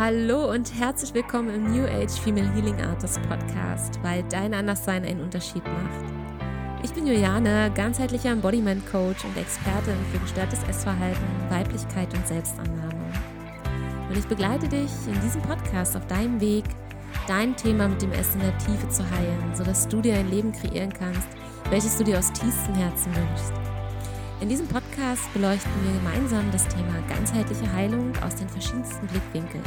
Hallo 0.00 0.50
und 0.50 0.72
herzlich 0.80 1.12
willkommen 1.12 1.54
im 1.54 1.74
New 1.74 1.84
Age 1.84 2.18
Female 2.24 2.50
Healing 2.54 2.80
Artist 2.80 3.20
Podcast, 3.28 4.02
weil 4.02 4.24
dein 4.30 4.54
Anderssein 4.54 5.04
einen 5.04 5.20
Unterschied 5.20 5.62
macht. 5.62 6.82
Ich 6.82 6.90
bin 6.94 7.06
Juliane, 7.06 7.70
ganzheitlicher 7.74 8.30
Embodiment 8.30 8.82
Coach 8.90 9.22
und 9.26 9.36
Expertin 9.36 9.98
für 10.10 10.18
gestörtes 10.20 10.62
Essverhalten, 10.62 11.26
Weiblichkeit 11.50 12.08
und 12.14 12.26
Selbstannahme. 12.26 13.12
Und 14.08 14.16
ich 14.16 14.26
begleite 14.26 14.68
dich 14.68 14.90
in 15.06 15.20
diesem 15.20 15.42
Podcast 15.42 15.94
auf 15.94 16.06
deinem 16.06 16.40
Weg, 16.40 16.64
dein 17.28 17.54
Thema 17.54 17.86
mit 17.86 18.00
dem 18.00 18.12
Essen 18.12 18.40
in 18.40 18.46
der 18.46 18.56
Tiefe 18.56 18.88
zu 18.88 19.02
heilen, 19.02 19.54
sodass 19.54 19.86
du 19.86 20.00
dir 20.00 20.14
ein 20.14 20.30
Leben 20.30 20.52
kreieren 20.52 20.94
kannst, 20.94 21.28
welches 21.68 21.98
du 21.98 22.04
dir 22.04 22.18
aus 22.18 22.32
tiefstem 22.32 22.74
Herzen 22.74 23.14
wünschst. 23.14 23.69
In 24.40 24.48
diesem 24.48 24.66
Podcast 24.66 25.30
beleuchten 25.34 25.70
wir 25.84 25.92
gemeinsam 25.92 26.50
das 26.50 26.66
Thema 26.66 26.98
ganzheitliche 27.06 27.70
Heilung 27.74 28.10
aus 28.22 28.36
den 28.36 28.48
verschiedensten 28.48 29.06
Blickwinkeln. 29.06 29.62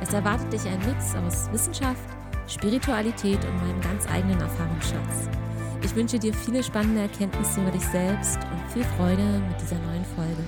Es 0.00 0.14
erwartet 0.14 0.50
dich 0.50 0.64
ein 0.66 0.78
Mix 0.78 1.14
aus 1.14 1.52
Wissenschaft, 1.52 2.08
Spiritualität 2.46 3.44
und 3.44 3.56
meinem 3.56 3.78
ganz 3.82 4.08
eigenen 4.08 4.40
Erfahrungsschatz. 4.40 5.28
Ich 5.84 5.94
wünsche 5.94 6.18
dir 6.18 6.32
viele 6.32 6.62
spannende 6.62 7.02
Erkenntnisse 7.02 7.60
über 7.60 7.70
dich 7.70 7.84
selbst 7.84 8.38
und 8.50 8.72
viel 8.72 8.84
Freude 8.96 9.42
mit 9.46 9.60
dieser 9.60 9.78
neuen 9.80 10.04
Folge. 10.16 10.42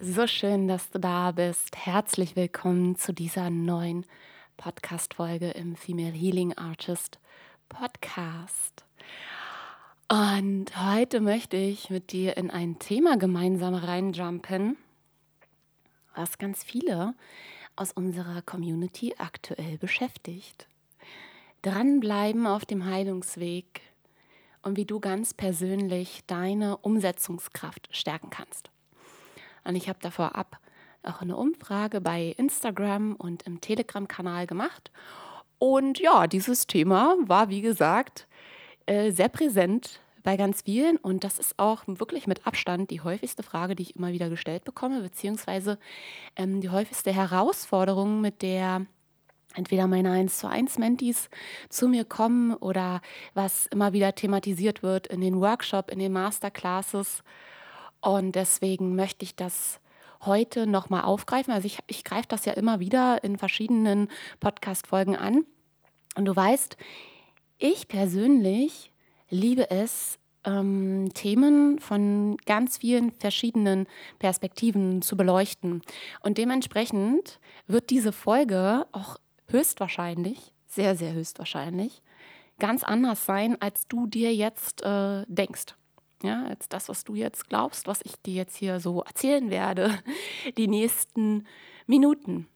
So 0.00 0.26
schön, 0.26 0.66
dass 0.66 0.88
du 0.88 0.98
da 0.98 1.30
bist. 1.30 1.76
Herzlich 1.76 2.36
willkommen 2.36 2.96
zu 2.96 3.12
dieser 3.12 3.50
neuen 3.50 4.06
Podcast-Folge 4.56 5.50
im 5.50 5.76
Female 5.76 6.12
Healing 6.12 6.54
Artist 6.56 7.18
Podcast. 7.68 8.86
Und 10.08 10.66
heute 10.76 11.20
möchte 11.20 11.56
ich 11.56 11.88
mit 11.88 12.12
dir 12.12 12.36
in 12.36 12.50
ein 12.50 12.78
Thema 12.78 13.16
gemeinsam 13.16 13.74
reinjumpen, 13.74 14.76
was 16.14 16.36
ganz 16.36 16.62
viele 16.62 17.14
aus 17.74 17.90
unserer 17.92 18.42
Community 18.42 19.14
aktuell 19.16 19.78
beschäftigt. 19.78 20.68
Dranbleiben 21.62 22.46
auf 22.46 22.66
dem 22.66 22.84
Heilungsweg 22.84 23.80
und 24.60 24.76
wie 24.76 24.84
du 24.84 25.00
ganz 25.00 25.32
persönlich 25.32 26.22
deine 26.26 26.76
Umsetzungskraft 26.76 27.88
stärken 27.90 28.28
kannst. 28.28 28.70
Und 29.64 29.74
ich 29.74 29.88
habe 29.88 29.98
da 30.02 30.10
vorab 30.10 30.58
auch 31.02 31.22
eine 31.22 31.38
Umfrage 31.38 32.02
bei 32.02 32.34
Instagram 32.36 33.14
und 33.16 33.44
im 33.44 33.62
Telegram-Kanal 33.62 34.46
gemacht. 34.46 34.90
Und 35.58 35.98
ja, 35.98 36.26
dieses 36.26 36.66
Thema 36.66 37.16
war, 37.20 37.48
wie 37.48 37.62
gesagt, 37.62 38.26
äh, 38.86 39.10
sehr 39.10 39.28
präsent 39.28 40.00
bei 40.22 40.36
ganz 40.36 40.62
vielen 40.62 40.96
und 40.96 41.22
das 41.22 41.38
ist 41.38 41.58
auch 41.58 41.82
wirklich 41.86 42.26
mit 42.26 42.46
Abstand 42.46 42.90
die 42.90 43.02
häufigste 43.02 43.42
Frage, 43.42 43.76
die 43.76 43.82
ich 43.82 43.96
immer 43.96 44.12
wieder 44.12 44.30
gestellt 44.30 44.64
bekomme, 44.64 45.02
beziehungsweise 45.02 45.78
ähm, 46.36 46.60
die 46.60 46.70
häufigste 46.70 47.12
Herausforderung, 47.12 48.22
mit 48.22 48.40
der 48.40 48.86
entweder 49.54 49.86
meine 49.86 50.10
1 50.10 50.38
zu 50.38 50.48
1 50.48 50.78
Mentis 50.78 51.28
zu 51.68 51.88
mir 51.88 52.04
kommen 52.04 52.54
oder 52.54 53.00
was 53.34 53.66
immer 53.66 53.92
wieder 53.92 54.14
thematisiert 54.14 54.82
wird 54.82 55.06
in 55.06 55.20
den 55.20 55.40
Workshop, 55.40 55.90
in 55.90 55.98
den 55.98 56.12
Masterclasses. 56.12 57.22
Und 58.00 58.34
deswegen 58.34 58.96
möchte 58.96 59.24
ich 59.24 59.36
das 59.36 59.80
heute 60.22 60.66
nochmal 60.66 61.02
aufgreifen. 61.02 61.52
Also 61.52 61.66
ich, 61.66 61.78
ich 61.86 62.04
greife 62.04 62.28
das 62.28 62.44
ja 62.44 62.54
immer 62.54 62.80
wieder 62.80 63.22
in 63.22 63.38
verschiedenen 63.38 64.08
Podcast-Folgen 64.40 65.16
an. 65.16 65.44
Und 66.16 66.24
du 66.26 66.34
weißt, 66.34 66.76
ich 67.64 67.88
persönlich 67.88 68.92
liebe 69.30 69.70
es, 69.70 70.18
ähm, 70.44 71.08
Themen 71.14 71.78
von 71.78 72.36
ganz 72.44 72.76
vielen 72.76 73.10
verschiedenen 73.10 73.86
Perspektiven 74.18 75.00
zu 75.00 75.16
beleuchten. 75.16 75.80
Und 76.20 76.36
dementsprechend 76.36 77.40
wird 77.66 77.88
diese 77.88 78.12
Folge 78.12 78.86
auch 78.92 79.16
höchstwahrscheinlich, 79.48 80.52
sehr, 80.66 80.94
sehr 80.94 81.14
höchstwahrscheinlich, 81.14 82.02
ganz 82.58 82.84
anders 82.84 83.24
sein, 83.24 83.56
als 83.62 83.88
du 83.88 84.06
dir 84.06 84.34
jetzt 84.34 84.82
äh, 84.82 85.24
denkst. 85.26 85.74
Ja, 86.22 86.44
als 86.44 86.68
das, 86.68 86.90
was 86.90 87.04
du 87.04 87.14
jetzt 87.14 87.48
glaubst, 87.48 87.86
was 87.86 88.00
ich 88.04 88.16
dir 88.16 88.34
jetzt 88.34 88.56
hier 88.56 88.78
so 88.78 89.00
erzählen 89.02 89.48
werde, 89.48 89.98
die 90.58 90.68
nächsten 90.68 91.46
Minuten. 91.86 92.46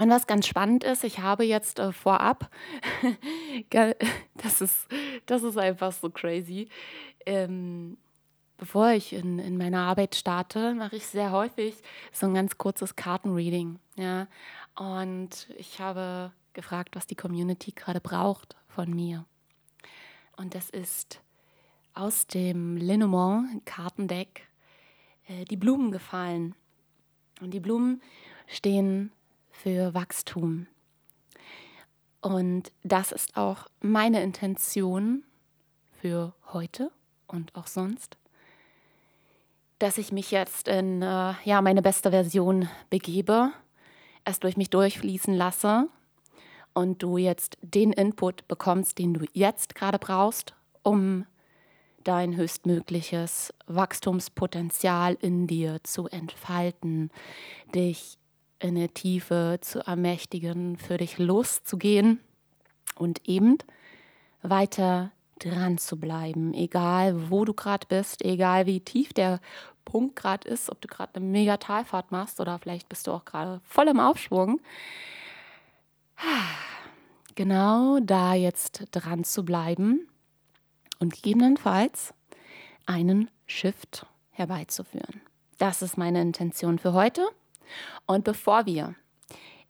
Und 0.00 0.08
was 0.08 0.26
ganz 0.26 0.46
spannend 0.46 0.82
ist, 0.82 1.04
ich 1.04 1.18
habe 1.18 1.44
jetzt 1.44 1.78
äh, 1.78 1.92
vorab, 1.92 2.50
das, 4.34 4.62
ist, 4.62 4.88
das 5.26 5.42
ist 5.42 5.58
einfach 5.58 5.92
so 5.92 6.08
crazy, 6.08 6.70
ähm, 7.26 7.98
bevor 8.56 8.92
ich 8.92 9.12
in, 9.12 9.38
in 9.38 9.58
meine 9.58 9.80
Arbeit 9.80 10.14
starte, 10.14 10.74
mache 10.74 10.96
ich 10.96 11.06
sehr 11.06 11.32
häufig 11.32 11.74
so 12.12 12.26
ein 12.26 12.32
ganz 12.32 12.56
kurzes 12.56 12.96
Kartenreading. 12.96 13.78
Ja? 13.96 14.26
Und 14.74 15.48
ich 15.58 15.80
habe 15.80 16.32
gefragt, 16.54 16.96
was 16.96 17.06
die 17.06 17.14
Community 17.14 17.72
gerade 17.72 18.00
braucht 18.00 18.56
von 18.68 18.88
mir. 18.88 19.26
Und 20.38 20.54
das 20.54 20.70
ist 20.70 21.20
aus 21.92 22.26
dem 22.26 22.78
Lenormand 22.78 23.66
Kartendeck 23.66 24.48
äh, 25.26 25.44
die 25.44 25.58
Blumen 25.58 25.90
gefallen. 25.90 26.54
Und 27.42 27.50
die 27.50 27.60
Blumen 27.60 28.00
stehen 28.46 29.12
für 29.62 29.94
Wachstum. 29.94 30.66
Und 32.20 32.72
das 32.82 33.12
ist 33.12 33.36
auch 33.36 33.66
meine 33.80 34.22
Intention 34.22 35.24
für 36.00 36.34
heute 36.52 36.90
und 37.26 37.54
auch 37.54 37.66
sonst, 37.66 38.16
dass 39.78 39.98
ich 39.98 40.12
mich 40.12 40.30
jetzt 40.30 40.68
in 40.68 41.02
äh, 41.02 41.34
ja, 41.44 41.62
meine 41.62 41.82
beste 41.82 42.10
Version 42.10 42.68
begebe, 42.90 43.50
es 44.24 44.40
durch 44.40 44.56
mich 44.56 44.70
durchfließen 44.70 45.34
lasse 45.34 45.88
und 46.74 47.02
du 47.02 47.16
jetzt 47.16 47.56
den 47.62 47.92
Input 47.92 48.46
bekommst, 48.48 48.98
den 48.98 49.14
du 49.14 49.24
jetzt 49.32 49.74
gerade 49.74 49.98
brauchst, 49.98 50.54
um 50.82 51.26
dein 52.04 52.36
höchstmögliches 52.36 53.52
Wachstumspotenzial 53.66 55.16
in 55.20 55.46
dir 55.46 55.80
zu 55.82 56.08
entfalten, 56.08 57.10
dich 57.74 58.19
in 58.60 58.74
der 58.76 58.92
Tiefe 58.94 59.58
zu 59.60 59.80
ermächtigen, 59.86 60.76
für 60.76 60.98
dich 60.98 61.18
loszugehen 61.18 62.20
und 62.94 63.26
eben 63.28 63.58
weiter 64.42 65.10
dran 65.38 65.78
zu 65.78 65.98
bleiben, 65.98 66.54
egal 66.54 67.30
wo 67.30 67.44
du 67.44 67.54
gerade 67.54 67.86
bist, 67.88 68.22
egal 68.24 68.66
wie 68.66 68.80
tief 68.80 69.12
der 69.12 69.40
Punkt 69.84 70.16
gerade 70.16 70.46
ist, 70.46 70.70
ob 70.70 70.80
du 70.80 70.88
gerade 70.88 71.16
eine 71.16 71.24
mega 71.24 71.56
Talfahrt 71.56 72.12
machst 72.12 72.40
oder 72.40 72.58
vielleicht 72.58 72.88
bist 72.88 73.06
du 73.06 73.12
auch 73.12 73.24
gerade 73.24 73.60
voll 73.64 73.88
im 73.88 73.98
Aufschwung. 73.98 74.60
Genau 77.34 77.98
da 78.00 78.34
jetzt 78.34 78.88
dran 78.90 79.24
zu 79.24 79.44
bleiben 79.44 80.06
und 80.98 81.14
gegebenenfalls 81.14 82.12
einen 82.84 83.30
Shift 83.46 84.04
herbeizuführen. 84.30 85.22
Das 85.56 85.80
ist 85.80 85.96
meine 85.96 86.20
Intention 86.20 86.78
für 86.78 86.92
heute. 86.92 87.26
Und 88.06 88.24
bevor 88.24 88.66
wir 88.66 88.94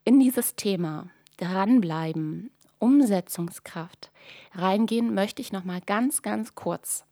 in 0.03 0.19
dieses 0.19 0.55
Thema 0.55 1.09
dranbleiben, 1.37 2.51
Umsetzungskraft 2.79 4.11
reingehen, 4.53 5.13
möchte 5.13 5.41
ich 5.41 5.51
noch 5.51 5.63
mal 5.63 5.81
ganz, 5.81 6.21
ganz 6.21 6.55
kurz 6.55 7.05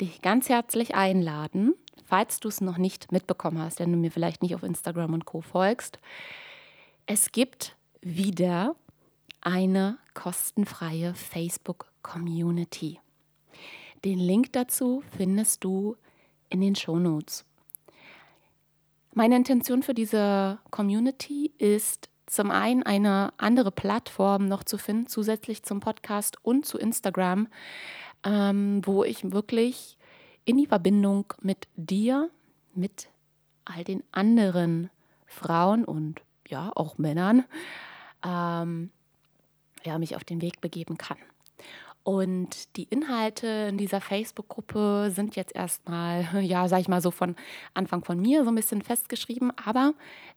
dich 0.00 0.22
ganz 0.22 0.48
herzlich 0.48 0.94
einladen, 0.94 1.74
falls 2.04 2.40
du 2.40 2.48
es 2.48 2.60
noch 2.60 2.78
nicht 2.78 3.12
mitbekommen 3.12 3.58
hast, 3.58 3.80
wenn 3.80 3.92
du 3.92 3.98
mir 3.98 4.10
vielleicht 4.10 4.42
nicht 4.42 4.54
auf 4.54 4.62
Instagram 4.62 5.12
und 5.12 5.24
Co 5.24 5.40
folgst. 5.40 5.98
Es 7.06 7.32
gibt 7.32 7.76
wieder 8.00 8.76
eine 9.40 9.98
kostenfreie 10.14 11.14
Facebook 11.14 11.90
Community. 12.02 13.00
Den 14.04 14.18
Link 14.18 14.52
dazu 14.52 15.02
findest 15.16 15.64
du 15.64 15.96
in 16.48 16.60
den 16.60 16.76
Shownotes. 16.76 17.44
Meine 19.18 19.34
Intention 19.34 19.82
für 19.82 19.94
diese 19.94 20.60
Community 20.70 21.52
ist 21.58 22.08
zum 22.26 22.52
einen 22.52 22.84
eine 22.84 23.32
andere 23.36 23.72
Plattform 23.72 24.46
noch 24.46 24.62
zu 24.62 24.78
finden, 24.78 25.08
zusätzlich 25.08 25.64
zum 25.64 25.80
Podcast 25.80 26.36
und 26.44 26.64
zu 26.64 26.78
Instagram, 26.78 27.48
ähm, 28.22 28.80
wo 28.84 29.02
ich 29.02 29.32
wirklich 29.32 29.98
in 30.44 30.56
die 30.56 30.68
Verbindung 30.68 31.34
mit 31.42 31.66
dir, 31.74 32.30
mit 32.74 33.08
all 33.64 33.82
den 33.82 34.04
anderen 34.12 34.88
Frauen 35.26 35.84
und 35.84 36.20
ja 36.46 36.70
auch 36.76 36.96
Männern, 36.96 37.44
ähm, 38.24 38.90
ja, 39.82 39.98
mich 39.98 40.14
auf 40.14 40.22
den 40.22 40.40
Weg 40.42 40.60
begeben 40.60 40.96
kann. 40.96 41.18
Und 42.08 42.74
die 42.78 42.84
Inhalte 42.84 43.46
in 43.68 43.76
dieser 43.76 44.00
Facebook-Gruppe 44.00 45.10
sind 45.14 45.36
jetzt 45.36 45.54
erstmal, 45.54 46.26
ja, 46.42 46.66
sag 46.66 46.80
ich 46.80 46.88
mal 46.88 47.02
so 47.02 47.10
von 47.10 47.36
Anfang 47.74 48.02
von 48.02 48.18
mir 48.18 48.44
so 48.44 48.50
ein 48.50 48.54
bisschen 48.54 48.80
festgeschrieben, 48.80 49.52
aber 49.62 49.92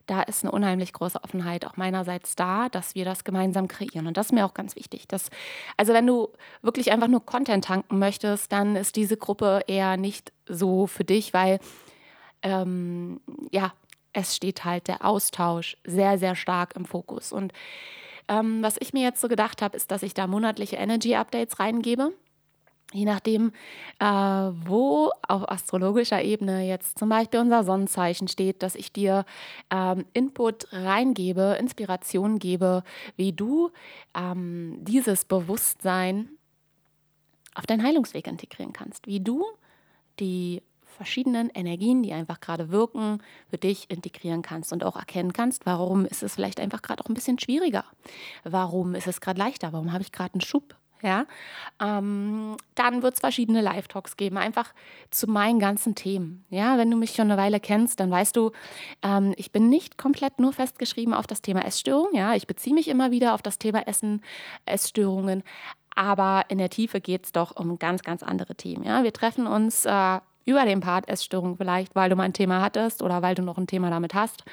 da 0.06 0.22
ist 0.22 0.44
eine 0.44 0.52
unheimlich 0.52 0.92
große 0.92 1.24
Offenheit 1.24 1.66
auch 1.66 1.78
meinerseits 1.78 2.36
da, 2.36 2.68
dass 2.68 2.94
wir 2.94 3.06
das 3.06 3.24
gemeinsam 3.24 3.70
kreieren. 3.70 4.06
Und 4.08 4.18
das 4.18 4.26
ist 4.26 4.32
mir 4.34 4.46
auch 4.46 4.54
ganz 4.54 4.76
wichtig. 4.76 5.08
Dass, 5.08 5.30
also 5.78 5.94
wenn 5.94 6.06
du 6.06 6.28
wirklich 6.62 6.92
einfach 6.92 7.08
nur 7.08 7.26
Content 7.26 7.64
tanken 7.64 8.00
möchtest, 8.00 8.52
dann 8.52 8.76
ist 8.76 8.98
diese 8.98 9.16
Gruppe 9.16 9.62
eher 9.66 9.96
nicht 9.96 10.34
so 10.50 10.88
für 10.88 11.06
dich, 11.06 11.34
weil 11.34 11.62
ähm, 12.42 13.22
ja, 13.50 13.72
es 14.12 14.36
steht 14.36 14.66
halt 14.66 14.90
der 14.90 15.06
Austausch 15.06 15.78
sehr, 15.86 16.18
sehr 16.18 16.36
stark 16.36 16.76
im 16.76 16.84
Fokus. 16.84 17.32
Und 17.32 17.54
ähm, 18.32 18.64
was 18.64 18.78
ich 18.80 18.94
mir 18.94 19.04
jetzt 19.04 19.20
so 19.20 19.28
gedacht 19.28 19.62
habe, 19.62 19.76
ist, 19.76 19.92
dass 19.92 20.04
ich 20.04 20.14
da 20.14 20.26
monatliche 20.26 20.78
Energy-Updates 20.78 21.60
reingebe. 21.60 22.14
Je 22.94 23.06
nachdem, 23.06 23.52
äh, 24.00 24.06
wo 24.06 25.12
auf 25.28 25.50
astrologischer 25.50 26.22
Ebene 26.22 26.68
jetzt 26.68 27.00
zum 27.00 27.10
Beispiel 27.10 27.40
unser 27.40 27.64
Sonnenzeichen 27.64 28.28
steht, 28.28 28.64
dass 28.64 28.76
ich 28.76 28.92
dir 28.92 29.26
ähm, 29.70 30.06
Input 30.14 30.68
reingebe, 30.72 31.58
Inspiration 31.60 32.40
gebe, 32.40 32.84
wie 33.16 33.32
du 33.32 33.72
ähm, 34.14 34.78
dieses 34.82 35.24
Bewusstsein 35.26 36.30
auf 37.54 37.66
deinen 37.66 37.84
Heilungsweg 37.84 38.28
integrieren 38.28 38.74
kannst, 38.74 39.08
wie 39.08 39.22
du 39.22 39.46
die 40.20 40.62
verschiedenen 40.92 41.50
Energien, 41.50 42.04
die 42.04 42.14
einfach 42.14 42.40
gerade 42.40 42.70
wirken, 42.70 43.22
für 43.50 43.58
dich 43.58 43.90
integrieren 43.90 44.42
kannst 44.42 44.72
und 44.74 44.84
auch 44.84 44.96
erkennen 44.96 45.34
kannst, 45.34 45.66
warum 45.66 46.06
ist 46.06 46.24
es 46.24 46.36
vielleicht 46.36 46.60
einfach 46.60 46.82
gerade 46.82 47.04
auch 47.04 47.10
ein 47.10 47.14
bisschen 47.14 47.40
schwieriger. 47.40 47.86
Warum 48.44 48.96
ist 48.96 49.08
es 49.08 49.22
gerade 49.22 49.40
leichter? 49.40 49.74
Warum 49.74 49.92
habe 49.94 50.04
ich 50.04 50.12
gerade 50.12 50.34
einen 50.34 50.42
Schub? 50.42 50.76
Ja, 51.04 51.26
ähm, 51.82 52.58
dann 52.76 53.02
wird 53.02 53.16
es 53.16 53.20
verschiedene 53.22 53.62
Live-Talks 53.62 54.18
geben, 54.18 54.38
einfach 54.38 54.72
zu 55.10 55.26
meinen 55.28 55.60
ganzen 55.60 55.96
Themen. 55.96 56.46
Ja, 56.50 56.78
wenn 56.78 56.92
du 56.92 56.98
mich 56.98 57.16
schon 57.16 57.32
eine 57.32 57.42
Weile 57.42 57.60
kennst, 57.60 58.00
dann 58.00 58.12
weißt 58.12 58.36
du, 58.36 58.52
ähm, 59.02 59.34
ich 59.36 59.52
bin 59.52 59.68
nicht 59.70 59.98
komplett 59.98 60.40
nur 60.40 60.54
festgeschrieben 60.54 61.16
auf 61.16 61.26
das 61.26 61.42
Thema 61.42 61.66
Essstörung. 61.66 62.10
Ja, 62.14 62.36
ich 62.36 62.46
beziehe 62.46 62.76
mich 62.76 62.88
immer 62.88 63.10
wieder 63.10 63.34
auf 63.34 63.42
das 63.42 63.58
Thema 63.58 63.88
Essen, 63.88 64.22
Essstörungen, 64.66 65.44
aber 65.96 66.46
in 66.50 66.60
der 66.60 66.70
Tiefe 66.70 67.02
geht 67.02 67.26
es 67.26 67.32
doch 67.32 67.56
um 67.56 67.80
ganz, 67.80 68.04
ganz 68.04 68.22
andere 68.22 68.56
Themen. 68.56 68.84
Ja, 68.84 69.04
wir 69.04 69.14
treffen 69.14 69.48
uns 69.48 69.86
äh, 69.86 70.20
über 70.46 70.66
den 70.66 70.80
Part 70.80 71.08
Essstörung 71.08 71.58
vielleicht, 71.58 71.96
weil 71.96 72.10
du 72.10 72.16
mal 72.16 72.24
ein 72.24 72.34
Thema 72.34 72.62
hattest 72.62 73.02
oder 73.02 73.22
weil 73.22 73.36
du 73.36 73.42
noch 73.42 73.58
ein 73.58 73.68
Thema 73.68 73.90
damit 73.90 74.14
hast 74.14 74.44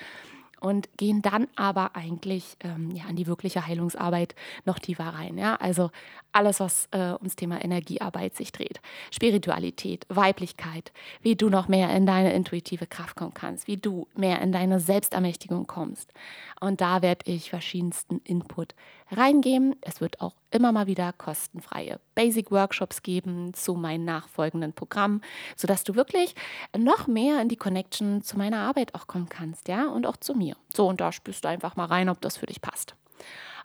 und 0.61 0.89
gehen 0.97 1.23
dann 1.23 1.47
aber 1.57 1.95
eigentlich 1.95 2.57
ähm, 2.61 2.91
ja, 2.91 3.05
an 3.05 3.17
die 3.17 3.27
wirkliche 3.27 3.67
Heilungsarbeit 3.67 4.35
noch 4.65 4.79
tiefer 4.79 5.05
rein. 5.05 5.39
Ja? 5.39 5.57
Also 5.57 5.91
alles, 6.39 6.61
was 6.61 6.89
äh, 6.93 7.15
ums 7.15 7.35
Thema 7.35 7.63
Energiearbeit 7.63 8.37
sich 8.37 8.53
dreht. 8.53 8.81
Spiritualität, 9.11 10.07
Weiblichkeit, 10.09 10.93
wie 11.21 11.35
du 11.35 11.51
noch 11.51 11.67
mehr 11.67 11.91
in 11.91 12.07
deine 12.07 12.33
intuitive 12.33 12.87
Kraft 12.87 13.17
kommen 13.17 13.35
kannst, 13.35 13.67
wie 13.67 13.77
du 13.77 14.07
mehr 14.15 14.41
in 14.41 14.53
deine 14.53 14.79
Selbstermächtigung 14.79 15.67
kommst. 15.67 16.13
Und 16.61 16.81
da 16.81 17.03
werde 17.03 17.29
ich 17.31 17.51
verschiedensten 17.51 18.21
Input 18.23 18.77
reingeben. 19.11 19.75
Es 19.81 20.01
wird 20.01 20.21
auch 20.21 20.35
immer 20.53 20.71
mal 20.71 20.87
wieder 20.87 21.13
kostenfreie 21.13 21.99
Basic-Workshops 22.15 23.03
geben 23.03 23.53
zu 23.53 23.75
meinen 23.75 24.05
nachfolgenden 24.05 24.73
Programmen, 24.73 25.23
sodass 25.57 25.83
du 25.83 25.97
wirklich 25.97 26.37
noch 26.77 27.09
mehr 27.09 27.43
in 27.43 27.49
die 27.49 27.57
Connection 27.57 28.23
zu 28.23 28.39
meiner 28.39 28.61
Arbeit 28.61 28.95
auch 28.95 29.09
kommen 29.09 29.29
kannst, 29.29 29.67
ja, 29.67 29.89
und 29.89 30.07
auch 30.07 30.17
zu 30.17 30.35
mir. 30.35 30.57
So, 30.73 30.87
und 30.87 31.01
da 31.01 31.11
spürst 31.11 31.45
du 31.45 31.49
einfach 31.49 31.75
mal 31.75 31.87
rein, 31.87 32.09
ob 32.09 32.21
das 32.21 32.37
für 32.37 32.47
dich 32.47 32.61
passt. 32.61 32.95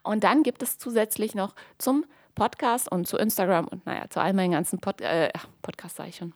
Und 0.01 0.23
dann 0.23 0.43
gibt 0.43 0.61
es 0.61 0.77
zusätzlich 0.77 1.33
noch 1.33 1.55
zum 1.77 2.05
Podcast 2.35 2.91
und 2.91 3.07
zu 3.07 3.17
Instagram 3.17 3.67
und 3.67 3.85
naja, 3.85 4.09
zu 4.09 4.19
all 4.19 4.33
meinen 4.33 4.51
ganzen 4.51 4.79
Pod 4.79 5.01
äh, 5.01 5.31
Podcast, 5.61 5.97
sage 5.97 6.09
ich 6.09 6.15
schon, 6.15 6.33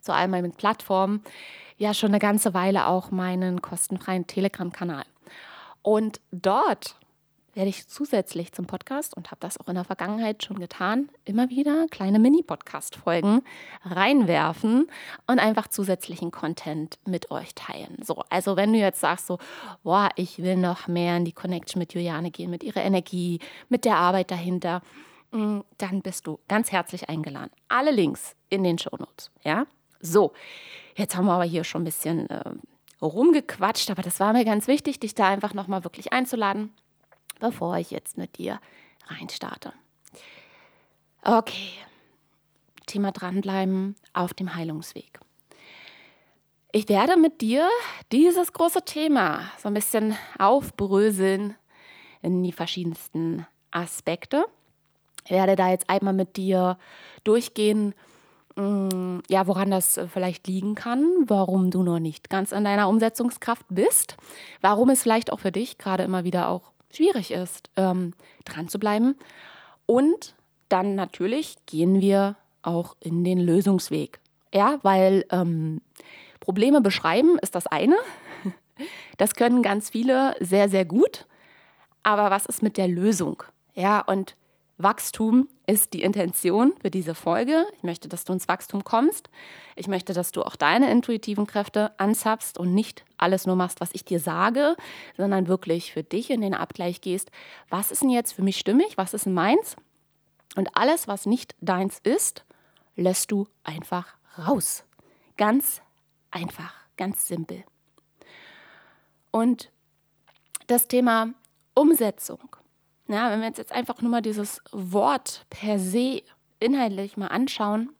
zu 0.00 0.12
all 0.12 0.28
meinen 0.28 0.52
Plattformen, 0.52 1.22
ja 1.76 1.94
schon 1.94 2.10
eine 2.10 2.18
ganze 2.18 2.54
Weile 2.54 2.86
auch 2.86 3.10
meinen 3.10 3.60
kostenfreien 3.60 4.26
Telegram-Kanal. 4.26 5.04
Und 5.82 6.20
dort 6.30 6.96
werde 7.56 7.70
ich 7.70 7.88
zusätzlich 7.88 8.52
zum 8.52 8.66
Podcast 8.66 9.16
und 9.16 9.30
habe 9.30 9.40
das 9.40 9.58
auch 9.58 9.68
in 9.68 9.76
der 9.76 9.84
Vergangenheit 9.84 10.44
schon 10.44 10.58
getan, 10.58 11.08
immer 11.24 11.48
wieder 11.48 11.86
kleine 11.90 12.18
Mini-Podcast-Folgen 12.18 13.40
reinwerfen 13.82 14.88
und 15.26 15.38
einfach 15.38 15.66
zusätzlichen 15.68 16.30
Content 16.30 16.98
mit 17.06 17.30
euch 17.30 17.54
teilen. 17.54 17.96
So, 18.02 18.22
also 18.28 18.56
wenn 18.56 18.74
du 18.74 18.78
jetzt 18.78 19.00
sagst 19.00 19.26
so, 19.26 19.38
boah, 19.82 20.10
ich 20.16 20.38
will 20.42 20.56
noch 20.56 20.86
mehr 20.86 21.16
in 21.16 21.24
die 21.24 21.32
Connection 21.32 21.80
mit 21.80 21.94
Juliane 21.94 22.30
gehen, 22.30 22.50
mit 22.50 22.62
ihrer 22.62 22.82
Energie, 22.82 23.40
mit 23.70 23.86
der 23.86 23.96
Arbeit 23.96 24.30
dahinter, 24.30 24.82
dann 25.78 26.02
bist 26.02 26.26
du 26.26 26.38
ganz 26.48 26.72
herzlich 26.72 27.08
eingeladen. 27.08 27.50
Alle 27.68 27.90
Links 27.90 28.36
in 28.48 28.64
den 28.64 28.78
Shownotes, 28.78 29.30
ja? 29.42 29.66
So, 30.00 30.32
jetzt 30.94 31.16
haben 31.16 31.26
wir 31.26 31.32
aber 31.32 31.44
hier 31.44 31.64
schon 31.64 31.82
ein 31.82 31.86
bisschen 31.86 32.28
äh, 32.28 32.52
rumgequatscht, 33.00 33.90
aber 33.90 34.02
das 34.02 34.20
war 34.20 34.32
mir 34.32 34.44
ganz 34.44 34.66
wichtig, 34.68 35.00
dich 35.00 35.14
da 35.14 35.28
einfach 35.28 35.54
nochmal 35.54 35.84
wirklich 35.84 36.12
einzuladen 36.12 36.72
bevor 37.40 37.76
ich 37.76 37.90
jetzt 37.90 38.16
mit 38.16 38.38
dir 38.38 38.60
reinstarte. 39.06 39.72
Okay, 41.22 41.70
Thema 42.86 43.12
dranbleiben 43.12 43.96
auf 44.12 44.34
dem 44.34 44.54
Heilungsweg. 44.54 45.20
Ich 46.72 46.88
werde 46.88 47.16
mit 47.16 47.40
dir 47.40 47.68
dieses 48.12 48.52
große 48.52 48.84
Thema 48.84 49.50
so 49.58 49.68
ein 49.68 49.74
bisschen 49.74 50.16
aufbröseln 50.38 51.56
in 52.22 52.42
die 52.42 52.52
verschiedensten 52.52 53.46
Aspekte. 53.70 54.46
Werde 55.28 55.56
da 55.56 55.70
jetzt 55.70 55.88
einmal 55.90 56.14
mit 56.14 56.36
dir 56.36 56.78
durchgehen, 57.24 57.94
mm, 58.56 59.18
ja, 59.28 59.46
woran 59.46 59.70
das 59.70 60.00
vielleicht 60.12 60.46
liegen 60.46 60.74
kann, 60.74 61.04
warum 61.26 61.70
du 61.70 61.82
noch 61.82 61.98
nicht 61.98 62.30
ganz 62.30 62.52
an 62.52 62.64
deiner 62.64 62.88
Umsetzungskraft 62.88 63.66
bist, 63.68 64.16
warum 64.60 64.90
es 64.90 65.02
vielleicht 65.02 65.32
auch 65.32 65.40
für 65.40 65.52
dich 65.52 65.78
gerade 65.78 66.04
immer 66.04 66.24
wieder 66.24 66.48
auch 66.48 66.72
schwierig 66.92 67.30
ist, 67.30 67.70
ähm, 67.76 68.14
dran 68.44 68.68
zu 68.68 68.78
bleiben. 68.78 69.16
Und 69.86 70.34
dann 70.68 70.94
natürlich 70.94 71.56
gehen 71.66 72.00
wir 72.00 72.36
auch 72.62 72.96
in 73.00 73.24
den 73.24 73.38
Lösungsweg. 73.38 74.20
Ja, 74.52 74.78
weil 74.82 75.24
ähm, 75.30 75.80
Probleme 76.40 76.80
beschreiben 76.80 77.38
ist 77.40 77.54
das 77.54 77.66
eine. 77.66 77.96
Das 79.16 79.34
können 79.34 79.62
ganz 79.62 79.88
viele 79.88 80.34
sehr, 80.38 80.68
sehr 80.68 80.84
gut. 80.84 81.24
Aber 82.02 82.30
was 82.30 82.44
ist 82.44 82.62
mit 82.62 82.76
der 82.76 82.88
Lösung? 82.88 83.42
Ja, 83.74 84.00
und 84.00 84.36
Wachstum 84.78 85.48
ist 85.66 85.94
die 85.94 86.02
Intention 86.02 86.74
für 86.80 86.90
diese 86.90 87.14
Folge. 87.14 87.66
Ich 87.76 87.82
möchte, 87.82 88.08
dass 88.08 88.24
du 88.24 88.34
ins 88.34 88.46
Wachstum 88.46 88.84
kommst. 88.84 89.30
Ich 89.74 89.88
möchte, 89.88 90.12
dass 90.12 90.32
du 90.32 90.42
auch 90.42 90.54
deine 90.54 90.90
intuitiven 90.90 91.46
Kräfte 91.46 91.98
anzapfst 91.98 92.58
und 92.58 92.74
nicht 92.74 93.04
alles 93.16 93.46
nur 93.46 93.56
machst, 93.56 93.80
was 93.80 93.90
ich 93.92 94.04
dir 94.04 94.20
sage, 94.20 94.76
sondern 95.16 95.48
wirklich 95.48 95.92
für 95.92 96.02
dich 96.02 96.30
in 96.30 96.42
den 96.42 96.52
Abgleich 96.54 97.00
gehst. 97.00 97.30
Was 97.70 97.90
ist 97.90 98.02
denn 98.02 98.10
jetzt 98.10 98.32
für 98.32 98.42
mich 98.42 98.58
stimmig? 98.58 98.98
Was 98.98 99.14
ist 99.14 99.24
denn 99.24 99.34
meins? 99.34 99.76
Und 100.56 100.76
alles, 100.76 101.08
was 101.08 101.24
nicht 101.24 101.54
deins 101.60 101.98
ist, 102.02 102.44
lässt 102.96 103.30
du 103.30 103.48
einfach 103.64 104.14
raus. 104.38 104.84
Ganz 105.38 105.80
einfach, 106.30 106.74
ganz 106.98 107.26
simpel. 107.26 107.64
Und 109.30 109.70
das 110.66 110.88
Thema 110.88 111.32
Umsetzung 111.74 112.56
ja, 113.08 113.30
wenn 113.30 113.40
wir 113.40 113.48
uns 113.48 113.58
jetzt 113.58 113.72
einfach 113.72 114.02
nur 114.02 114.10
mal 114.10 114.22
dieses 114.22 114.60
Wort 114.72 115.46
per 115.50 115.78
se 115.78 116.22
inhaltlich 116.58 117.16
mal 117.16 117.28
anschauen, 117.28 117.90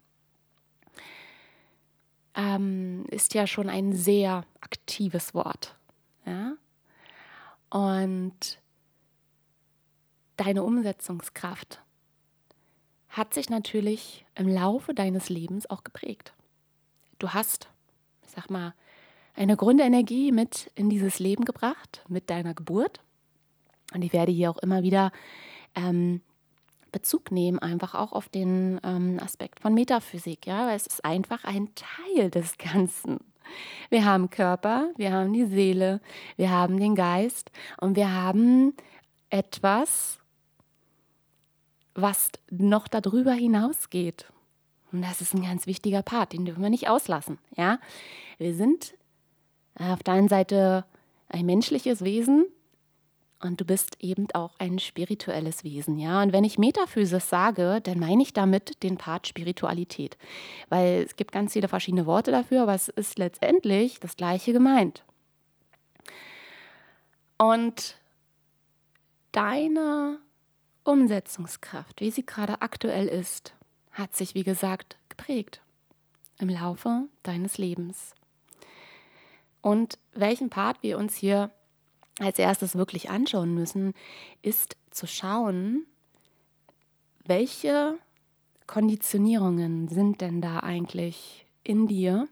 ähm, 2.34 3.04
ist 3.10 3.34
ja 3.34 3.46
schon 3.46 3.68
ein 3.68 3.92
sehr 3.92 4.44
aktives 4.60 5.34
Wort. 5.34 5.76
Ja? 6.24 6.56
Und 7.70 8.60
deine 10.36 10.62
Umsetzungskraft 10.62 11.82
hat 13.08 13.32
sich 13.32 13.48
natürlich 13.48 14.26
im 14.34 14.48
Laufe 14.48 14.92
deines 14.92 15.30
Lebens 15.30 15.68
auch 15.70 15.82
geprägt. 15.82 16.34
Du 17.18 17.30
hast, 17.30 17.70
ich 18.26 18.32
sag 18.32 18.50
mal, 18.50 18.74
eine 19.34 19.56
Grundenergie 19.56 20.32
mit 20.32 20.70
in 20.74 20.90
dieses 20.90 21.18
Leben 21.18 21.44
gebracht, 21.44 22.04
mit 22.08 22.28
deiner 22.28 22.54
Geburt. 22.54 23.00
Und 23.94 24.02
ich 24.02 24.12
werde 24.12 24.32
hier 24.32 24.50
auch 24.50 24.58
immer 24.58 24.82
wieder 24.82 25.12
ähm, 25.74 26.20
Bezug 26.92 27.30
nehmen, 27.30 27.58
einfach 27.58 27.94
auch 27.94 28.12
auf 28.12 28.28
den 28.28 28.80
ähm, 28.82 29.18
Aspekt 29.22 29.60
von 29.60 29.74
Metaphysik, 29.74 30.46
ja, 30.46 30.66
weil 30.66 30.76
es 30.76 30.86
ist 30.86 31.04
einfach 31.04 31.44
ein 31.44 31.68
Teil 31.74 32.30
des 32.30 32.56
Ganzen. 32.72 33.18
Wir 33.90 34.04
haben 34.04 34.30
Körper, 34.30 34.90
wir 34.96 35.12
haben 35.12 35.32
die 35.32 35.44
Seele, 35.44 36.00
wir 36.36 36.50
haben 36.50 36.80
den 36.80 36.94
Geist 36.94 37.50
und 37.80 37.96
wir 37.96 38.12
haben 38.12 38.74
etwas, 39.30 40.18
was 41.94 42.30
noch 42.50 42.88
darüber 42.88 43.32
hinausgeht. 43.32 44.26
Und 44.92 45.02
das 45.02 45.20
ist 45.20 45.34
ein 45.34 45.42
ganz 45.42 45.66
wichtiger 45.66 46.02
Part, 46.02 46.32
den 46.32 46.44
dürfen 46.44 46.62
wir 46.62 46.70
nicht 46.70 46.88
auslassen. 46.88 47.38
Ja? 47.56 47.78
Wir 48.38 48.54
sind 48.54 48.94
auf 49.78 50.02
der 50.02 50.14
einen 50.14 50.28
Seite 50.28 50.84
ein 51.28 51.46
menschliches 51.46 52.02
Wesen, 52.02 52.46
und 53.40 53.60
du 53.60 53.64
bist 53.64 54.02
eben 54.02 54.26
auch 54.32 54.54
ein 54.58 54.78
spirituelles 54.78 55.62
Wesen, 55.62 55.98
ja. 55.98 56.22
Und 56.22 56.32
wenn 56.32 56.44
ich 56.44 56.58
Metaphysis 56.58 57.28
sage, 57.28 57.80
dann 57.82 57.98
meine 57.98 58.22
ich 58.22 58.32
damit 58.32 58.82
den 58.82 58.96
Part 58.96 59.26
Spiritualität. 59.26 60.16
Weil 60.68 61.02
es 61.04 61.16
gibt 61.16 61.32
ganz 61.32 61.52
viele 61.52 61.68
verschiedene 61.68 62.06
Worte 62.06 62.30
dafür, 62.30 62.62
aber 62.62 62.74
es 62.74 62.88
ist 62.88 63.18
letztendlich 63.18 64.00
das 64.00 64.16
Gleiche 64.16 64.52
gemeint. 64.52 65.04
Und 67.38 67.98
deine 69.32 70.18
Umsetzungskraft, 70.84 72.00
wie 72.00 72.10
sie 72.10 72.24
gerade 72.24 72.62
aktuell 72.62 73.06
ist, 73.06 73.54
hat 73.92 74.16
sich, 74.16 74.34
wie 74.34 74.44
gesagt, 74.44 74.96
geprägt 75.10 75.60
im 76.38 76.48
Laufe 76.48 77.08
deines 77.22 77.58
Lebens. 77.58 78.14
Und 79.60 79.98
welchen 80.12 80.48
Part 80.48 80.82
wir 80.82 80.96
uns 80.96 81.16
hier 81.16 81.50
als 82.18 82.38
erstes 82.38 82.76
wirklich 82.76 83.10
anschauen 83.10 83.54
müssen, 83.54 83.92
ist 84.42 84.76
zu 84.90 85.06
schauen, 85.06 85.86
welche 87.24 87.98
Konditionierungen 88.66 89.88
sind 89.88 90.20
denn 90.20 90.40
da 90.40 90.60
eigentlich 90.60 91.46
in 91.62 91.86
dir? 91.86 92.28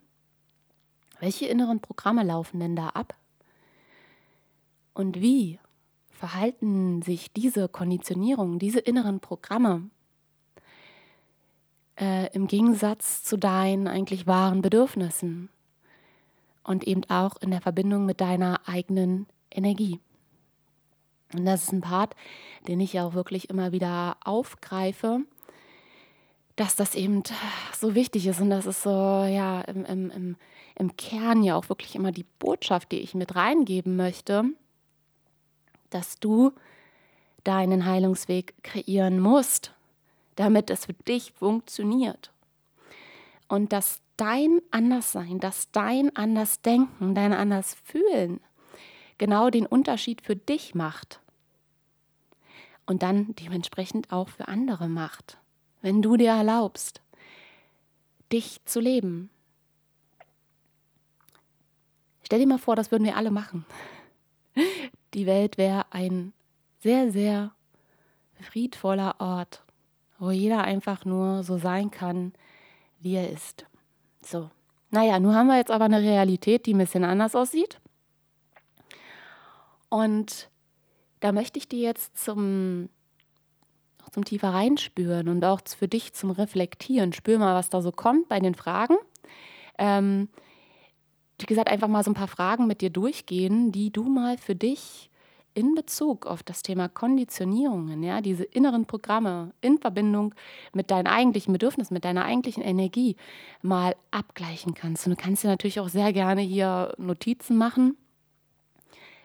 Welche 1.21 1.47
inneren 1.47 1.81
Programme 1.81 2.23
laufen 2.23 2.61
denn 2.61 2.77
da 2.77 2.89
ab? 2.91 3.15
Und 4.95 5.21
wie 5.21 5.59
verhalten 6.11 7.03
sich 7.03 7.33
diese 7.33 7.69
Konditionierungen, 7.69 8.59
diese 8.59 8.79
inneren 8.79 9.21
Programme 9.21 9.91
äh, 12.01 12.33
im 12.33 12.47
Gegensatz 12.47 13.23
zu 13.23 13.37
deinen 13.37 13.89
eigentlich 13.89 14.27
wahren 14.27 14.63
Bedürfnissen 14.63 15.51
und 16.63 16.87
eben 16.87 17.05
auch 17.11 17.37
in 17.41 17.51
der 17.51 17.61
Verbindung 17.61 18.07
mit 18.07 18.21
deiner 18.21 18.61
eigenen 18.67 19.27
Energie. 19.55 20.01
Und 21.33 21.47
das 21.47 21.65
ist 21.65 21.73
ein 21.73 21.81
Part, 21.81 22.15
den 22.69 22.81
ich 22.81 23.01
auch 23.01 23.15
wirklich 23.15 23.51
immer 23.51 23.73
wieder 23.73 24.17
aufgreife, 24.25 25.21
dass 26.57 26.77
das 26.77 26.95
eben 26.95 27.23
so 27.77 27.95
wichtig 27.95 28.27
ist 28.27 28.41
und 28.41 28.51
das 28.51 28.67
ist 28.67 28.83
so, 28.83 28.91
ja, 28.91 29.63
im, 29.63 29.85
im, 29.85 30.11
im, 30.11 30.37
im 30.77 30.97
Kern 30.97 31.43
ja 31.43 31.57
auch 31.57 31.69
wirklich 31.69 31.95
immer 31.97 32.13
die 32.13 32.27
Botschaft, 32.39 32.93
die 32.93 33.01
ich 33.01 33.15
mit 33.15 33.35
reingeben 33.35 33.97
möchte, 33.97 34.45
dass 35.91 36.19
du 36.21 36.53
deinen 37.43 37.85
Heilungsweg 37.85 38.55
kreieren 38.63 39.19
musst, 39.21 39.73
damit 40.37 40.71
es 40.71 40.87
für 40.87 40.93
dich 40.93 41.33
funktioniert. 41.33 42.33
Und 43.49 43.73
dass 43.73 44.01
dein 44.17 44.61
Anderssein, 44.71 45.41
dass 45.41 45.71
dein 45.71 46.15
Andersdenken, 46.17 47.15
dein 47.15 47.33
Andersfühlen 47.33 48.41
genau 49.19 49.51
den 49.51 49.67
Unterschied 49.67 50.21
für 50.21 50.37
dich 50.37 50.75
macht. 50.75 51.21
Und 52.87 53.03
dann 53.03 53.35
dementsprechend 53.37 54.13
auch 54.13 54.29
für 54.29 54.49
andere 54.49 54.89
macht, 54.89 55.39
wenn 55.81 56.03
du 56.03 56.17
dir 56.17 56.31
erlaubst, 56.31 57.01
dich 58.33 58.61
zu 58.65 58.81
leben. 58.81 59.31
Stell 62.23 62.41
dir 62.41 62.47
mal 62.47 62.59
vor, 62.59 62.77
das 62.77 62.91
würden 62.91 63.05
wir 63.05 63.17
alle 63.17 63.31
machen. 63.31 63.65
Die 65.15 65.27
Welt 65.27 65.59
wäre 65.59 65.87
ein 65.91 66.33
sehr, 66.81 67.11
sehr 67.11 67.53
friedvoller 68.41 69.17
Ort, 69.21 69.63
wo 70.19 70.31
jeder 70.31 70.65
einfach 70.65 71.05
nur 71.05 71.43
so 71.43 71.59
sein 71.59 71.91
kann, 71.91 72.33
wie 73.01 73.15
er 73.15 73.31
ist. 73.31 73.67
So. 74.23 74.51
Naja, 74.91 75.19
nun 75.19 75.35
haben 75.35 75.49
wir 75.49 75.57
jetzt 75.57 75.71
aber 75.71 75.87
eine 75.87 76.01
Realität, 76.01 76.67
die 76.67 76.75
ein 76.75 76.79
bisschen 76.79 77.05
anders 77.05 77.35
aussieht. 77.35 77.81
Und 79.95 80.51
da 81.21 81.31
möchte 81.31 81.57
ich 81.61 81.69
dir 81.69 81.79
jetzt 81.79 82.19
zum, 82.19 82.89
zum 84.11 84.25
tiefer 84.25 84.49
reinspüren 84.49 85.29
und 85.29 85.45
auch 85.45 85.61
für 85.65 85.87
dich 85.87 86.15
zum 86.15 86.33
Reflektieren. 86.33 87.13
Spür 87.13 87.39
mal, 87.39 87.55
was 87.55 87.71
da 87.71 87.81
so 87.81 87.93
kommt 87.93 88.29
bei 88.29 88.41
den 88.41 88.57
Fragen. 88.57 88.97
Ähm, 89.79 90.29
wie 91.39 91.47
gesagt, 91.47 91.69
einfach 91.69 91.87
mal 91.87 92.03
so 92.03 92.11
ein 92.11 92.15
paar 92.15 92.27
Fragen 92.27 92.67
mit 92.67 92.81
dir 92.81 92.91
durchgehen, 92.91 93.71
die 93.71 93.93
du 93.93 94.03
mal 94.03 94.37
für 94.37 94.57
dich 94.57 95.11
in 95.55 95.77
Bezug 95.77 96.27
auf 96.27 96.43
das 96.43 96.63
Thema 96.63 96.89
Konditionierungen, 96.89 98.03
ja, 98.03 98.21
diese 98.21 98.43
inneren 98.43 98.87
Programme 98.87 99.55
in 99.61 99.79
Verbindung 99.79 100.35
mit 100.73 100.91
deinen 100.91 101.07
eigentlichen 101.07 101.53
Bedürfnissen, 101.53 101.95
mit 101.95 102.05
deiner 102.05 102.25
eigentlichen 102.25 102.65
Energie 102.65 103.15
mal 103.63 103.95
abgleichen 104.11 104.75
kannst. 104.75 105.07
Und 105.07 105.17
du 105.17 105.23
kannst 105.23 105.45
dir 105.45 105.49
natürlich 105.49 105.79
auch 105.79 105.89
sehr 105.89 106.13
gerne 106.13 106.41
hier 106.41 106.95
Notizen 106.99 107.57
machen, 107.57 107.97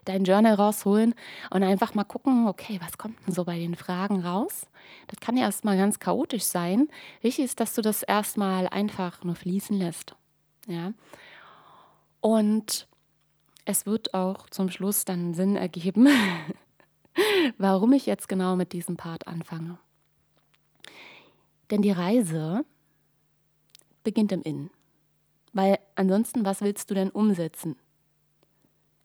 dein 0.10 0.24
Journal 0.24 0.56
rausholen 0.56 1.14
und 1.52 1.64
einfach 1.64 1.94
mal 1.94 2.04
gucken, 2.04 2.48
okay, 2.48 2.80
was 2.82 2.98
kommt 2.98 3.16
denn 3.26 3.34
so 3.34 3.46
bei 3.46 3.60
den 3.60 3.76
Fragen 3.76 4.22
raus? 4.26 4.68
Das 5.08 5.20
kann 5.20 5.38
ja 5.38 5.44
erstmal 5.44 5.78
ganz 5.78 6.00
chaotisch 6.00 6.44
sein. 6.44 6.90
Wichtig 7.22 7.46
ist, 7.46 7.60
dass 7.60 7.76
du 7.76 7.82
das 7.82 8.04
erstmal 8.04 8.68
einfach 8.68 9.24
nur 9.24 9.36
fließen 9.36 9.78
lässt. 9.78 10.16
Ja. 10.68 10.94
Und 12.22 12.88
es 13.66 13.86
wird 13.86 14.14
auch 14.14 14.50
zum 14.50 14.70
Schluss 14.72 15.06
dann 15.06 15.36
Sinn 15.36 15.56
ergeben, 15.56 16.08
warum 17.58 17.94
ich 17.94 18.08
jetzt 18.08 18.28
genau 18.28 18.56
mit 18.56 18.74
diesem 18.74 18.98
Part 18.98 19.28
anfange. 19.28 19.78
Denn 21.70 21.84
die 21.84 21.92
Reise 21.92 22.66
beginnt 24.04 24.32
im 24.32 24.42
Innen. 24.42 24.72
Weil 25.54 25.78
ansonsten, 25.96 26.46
was 26.46 26.62
willst 26.62 26.90
du 26.90 26.96
denn 26.96 27.12
umsetzen? 27.12 27.76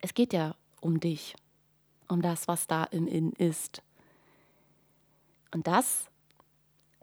Es 0.00 0.14
geht 0.14 0.32
ja 0.32 0.54
um 0.84 1.00
dich, 1.00 1.34
um 2.08 2.22
das, 2.22 2.46
was 2.46 2.66
da 2.66 2.84
im 2.84 3.06
Innen 3.06 3.32
ist. 3.32 3.82
Und 5.52 5.66
das 5.66 6.10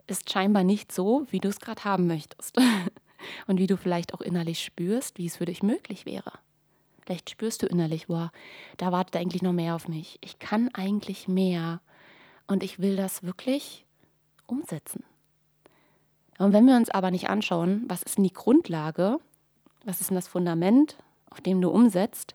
ist 0.06 0.30
scheinbar 0.30 0.62
nicht 0.62 0.92
so, 0.92 1.26
wie 1.30 1.40
du 1.40 1.48
es 1.48 1.60
gerade 1.60 1.84
haben 1.84 2.06
möchtest. 2.06 2.58
Und 3.46 3.58
wie 3.58 3.68
du 3.68 3.76
vielleicht 3.76 4.14
auch 4.14 4.20
innerlich 4.20 4.64
spürst, 4.64 5.16
wie 5.16 5.26
es 5.26 5.36
für 5.36 5.44
dich 5.44 5.62
möglich 5.62 6.06
wäre. 6.06 6.32
Vielleicht 7.02 7.30
spürst 7.30 7.62
du 7.62 7.66
innerlich, 7.66 8.08
wow, 8.08 8.30
da 8.78 8.90
wartet 8.90 9.16
eigentlich 9.16 9.42
noch 9.42 9.52
mehr 9.52 9.76
auf 9.76 9.86
mich. 9.86 10.18
Ich 10.22 10.40
kann 10.40 10.70
eigentlich 10.74 11.28
mehr 11.28 11.80
und 12.48 12.64
ich 12.64 12.80
will 12.80 12.96
das 12.96 13.22
wirklich 13.22 13.86
umsetzen. 14.48 15.04
Und 16.38 16.52
wenn 16.52 16.66
wir 16.66 16.76
uns 16.76 16.90
aber 16.90 17.12
nicht 17.12 17.30
anschauen, 17.30 17.84
was 17.86 18.02
ist 18.02 18.16
denn 18.16 18.24
die 18.24 18.32
Grundlage, 18.32 19.18
was 19.84 20.00
ist 20.00 20.10
denn 20.10 20.16
das 20.16 20.26
Fundament, 20.26 20.96
auf 21.30 21.40
dem 21.40 21.60
du 21.60 21.70
umsetzt, 21.70 22.34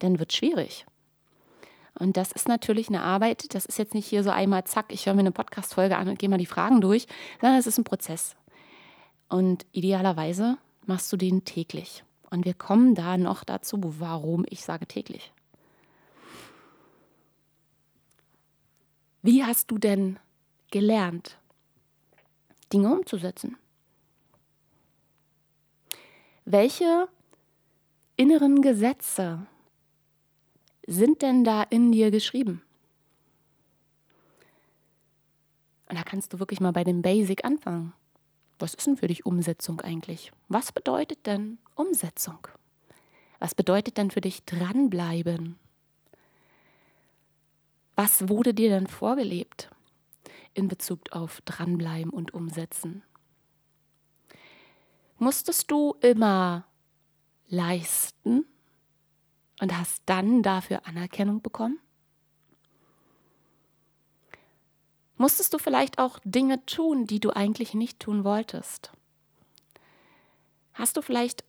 dann 0.00 0.18
wird 0.18 0.30
es 0.30 0.36
schwierig. 0.36 0.86
Und 1.98 2.16
das 2.16 2.32
ist 2.32 2.48
natürlich 2.48 2.88
eine 2.88 3.02
Arbeit, 3.02 3.54
das 3.54 3.64
ist 3.66 3.78
jetzt 3.78 3.94
nicht 3.94 4.06
hier 4.06 4.22
so 4.22 4.30
einmal, 4.30 4.64
zack, 4.64 4.86
ich 4.88 5.06
höre 5.06 5.14
mir 5.14 5.20
eine 5.20 5.32
Podcast-Folge 5.32 5.96
an 5.96 6.08
und 6.08 6.18
gehe 6.18 6.28
mal 6.28 6.38
die 6.38 6.46
Fragen 6.46 6.80
durch, 6.80 7.06
sondern 7.40 7.58
es 7.58 7.66
ist 7.66 7.78
ein 7.78 7.84
Prozess. 7.84 8.36
Und 9.28 9.66
idealerweise 9.72 10.58
machst 10.86 11.12
du 11.12 11.16
den 11.16 11.44
täglich. 11.44 12.04
Und 12.30 12.44
wir 12.44 12.54
kommen 12.54 12.94
da 12.94 13.16
noch 13.16 13.44
dazu, 13.44 13.78
warum 13.98 14.44
ich 14.48 14.64
sage 14.64 14.86
täglich. 14.86 15.32
Wie 19.22 19.44
hast 19.44 19.70
du 19.70 19.78
denn 19.78 20.18
gelernt, 20.70 21.38
Dinge 22.72 22.92
umzusetzen? 22.92 23.56
Welche 26.44 27.08
inneren 28.16 28.62
Gesetze 28.62 29.46
sind 30.90 31.22
denn 31.22 31.44
da 31.44 31.62
in 31.62 31.92
dir 31.92 32.10
geschrieben? 32.10 32.62
Und 35.88 35.96
da 35.96 36.02
kannst 36.02 36.32
du 36.32 36.40
wirklich 36.40 36.60
mal 36.60 36.72
bei 36.72 36.82
dem 36.82 37.00
Basic 37.00 37.44
anfangen. 37.44 37.92
Was 38.58 38.74
ist 38.74 38.88
denn 38.88 38.96
für 38.96 39.06
dich 39.06 39.24
Umsetzung 39.24 39.80
eigentlich? 39.80 40.32
Was 40.48 40.72
bedeutet 40.72 41.26
denn 41.26 41.58
Umsetzung? 41.76 42.48
Was 43.38 43.54
bedeutet 43.54 43.98
denn 43.98 44.10
für 44.10 44.20
dich 44.20 44.44
dranbleiben? 44.44 45.58
Was 47.94 48.28
wurde 48.28 48.52
dir 48.52 48.70
denn 48.70 48.88
vorgelebt 48.88 49.70
in 50.54 50.66
Bezug 50.66 51.12
auf 51.12 51.40
dranbleiben 51.42 52.10
und 52.10 52.34
umsetzen? 52.34 53.04
Musstest 55.18 55.70
du 55.70 55.94
immer 56.00 56.66
leisten 57.48 58.44
und 59.60 59.76
hast 59.76 60.02
dann 60.06 60.42
dafür 60.42 60.86
Anerkennung 60.86 61.42
bekommen? 61.42 61.78
Musstest 65.16 65.52
du 65.52 65.58
vielleicht 65.58 65.98
auch 65.98 66.18
Dinge 66.24 66.64
tun, 66.64 67.06
die 67.06 67.20
du 67.20 67.30
eigentlich 67.30 67.74
nicht 67.74 68.00
tun 68.00 68.24
wolltest? 68.24 68.90
Hast 70.72 70.96
du 70.96 71.02
vielleicht 71.02 71.44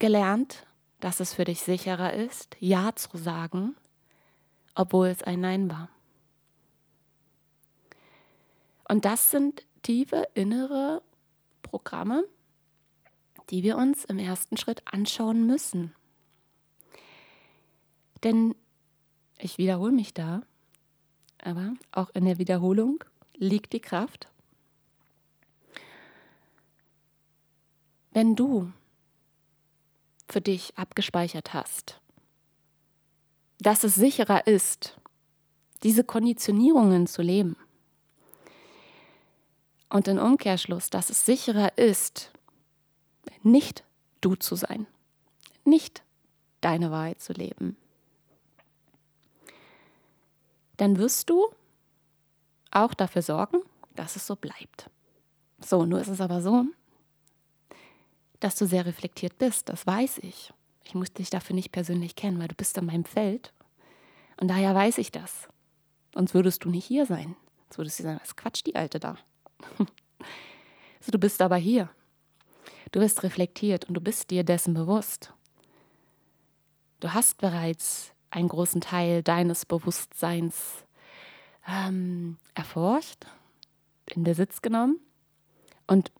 gelernt, 0.00 0.66
dass 0.98 1.20
es 1.20 1.34
für 1.34 1.44
dich 1.44 1.62
sicherer 1.62 2.12
ist, 2.12 2.56
Ja 2.58 2.94
zu 2.96 3.16
sagen, 3.16 3.76
obwohl 4.74 5.06
es 5.06 5.22
ein 5.22 5.40
Nein 5.40 5.70
war? 5.70 5.88
Und 8.88 9.04
das 9.04 9.30
sind 9.30 9.64
tiefe 9.82 10.26
innere 10.34 11.00
Programme, 11.62 12.24
die 13.50 13.62
wir 13.62 13.76
uns 13.76 14.04
im 14.04 14.18
ersten 14.18 14.56
Schritt 14.56 14.82
anschauen 14.92 15.46
müssen. 15.46 15.94
Denn 18.22 18.54
ich 19.38 19.58
wiederhole 19.58 19.92
mich 19.92 20.12
da, 20.12 20.42
aber 21.42 21.74
auch 21.92 22.10
in 22.10 22.24
der 22.24 22.38
Wiederholung 22.38 23.02
liegt 23.34 23.72
die 23.72 23.80
Kraft. 23.80 24.28
Wenn 28.12 28.36
du 28.36 28.72
für 30.28 30.40
dich 30.40 30.76
abgespeichert 30.76 31.54
hast, 31.54 32.00
dass 33.58 33.84
es 33.84 33.94
sicherer 33.94 34.46
ist, 34.46 34.96
diese 35.82 36.04
Konditionierungen 36.04 37.06
zu 37.06 37.22
leben. 37.22 37.56
Und 39.88 40.08
im 40.08 40.18
Umkehrschluss, 40.18 40.90
dass 40.90 41.10
es 41.10 41.26
sicherer 41.26 41.76
ist, 41.76 42.32
nicht 43.42 43.84
du 44.20 44.34
zu 44.34 44.54
sein, 44.54 44.86
nicht 45.64 46.02
deine 46.60 46.90
Wahrheit 46.90 47.20
zu 47.20 47.32
leben, 47.32 47.76
dann 50.80 50.96
wirst 50.96 51.28
du 51.28 51.46
auch 52.70 52.94
dafür 52.94 53.20
sorgen, 53.20 53.58
dass 53.96 54.16
es 54.16 54.26
so 54.26 54.34
bleibt. 54.34 54.88
So, 55.60 55.84
nur 55.84 56.00
ist 56.00 56.08
es 56.08 56.22
aber 56.22 56.40
so, 56.40 56.64
dass 58.38 58.56
du 58.56 58.66
sehr 58.66 58.86
reflektiert 58.86 59.36
bist, 59.36 59.68
das 59.68 59.86
weiß 59.86 60.18
ich. 60.22 60.54
Ich 60.84 60.94
muss 60.94 61.12
dich 61.12 61.28
dafür 61.28 61.54
nicht 61.54 61.70
persönlich 61.70 62.16
kennen, 62.16 62.38
weil 62.38 62.48
du 62.48 62.54
bist 62.54 62.78
in 62.78 62.86
meinem 62.86 63.04
Feld. 63.04 63.52
Und 64.40 64.48
daher 64.48 64.74
weiß 64.74 64.96
ich 64.96 65.12
das. 65.12 65.48
Sonst 66.14 66.32
würdest 66.32 66.64
du 66.64 66.70
nicht 66.70 66.86
hier 66.86 67.04
sein. 67.04 67.36
Sonst 67.68 67.78
würdest 67.78 67.98
du 67.98 68.04
sagen, 68.04 68.20
was 68.22 68.36
quatscht 68.36 68.66
die 68.66 68.76
Alte 68.76 68.98
da? 68.98 69.18
so, 71.00 71.12
du 71.12 71.18
bist 71.18 71.42
aber 71.42 71.56
hier. 71.56 71.90
Du 72.90 73.00
bist 73.00 73.22
reflektiert 73.22 73.84
und 73.84 73.94
du 73.94 74.00
bist 74.00 74.30
dir 74.30 74.44
dessen 74.44 74.72
bewusst. 74.72 75.34
Du 77.00 77.12
hast 77.12 77.36
bereits 77.36 78.14
einen 78.30 78.48
großen 78.48 78.80
Teil 78.80 79.22
deines 79.22 79.66
Bewusstseins 79.66 80.84
ähm, 81.68 82.38
erforscht, 82.54 83.26
in 84.06 84.24
Besitz 84.24 84.62
genommen 84.62 84.98
und 85.86 86.12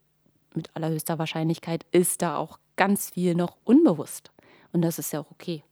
mit 0.54 0.74
allerhöchster 0.74 1.18
Wahrscheinlichkeit 1.18 1.86
ist 1.92 2.22
da 2.22 2.36
auch 2.36 2.58
ganz 2.76 3.10
viel 3.10 3.34
noch 3.34 3.56
unbewusst. 3.64 4.32
Und 4.72 4.82
das 4.82 4.98
ist 4.98 5.12
ja 5.12 5.20
auch 5.20 5.30
okay. 5.30 5.62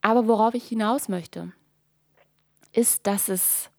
Aber 0.00 0.28
worauf 0.28 0.54
ich 0.54 0.68
hinaus 0.68 1.08
möchte, 1.08 1.52
ist, 2.72 3.06
dass 3.06 3.28
es 3.28 3.70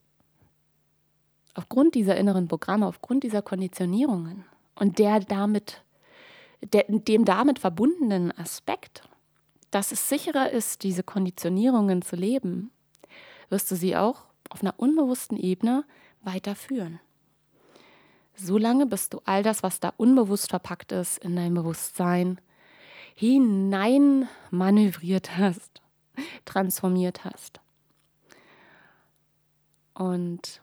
aufgrund 1.54 1.96
dieser 1.96 2.18
inneren 2.18 2.48
Programme, 2.48 2.88
aufgrund 2.88 3.24
dieser 3.24 3.42
Konditionierungen 3.42 4.46
und 4.76 5.00
der 5.00 5.20
damit, 5.20 5.84
der, 6.62 6.86
dem 6.88 7.26
damit 7.26 7.60
verbundenen 7.60 8.38
Aspekt, 8.38 9.04
dass 9.72 9.92
es 9.92 10.10
sicherer 10.10 10.52
ist, 10.52 10.84
diese 10.84 11.04
Konditionierungen 11.04 12.02
zu 12.02 12.16
leben, 12.16 12.72
wirst 13.50 13.70
du 13.72 13.76
sie 13.76 13.96
auch 13.96 14.26
auf 14.50 14.62
einer 14.62 14.74
unbewussten 14.78 15.38
Ebene 15.38 15.86
weiterführen. 16.22 17.00
Solange 18.36 18.86
bis 18.86 19.10
du 19.10 19.22
all 19.26 19.44
das, 19.44 19.64
was 19.64 19.80
da 19.80 19.94
unbewusst 19.98 20.50
verpackt 20.50 20.92
ist, 20.92 21.18
in 21.20 21.36
dein 21.36 21.54
Bewusstsein 21.54 22.40
hinein 23.16 24.28
manövriert 24.52 25.38
hast, 25.38 25.82
transformiert 26.44 27.24
hast. 27.24 27.62
Und 29.94 30.62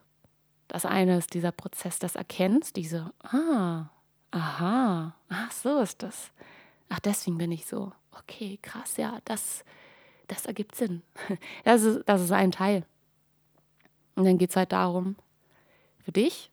das 0.68 0.84
eine 0.84 1.16
ist 1.16 1.32
dieser 1.32 1.52
Prozess 1.52 1.98
des 1.98 2.14
Erkennens, 2.14 2.72
diese, 2.72 3.12
ah, 3.22 3.86
aha, 4.30 5.14
ach, 5.28 5.52
so 5.52 5.78
ist 5.80 6.02
das. 6.02 6.30
Ach, 6.90 7.00
deswegen 7.00 7.38
bin 7.38 7.52
ich 7.52 7.66
so. 7.66 7.92
Okay, 8.12 8.58
krass, 8.62 8.96
ja, 8.96 9.18
das, 9.24 9.64
das 10.28 10.46
ergibt 10.46 10.74
Sinn. 10.74 11.02
Das 11.64 11.82
ist, 11.82 12.02
das 12.06 12.22
ist 12.22 12.32
ein 12.32 12.52
Teil. 12.52 12.84
Und 14.14 14.24
dann 14.24 14.38
geht 14.38 14.50
es 14.50 14.56
halt 14.56 14.72
darum, 14.72 15.16
für 16.04 16.12
dich 16.12 16.50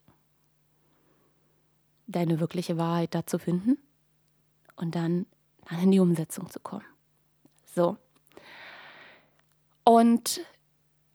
deine 2.08 2.40
wirkliche 2.40 2.78
Wahrheit 2.78 3.14
da 3.14 3.26
zu 3.26 3.38
finden 3.38 3.78
und 4.76 4.96
dann, 4.96 5.26
dann 5.70 5.84
in 5.84 5.92
die 5.92 6.00
Umsetzung 6.00 6.50
zu 6.50 6.60
kommen. 6.60 6.86
So. 7.66 7.98
Und 9.84 10.42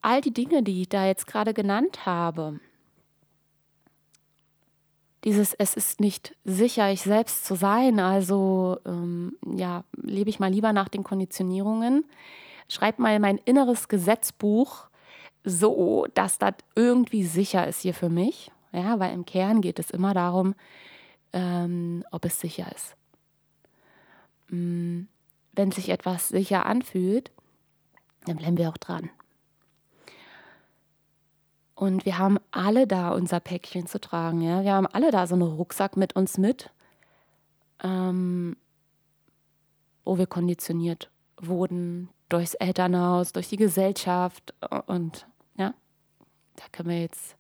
all 0.03 0.21
die 0.21 0.35
Dinge, 0.35 0.63
die 0.63 0.83
ich 0.83 0.89
da 0.89 1.07
jetzt 1.07 1.27
gerade 1.27 1.55
genannt 1.55 2.07
habe, 2.07 2.61
dieses 5.25 5.55
Es 5.55 5.75
ist 5.75 6.01
nicht 6.01 6.37
sicher, 6.45 6.91
ich 6.91 7.03
selbst 7.03 7.45
zu 7.45 7.55
sein, 7.55 7.99
also 7.99 8.79
ähm, 8.85 9.37
ja, 9.57 9.85
lebe 9.97 10.31
ich 10.31 10.39
mal 10.39 10.51
lieber 10.51 10.73
nach 10.73 10.89
den 10.89 11.03
Konditionierungen, 11.03 12.05
schreib 12.69 12.99
mal 12.99 13.19
mein 13.19 13.39
inneres 13.39 13.89
Gesetzbuch 13.89 14.89
so, 15.45 16.07
dass 16.15 16.39
das 16.39 16.55
irgendwie 16.75 17.25
sicher 17.25 17.67
ist 17.67 17.81
hier 17.81 17.95
für 17.95 18.09
mich. 18.09 18.51
Ja, 18.73 18.99
weil 18.99 19.15
im 19.15 19.25
Kern 19.25 19.61
geht 19.61 19.79
es 19.79 19.91
immer 19.91 20.15
darum, 20.15 20.55
ähm, 21.33 22.05
ob 22.11 22.25
es 22.25 22.41
sicher 22.41 22.67
ist. 22.75 22.97
Mm, 24.49 25.03
wenn 25.53 25.71
sich 25.71 25.91
etwas 25.91 26.29
sicher 26.29 26.67
anfühlt, 26.67 27.31
dann 28.27 28.37
bleiben 28.37 28.57
wir 28.57 28.69
auch 28.69 28.79
dran. 28.79 29.11
Und 31.75 32.07
wir 32.07 32.19
haben 32.19 32.39
alle 32.51 32.87
da 32.87 33.11
unser 33.11 33.41
Päckchen 33.41 33.87
zu 33.87 34.01
tragen. 34.01 34.41
Ja? 34.43 34.63
Wir 34.63 34.75
haben 34.75 34.87
alle 34.87 35.11
da 35.11 35.27
so 35.27 35.35
einen 35.35 35.43
Rucksack 35.43 35.97
mit 35.97 36.15
uns 36.15 36.39
mit, 36.39 36.71
ähm, 37.83 38.57
wo 40.05 40.19
wir 40.19 40.27
konditioniert 40.27 41.11
wurden 41.37 42.09
durchs 42.29 42.55
Elternhaus, 42.55 43.33
durch 43.33 43.49
die 43.49 43.57
Gesellschaft 43.57 44.55
und 44.87 45.27
ja, 45.57 45.75
da 46.57 46.65
können 46.73 46.89
wir 46.89 47.01
jetzt 47.01 47.37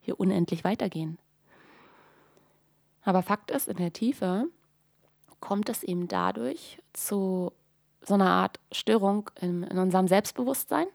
hier 0.00 0.18
unendlich 0.20 0.64
weitergehen. 0.64 1.18
Aber 3.02 3.22
Fakt 3.22 3.50
ist, 3.50 3.68
in 3.68 3.78
der 3.78 3.92
Tiefe 3.92 4.46
kommt 5.40 5.68
es 5.68 5.82
eben 5.82 6.08
dadurch 6.08 6.78
zu 6.92 7.52
so 8.02 8.14
einer 8.14 8.30
Art 8.30 8.60
Störung 8.72 9.30
in, 9.40 9.62
in 9.62 9.78
unserem 9.78 10.08
Selbstbewusstsein, 10.08 10.86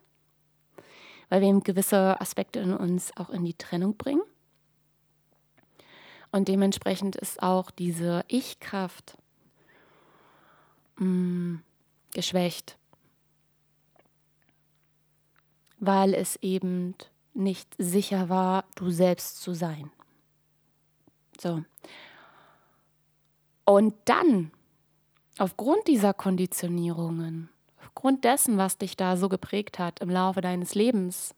weil 1.34 1.42
wir 1.42 1.48
eben 1.48 1.64
gewisse 1.64 2.22
Aspekte 2.22 2.60
in 2.60 2.76
uns 2.76 3.18
auch 3.18 3.32
in 3.32 3.44
die 3.44 3.56
Trennung 3.56 3.98
bringen. 3.98 4.22
Und 6.32 6.48
dementsprechend 6.48 7.16
ist 7.16 7.42
auch 7.42 7.72
diese 7.72 8.24
Ich-Kraft 8.28 9.18
mm, 10.98 11.56
geschwächt, 12.14 12.78
weil 15.80 16.14
es 16.14 16.36
eben 16.44 16.94
nicht 17.34 17.74
sicher 17.80 18.30
war, 18.30 18.66
du 18.76 18.92
selbst 18.92 19.42
zu 19.42 19.56
sein. 19.56 19.90
So. 21.42 21.64
Und 23.66 23.96
dann, 24.06 24.52
aufgrund 25.40 25.88
dieser 25.88 26.14
Konditionierungen, 26.14 27.50
aufgrund 27.96 28.24
dessen, 28.24 28.58
was 28.58 28.80
dich 28.80 28.98
da 28.98 29.18
so 29.18 29.30
geprägt 29.30 29.78
hat 29.78 30.00
im 30.00 30.10
Laufe 30.10 30.42
deines 30.42 30.74
Lebens, 30.74 31.36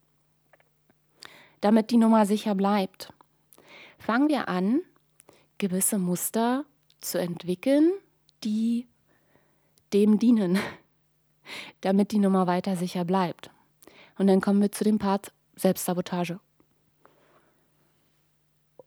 damit 1.59 1.91
die 1.91 1.97
Nummer 1.97 2.25
sicher 2.25 2.55
bleibt, 2.55 3.11
fangen 3.99 4.29
wir 4.29 4.47
an, 4.47 4.79
gewisse 5.57 5.99
Muster 5.99 6.63
zu 7.01 7.19
entwickeln, 7.19 7.91
die 8.45 8.87
dem 9.91 10.17
dienen, 10.17 10.57
damit 11.81 12.13
die 12.13 12.19
Nummer 12.19 12.47
weiter 12.47 12.77
sicher 12.77 13.03
bleibt. 13.03 13.51
Und 14.17 14.27
dann 14.27 14.39
kommen 14.39 14.61
wir 14.61 14.71
zu 14.71 14.85
dem 14.85 14.97
Part 14.97 15.33
Selbstsabotage. 15.57 16.39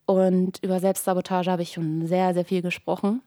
Und 0.06 0.58
über 0.62 0.80
Selbstsabotage 0.80 1.50
habe 1.50 1.62
ich 1.62 1.74
schon 1.74 2.06
sehr, 2.06 2.32
sehr 2.32 2.46
viel 2.46 2.62
gesprochen. 2.62 3.20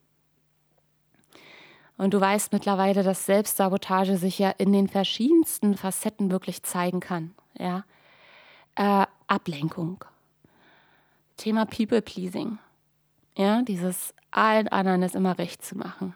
Und 2.01 2.15
du 2.15 2.19
weißt 2.19 2.51
mittlerweile, 2.51 3.03
dass 3.03 3.27
Selbstsabotage 3.27 4.17
sich 4.17 4.39
ja 4.39 4.49
in 4.49 4.73
den 4.73 4.87
verschiedensten 4.87 5.77
Facetten 5.77 6.31
wirklich 6.31 6.63
zeigen 6.63 6.99
kann. 6.99 7.35
Ja? 7.59 7.85
Äh, 8.73 9.05
Ablenkung. 9.27 10.03
Thema 11.37 11.67
People 11.67 12.01
Pleasing. 12.01 12.57
Ja, 13.37 13.61
dieses 13.61 14.15
allen 14.31 14.67
anderen 14.69 15.03
es 15.03 15.13
immer 15.13 15.37
recht 15.37 15.63
zu 15.63 15.77
machen. 15.77 16.15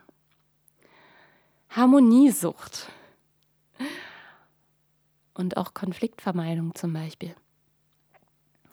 Harmoniesucht. 1.70 2.92
Und 5.36 5.56
auch 5.56 5.76
Konfliktvermeidung 5.76 6.74
zum 6.74 6.94
Beispiel. 6.94 7.36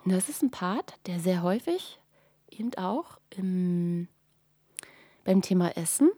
Das 0.07 0.31
ist 0.31 0.43
ein 0.43 0.51
Part, 0.51 0.95
der 1.05 1.21
sehr 1.21 1.43
häufig 1.43 2.01
eben 2.49 2.73
auch 2.77 3.19
im, 3.37 4.09
beim 5.25 5.43
Thema 5.43 5.77
Essen, 5.77 6.11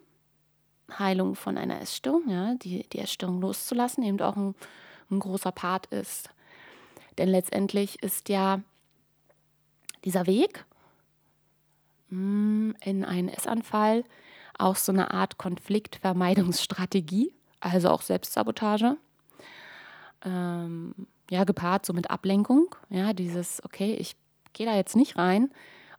Heilung 0.98 1.34
von 1.34 1.56
einer 1.56 1.80
Essstörung, 1.80 2.28
ja, 2.28 2.54
die, 2.54 2.88
die 2.88 2.98
Essstörung 2.98 3.40
loszulassen, 3.40 4.04
eben 4.04 4.20
auch 4.20 4.36
ein, 4.36 4.54
ein 5.10 5.20
großer 5.20 5.52
Part 5.52 5.86
ist. 5.86 6.30
Denn 7.18 7.28
letztendlich 7.28 8.02
ist 8.02 8.28
ja 8.28 8.60
dieser 10.04 10.26
Weg 10.26 10.64
hm, 12.10 12.76
in 12.82 13.04
einen 13.04 13.28
Essanfall 13.28 14.04
auch 14.58 14.76
so 14.76 14.92
eine 14.92 15.10
Art 15.12 15.38
Konfliktvermeidungsstrategie, 15.38 17.32
also 17.60 17.88
auch 17.90 18.02
Selbstsabotage. 18.02 18.96
Ähm, 20.24 20.94
ja, 21.30 21.44
gepaart 21.44 21.86
so 21.86 21.92
mit 21.92 22.10
Ablenkung. 22.10 22.74
Ja, 22.90 23.12
dieses, 23.12 23.64
okay, 23.64 23.94
ich 23.94 24.16
gehe 24.52 24.66
da 24.66 24.76
jetzt 24.76 24.96
nicht 24.96 25.16
rein 25.16 25.50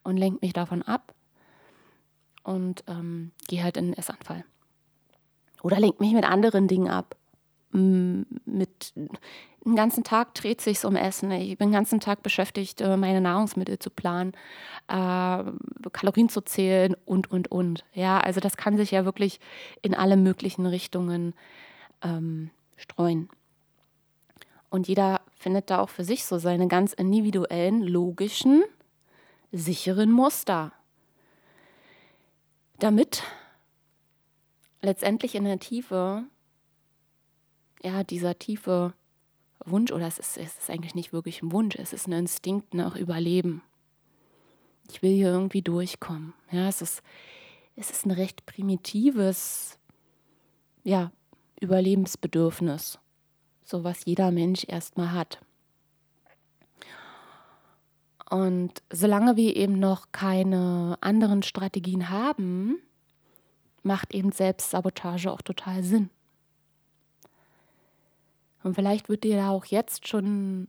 und 0.03 0.17
lenke 0.17 0.39
mich 0.41 0.53
davon 0.53 0.83
ab 0.83 1.13
und 2.43 2.83
ähm, 2.87 3.31
gehe 3.47 3.63
halt 3.63 3.77
in 3.77 3.87
den 3.87 3.97
Essanfall. 3.97 4.45
Oder 5.65 5.79
lenke 5.79 6.03
mich 6.03 6.13
mit 6.13 6.25
anderen 6.25 6.67
Dingen 6.67 6.89
ab. 6.89 7.15
mit 7.71 8.93
den 8.95 9.75
ganzen 9.75 10.03
Tag 10.03 10.35
dreht 10.35 10.61
sich 10.61 10.85
um 10.85 10.95
Essen. 10.95 11.31
Ich 11.31 11.57
bin 11.57 11.69
den 11.69 11.73
ganzen 11.73 11.99
Tag 11.99 12.21
beschäftigt, 12.21 12.81
äh, 12.81 12.95
meine 12.97 13.19
Nahrungsmittel 13.19 13.79
zu 13.79 13.89
planen, 13.89 14.33
äh, 14.87 15.43
Kalorien 15.91 16.29
zu 16.29 16.41
zählen 16.41 16.95
und, 17.05 17.31
und, 17.31 17.49
und. 17.49 17.83
Ja, 17.93 18.19
also 18.19 18.39
das 18.39 18.57
kann 18.57 18.77
sich 18.77 18.91
ja 18.91 19.05
wirklich 19.05 19.39
in 19.81 19.95
alle 19.95 20.17
möglichen 20.17 20.67
Richtungen 20.67 21.33
ähm, 22.03 22.51
streuen. 22.75 23.27
Und 24.69 24.87
jeder 24.87 25.21
findet 25.35 25.71
da 25.71 25.79
auch 25.79 25.89
für 25.89 26.03
sich 26.03 26.25
so 26.25 26.37
seine 26.37 26.67
ganz 26.67 26.93
individuellen, 26.93 27.81
logischen, 27.81 28.63
sicheren 29.51 30.11
Muster. 30.11 30.73
Damit 32.77 33.23
letztendlich 34.85 35.35
in 35.35 35.43
der 35.43 35.59
Tiefe, 35.59 36.23
ja, 37.83 38.03
dieser 38.03 38.39
tiefe 38.39 38.93
Wunsch, 39.65 39.91
oder 39.91 40.07
es 40.07 40.19
ist, 40.19 40.37
es 40.37 40.57
ist 40.57 40.69
eigentlich 40.69 40.95
nicht 40.95 41.11
wirklich 41.11 41.41
ein 41.41 41.51
Wunsch, 41.51 41.75
es 41.75 41.91
ist 41.91 42.07
ein 42.07 42.13
Instinkt 42.13 42.73
nach 42.73 42.95
Überleben. 42.95 43.61
Ich 44.89 45.01
will 45.01 45.13
hier 45.13 45.29
irgendwie 45.29 45.63
durchkommen. 45.63 46.33
Ja, 46.51 46.67
es 46.67 46.81
ist, 46.81 47.01
es 47.75 47.89
ist 47.89 48.05
ein 48.05 48.11
recht 48.11 48.45
primitives, 48.45 49.79
ja, 50.83 51.11
Überlebensbedürfnis. 51.59 52.99
So 53.63 53.83
was 53.83 54.05
jeder 54.05 54.29
Mensch 54.29 54.65
erstmal 54.67 55.11
hat. 55.11 55.39
Und 58.29 58.83
solange 58.91 59.35
wir 59.35 59.55
eben 59.55 59.79
noch 59.79 60.11
keine 60.11 60.97
anderen 61.01 61.41
Strategien 61.41 62.09
haben, 62.09 62.79
macht 63.85 64.13
eben 64.13 64.31
Selbstsabotage 64.31 65.31
auch 65.31 65.41
total 65.41 65.83
Sinn. 65.83 66.09
Und 68.63 68.73
vielleicht 68.73 69.09
wird 69.09 69.23
dir 69.23 69.37
da 69.37 69.51
auch 69.51 69.65
jetzt 69.65 70.07
schon, 70.07 70.67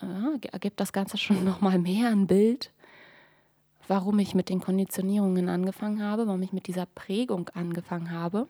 äh, 0.00 0.46
ergibt 0.48 0.78
das 0.78 0.92
Ganze 0.92 1.18
schon 1.18 1.44
nochmal 1.44 1.78
mehr 1.78 2.08
ein 2.08 2.26
Bild, 2.28 2.72
warum 3.88 4.20
ich 4.20 4.34
mit 4.34 4.48
den 4.48 4.60
Konditionierungen 4.60 5.48
angefangen 5.48 6.02
habe, 6.02 6.28
warum 6.28 6.42
ich 6.42 6.52
mit 6.52 6.68
dieser 6.68 6.86
Prägung 6.86 7.48
angefangen 7.50 8.12
habe. 8.12 8.48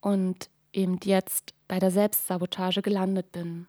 Und 0.00 0.50
eben 0.74 1.00
jetzt 1.02 1.54
bei 1.66 1.78
der 1.78 1.90
Selbstsabotage 1.90 2.82
gelandet 2.82 3.32
bin. 3.32 3.66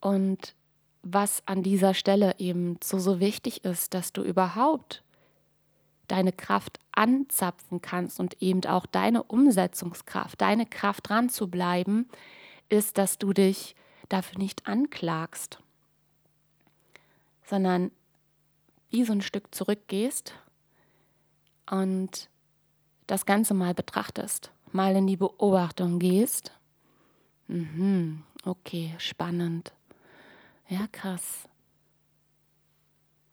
Und 0.00 0.54
was 1.02 1.42
an 1.46 1.62
dieser 1.62 1.94
Stelle 1.94 2.34
eben 2.38 2.78
so, 2.82 2.98
so 2.98 3.18
wichtig 3.20 3.64
ist, 3.64 3.94
dass 3.94 4.12
du 4.12 4.22
überhaupt 4.22 5.02
deine 6.10 6.32
Kraft 6.32 6.78
anzapfen 6.92 7.80
kannst 7.80 8.20
und 8.20 8.42
eben 8.42 8.64
auch 8.66 8.86
deine 8.86 9.22
Umsetzungskraft, 9.22 10.40
deine 10.40 10.66
Kraft 10.66 11.08
dran 11.08 11.28
zu 11.28 11.48
bleiben, 11.48 12.08
ist, 12.68 12.98
dass 12.98 13.18
du 13.18 13.32
dich 13.32 13.74
dafür 14.08 14.38
nicht 14.38 14.66
anklagst, 14.66 15.60
sondern 17.44 17.90
wie 18.90 19.04
so 19.04 19.12
ein 19.12 19.22
Stück 19.22 19.54
zurückgehst 19.54 20.34
und 21.70 22.28
das 23.06 23.26
Ganze 23.26 23.54
mal 23.54 23.74
betrachtest, 23.74 24.50
mal 24.72 24.94
in 24.96 25.06
die 25.06 25.16
Beobachtung 25.16 25.98
gehst. 25.98 26.52
Mhm, 27.46 28.22
okay, 28.44 28.94
spannend. 28.98 29.72
Ja, 30.68 30.86
krass. 30.92 31.48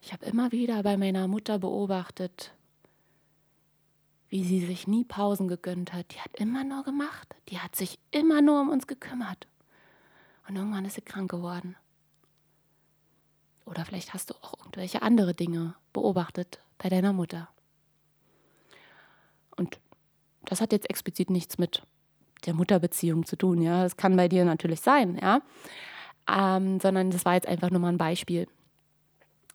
Ich 0.01 0.13
habe 0.13 0.25
immer 0.25 0.51
wieder 0.51 0.81
bei 0.83 0.97
meiner 0.97 1.27
Mutter 1.27 1.59
beobachtet, 1.59 2.53
wie 4.29 4.43
sie 4.43 4.65
sich 4.65 4.87
nie 4.87 5.03
Pausen 5.03 5.47
gegönnt 5.47 5.93
hat. 5.93 6.13
Die 6.13 6.19
hat 6.19 6.35
immer 6.35 6.63
nur 6.63 6.83
gemacht. 6.83 7.35
Die 7.49 7.59
hat 7.59 7.75
sich 7.75 7.99
immer 8.11 8.41
nur 8.41 8.61
um 8.61 8.69
uns 8.69 8.87
gekümmert. 8.87 9.47
Und 10.47 10.55
irgendwann 10.55 10.85
ist 10.85 10.95
sie 10.95 11.01
krank 11.01 11.29
geworden. 11.29 11.75
Oder 13.65 13.85
vielleicht 13.85 14.13
hast 14.13 14.29
du 14.29 14.33
auch 14.35 14.57
irgendwelche 14.59 15.01
andere 15.01 15.33
Dinge 15.33 15.75
beobachtet 15.91 16.61
bei 16.77 16.89
deiner 16.89 17.13
Mutter. 17.13 17.49
Und 19.55 19.79
das 20.45 20.61
hat 20.61 20.71
jetzt 20.71 20.89
explizit 20.89 21.29
nichts 21.29 21.57
mit 21.57 21.83
der 22.45 22.53
Mutterbeziehung 22.53 23.25
zu 23.25 23.35
tun. 23.35 23.61
Ja, 23.61 23.83
das 23.83 23.97
kann 23.97 24.15
bei 24.15 24.29
dir 24.29 24.45
natürlich 24.45 24.81
sein, 24.81 25.17
ja. 25.21 25.41
Ähm, 26.29 26.79
sondern 26.79 27.11
das 27.11 27.25
war 27.25 27.33
jetzt 27.33 27.47
einfach 27.47 27.69
nur 27.69 27.79
mal 27.79 27.89
ein 27.89 27.97
Beispiel. 27.97 28.47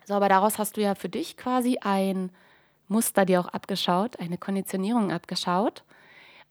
So, 0.05 0.15
aber 0.15 0.29
daraus 0.29 0.59
hast 0.59 0.77
du 0.77 0.83
ja 0.83 0.95
für 0.95 1.09
dich 1.09 1.37
quasi 1.37 1.79
ein 1.81 2.31
Muster 2.93 3.25
dir 3.25 3.41
auch 3.41 3.49
abgeschaut, 3.49 4.21
eine 4.21 4.39
Konditionierung 4.39 5.11
abgeschaut, 5.11 5.83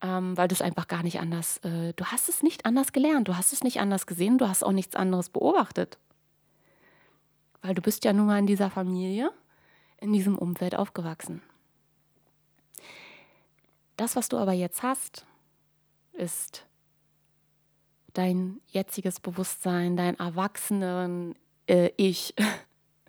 ähm, 0.02 0.36
weil 0.36 0.48
du 0.48 0.56
es 0.56 0.62
einfach 0.62 0.88
gar 0.88 1.04
nicht 1.04 1.20
anders, 1.20 1.60
äh, 1.60 1.94
du 1.94 2.06
hast 2.06 2.28
es 2.28 2.44
nicht 2.44 2.66
anders 2.66 2.92
gelernt, 2.92 3.28
du 3.28 3.38
hast 3.38 3.54
es 3.54 3.64
nicht 3.64 3.80
anders 3.80 4.08
gesehen, 4.08 4.38
du 4.38 4.50
hast 4.50 4.64
auch 4.64 4.72
nichts 4.72 4.96
anderes 4.96 5.30
beobachtet. 5.30 5.98
Weil 7.62 7.76
du 7.76 7.82
bist 7.82 8.04
ja 8.04 8.12
nun 8.12 8.26
mal 8.26 8.40
in 8.40 8.48
dieser 8.48 8.72
Familie, 8.72 9.32
in 10.00 10.12
diesem 10.12 10.38
Umfeld 10.38 10.76
aufgewachsen. 10.76 11.42
Das, 13.96 14.16
was 14.16 14.30
du 14.30 14.38
aber 14.38 14.54
jetzt 14.54 14.82
hast, 14.82 15.28
ist 16.14 16.66
dein 18.14 18.60
jetziges 18.68 19.20
Bewusstsein, 19.20 19.96
dein 19.96 20.18
erwachsenen 20.18 21.36
äh, 21.68 21.92
Ich. 21.98 22.34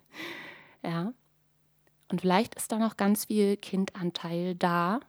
ja. 0.83 1.13
Und 2.13 2.21
vielleicht 2.21 2.53
ist 2.53 2.71
da 2.71 2.77
noch 2.77 2.95
ganz 2.95 3.25
viel 3.25 3.57
Kindanteil 3.57 4.53
da, 4.53 4.99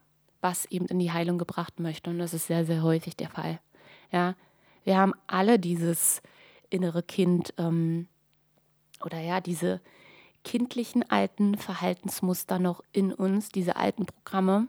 was 0.41 0.65
eben 0.65 0.87
in 0.87 0.99
die 0.99 1.13
Heilung 1.13 1.37
gebracht 1.37 1.79
möchte. 1.79 2.09
Und 2.09 2.19
das 2.19 2.33
ist 2.33 2.47
sehr, 2.47 2.65
sehr 2.65 2.83
häufig 2.83 3.15
der 3.15 3.29
Fall. 3.29 3.61
Ja, 4.11 4.37
wir 4.85 4.97
haben 4.97 5.13
alle 5.27 5.59
dieses 5.59 6.23
innere 6.71 7.03
Kind 7.03 7.53
ähm, 7.59 8.09
oder 9.05 9.21
ja, 9.21 9.43
diese 9.43 9.83
kindlichen 10.45 11.03
alten 11.11 11.59
Verhaltensmuster 11.59 12.59
noch 12.59 12.83
in 12.91 13.13
uns, 13.13 13.51
diese 13.51 13.77
alten 13.77 14.07
Programme. 14.07 14.69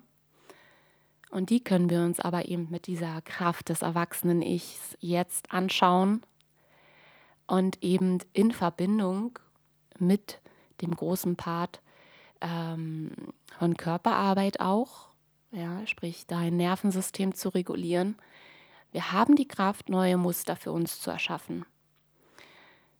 Und 1.32 1.50
die 1.50 1.63
können 1.63 1.89
wir 1.89 2.02
uns 2.02 2.19
aber 2.19 2.50
eben 2.50 2.67
mit 2.69 2.88
dieser 2.88 3.21
Kraft 3.21 3.69
des 3.69 3.82
erwachsenen 3.82 4.41
Ichs 4.41 4.98
jetzt 5.00 5.54
anschauen 5.54 6.21
und 7.48 7.82
eben 7.82 8.17
in 8.34 8.52
Verbindung 8.52 9.39
mit 10.00 10.41
dem 10.82 10.93
großen 10.93 11.38
Part 11.38 11.80
ähm, 12.45 13.12
von 13.58 13.75
Körperarbeit 13.75 14.60
auch, 14.60 15.08
ja, 15.51 15.86
sprich 15.88 16.27
dein 16.27 16.58
Nervensystem 16.58 17.34
zu 17.34 17.49
regulieren. 17.49 18.15
Wir 18.91 19.12
haben 19.12 19.36
die 19.36 19.47
Kraft, 19.47 19.89
neue 19.89 20.17
Muster 20.17 20.55
für 20.55 20.71
uns 20.71 21.01
zu 21.01 21.12
erschaffen. 21.12 21.65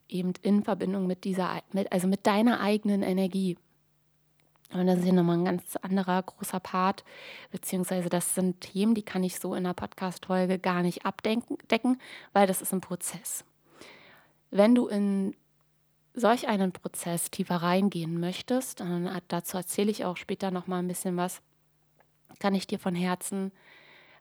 Eben 0.08 0.34
in 0.41 0.63
Verbindung 0.63 1.08
mit 1.08 1.23
dieser, 1.23 1.62
mit, 1.71 1.91
also 1.91 2.08
mit 2.08 2.25
deiner 2.27 2.60
eigenen 2.60 3.01
Energie. 3.01 3.58
Und 4.73 4.88
das 4.88 4.97
ist 4.97 5.03
hier 5.03 5.13
nochmal 5.13 5.38
ein 5.38 5.45
ganz 5.45 5.75
anderer 5.77 6.21
großer 6.23 6.60
Part, 6.60 7.03
beziehungsweise 7.51 8.10
das 8.10 8.36
sind 8.36 8.62
Themen, 8.62 8.95
die 8.95 9.03
kann 9.03 9.23
ich 9.23 9.39
so 9.39 9.53
in 9.53 9.65
einer 9.65 9.73
Podcast-Folge 9.73 10.60
gar 10.60 10.81
nicht 10.81 11.05
abdecken, 11.05 12.01
weil 12.34 12.47
das 12.47 12.62
ist 12.62 12.73
ein 12.73 12.81
Prozess. 12.81 13.45
Wenn 14.51 14.75
du 14.75 14.88
in 14.88 15.36
solch 16.15 16.47
einen 16.47 16.71
Prozess 16.71 17.30
tiefer 17.30 17.58
reingehen 17.58 18.19
möchtest, 18.19 18.80
dann 18.80 19.10
dazu 19.28 19.58
erzähle 19.58 19.91
ich 19.91 20.06
auch 20.06 20.17
später 20.17 20.51
noch 20.51 20.67
mal 20.67 20.80
ein 20.80 20.88
bisschen 20.88 21.17
was, 21.17 21.41
kann 22.39 22.56
ich 22.56 22.67
dir 22.67 22.80
von 22.80 22.95
Herzen 22.95 23.51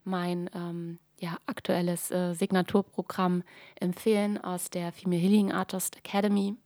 mein 0.05 0.51
ähm, 0.55 0.99
ja, 1.19 1.39
aktuelles 1.47 2.11
äh, 2.11 2.35
Signaturprogramm 2.35 3.43
empfehlen 3.81 4.43
aus 4.43 4.71
der 4.71 4.93
Female 4.93 5.21
Healing 5.21 5.53
Artist 5.53 5.97
Academy. 5.97 6.57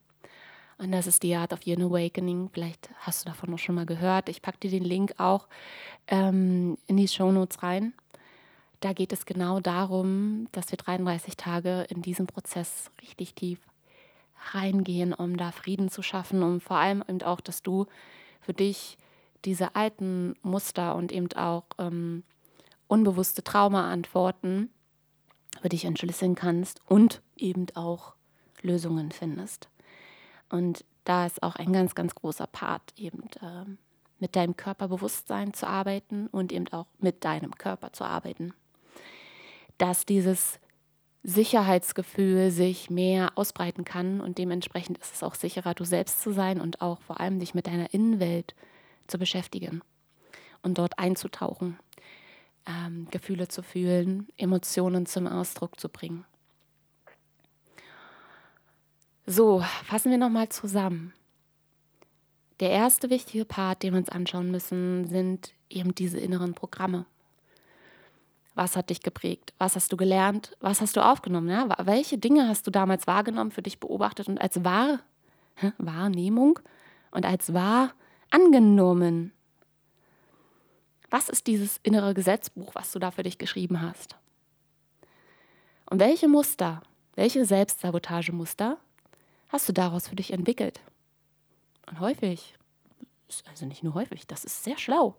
Und 0.77 0.91
das 0.91 1.07
ist 1.07 1.23
die 1.23 1.35
Art 1.35 1.53
of 1.53 1.65
Your 1.65 1.77
Awakening. 1.77 2.49
Vielleicht 2.53 2.89
hast 2.99 3.23
du 3.23 3.29
davon 3.29 3.51
noch 3.51 3.59
schon 3.59 3.75
mal 3.75 3.85
gehört. 3.85 4.29
Ich 4.29 4.41
packe 4.41 4.59
dir 4.59 4.71
den 4.71 4.83
Link 4.83 5.13
auch 5.17 5.47
ähm, 6.07 6.77
in 6.87 6.97
die 6.97 7.07
Show 7.07 7.31
Notes 7.31 7.63
rein. 7.63 7.93
Da 8.79 8.93
geht 8.93 9.11
es 9.11 9.25
genau 9.25 9.59
darum, 9.59 10.47
dass 10.53 10.71
wir 10.71 10.77
33 10.77 11.35
Tage 11.35 11.85
in 11.89 12.01
diesem 12.01 12.27
Prozess 12.27 12.91
richtig 13.01 13.35
tief 13.35 13.59
reingehen, 14.53 15.13
um 15.13 15.37
da 15.37 15.51
Frieden 15.51 15.89
zu 15.89 16.01
schaffen, 16.01 16.43
um 16.43 16.61
vor 16.61 16.77
allem 16.77 17.03
eben 17.07 17.21
auch, 17.23 17.41
dass 17.41 17.61
du 17.61 17.85
für 18.41 18.53
dich 18.53 18.97
diese 19.45 19.75
alten 19.75 20.35
Muster 20.41 20.95
und 20.95 21.11
eben 21.11 21.31
auch 21.33 21.65
ähm, 21.77 22.23
unbewusste 22.87 23.43
Traumaantworten 23.43 24.69
für 25.61 25.69
dich 25.69 25.85
entschlüsseln 25.85 26.35
kannst 26.35 26.81
und 26.87 27.21
eben 27.37 27.67
auch 27.75 28.13
Lösungen 28.61 29.11
findest. 29.11 29.69
Und 30.49 30.83
da 31.03 31.25
ist 31.25 31.41
auch 31.43 31.55
ein 31.55 31.71
ganz, 31.71 31.95
ganz 31.95 32.15
großer 32.15 32.47
Part, 32.47 32.93
eben 32.97 33.23
äh, 33.41 33.65
mit 34.19 34.35
deinem 34.35 34.57
Körperbewusstsein 34.57 35.53
zu 35.53 35.67
arbeiten 35.67 36.27
und 36.27 36.51
eben 36.51 36.67
auch 36.69 36.87
mit 36.99 37.23
deinem 37.23 37.55
Körper 37.55 37.93
zu 37.93 38.03
arbeiten. 38.03 38.53
Dass 39.77 40.05
dieses 40.05 40.59
Sicherheitsgefühl 41.23 42.51
sich 42.51 42.89
mehr 42.89 43.37
ausbreiten 43.37 43.83
kann 43.85 44.21
und 44.21 44.37
dementsprechend 44.37 44.97
ist 44.99 45.13
es 45.15 45.23
auch 45.23 45.35
sicherer, 45.35 45.73
du 45.73 45.83
selbst 45.83 46.21
zu 46.21 46.31
sein 46.31 46.61
und 46.61 46.81
auch 46.81 47.01
vor 47.01 47.19
allem 47.19 47.39
dich 47.39 47.53
mit 47.53 47.67
deiner 47.67 47.93
Innenwelt 47.93 48.55
zu 49.07 49.17
beschäftigen 49.17 49.81
und 50.61 50.77
dort 50.77 50.97
einzutauchen. 50.99 51.77
ähm, 52.65 53.07
Gefühle 53.11 53.47
zu 53.47 53.63
fühlen, 53.63 54.27
Emotionen 54.37 55.05
zum 55.05 55.27
Ausdruck 55.27 55.79
zu 55.79 55.89
bringen. 55.89 56.25
So, 59.25 59.63
fassen 59.85 60.11
wir 60.11 60.17
nochmal 60.17 60.49
zusammen. 60.49 61.13
Der 62.59 62.71
erste 62.71 63.09
wichtige 63.09 63.45
Part, 63.45 63.83
den 63.83 63.93
wir 63.93 63.99
uns 63.99 64.09
anschauen 64.09 64.51
müssen, 64.51 65.07
sind 65.07 65.53
eben 65.69 65.95
diese 65.95 66.19
inneren 66.19 66.53
Programme. 66.53 67.05
Was 68.59 68.75
hat 68.75 68.89
dich 68.89 69.01
geprägt? 69.01 69.53
Was 69.57 69.77
hast 69.77 69.93
du 69.93 69.95
gelernt? 69.95 70.57
Was 70.59 70.81
hast 70.81 70.97
du 70.97 70.99
aufgenommen? 70.99 71.47
Ja? 71.47 71.69
Welche 71.85 72.17
Dinge 72.17 72.49
hast 72.49 72.67
du 72.67 72.71
damals 72.71 73.07
wahrgenommen, 73.07 73.51
für 73.51 73.61
dich 73.61 73.79
beobachtet 73.79 74.27
und 74.27 74.37
als 74.37 74.65
wahr, 74.65 74.99
Wahrnehmung 75.77 76.59
und 77.11 77.25
als 77.25 77.53
wahr 77.53 77.93
angenommen? 78.31 79.31
Was 81.09 81.29
ist 81.29 81.47
dieses 81.47 81.79
innere 81.83 82.13
Gesetzbuch, 82.13 82.75
was 82.75 82.91
du 82.91 82.99
da 82.99 83.11
für 83.11 83.23
dich 83.23 83.37
geschrieben 83.37 83.81
hast? 83.81 84.17
Und 85.89 85.99
welche 85.99 86.27
Muster, 86.27 86.81
welche 87.15 87.45
Selbstsabotagemuster 87.45 88.77
hast 89.47 89.69
du 89.69 89.71
daraus 89.71 90.09
für 90.09 90.17
dich 90.17 90.33
entwickelt? 90.33 90.81
Und 91.89 92.01
häufig, 92.01 92.57
also 93.49 93.65
nicht 93.65 93.83
nur 93.83 93.93
häufig, 93.93 94.27
das 94.27 94.43
ist 94.43 94.65
sehr 94.65 94.77
schlau. 94.77 95.15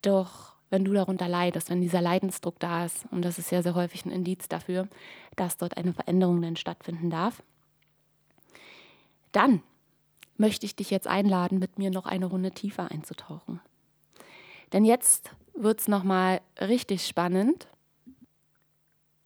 Doch 0.00 0.52
wenn 0.72 0.86
du 0.86 0.94
darunter 0.94 1.28
leidest, 1.28 1.68
wenn 1.68 1.82
dieser 1.82 2.00
Leidensdruck 2.00 2.58
da 2.58 2.86
ist, 2.86 3.04
und 3.10 3.22
das 3.22 3.38
ist 3.38 3.52
ja 3.52 3.62
sehr 3.62 3.74
häufig 3.74 4.06
ein 4.06 4.10
Indiz 4.10 4.48
dafür, 4.48 4.88
dass 5.36 5.58
dort 5.58 5.76
eine 5.76 5.92
Veränderung 5.92 6.40
dann 6.40 6.56
stattfinden 6.56 7.10
darf, 7.10 7.42
dann 9.32 9.62
möchte 10.38 10.64
ich 10.64 10.74
dich 10.74 10.88
jetzt 10.88 11.06
einladen, 11.06 11.58
mit 11.58 11.78
mir 11.78 11.90
noch 11.90 12.06
eine 12.06 12.24
Runde 12.24 12.52
tiefer 12.52 12.90
einzutauchen. 12.90 13.60
Denn 14.72 14.86
jetzt 14.86 15.30
wird 15.54 15.80
es 15.80 15.88
nochmal 15.88 16.40
richtig 16.58 17.06
spannend. 17.06 17.68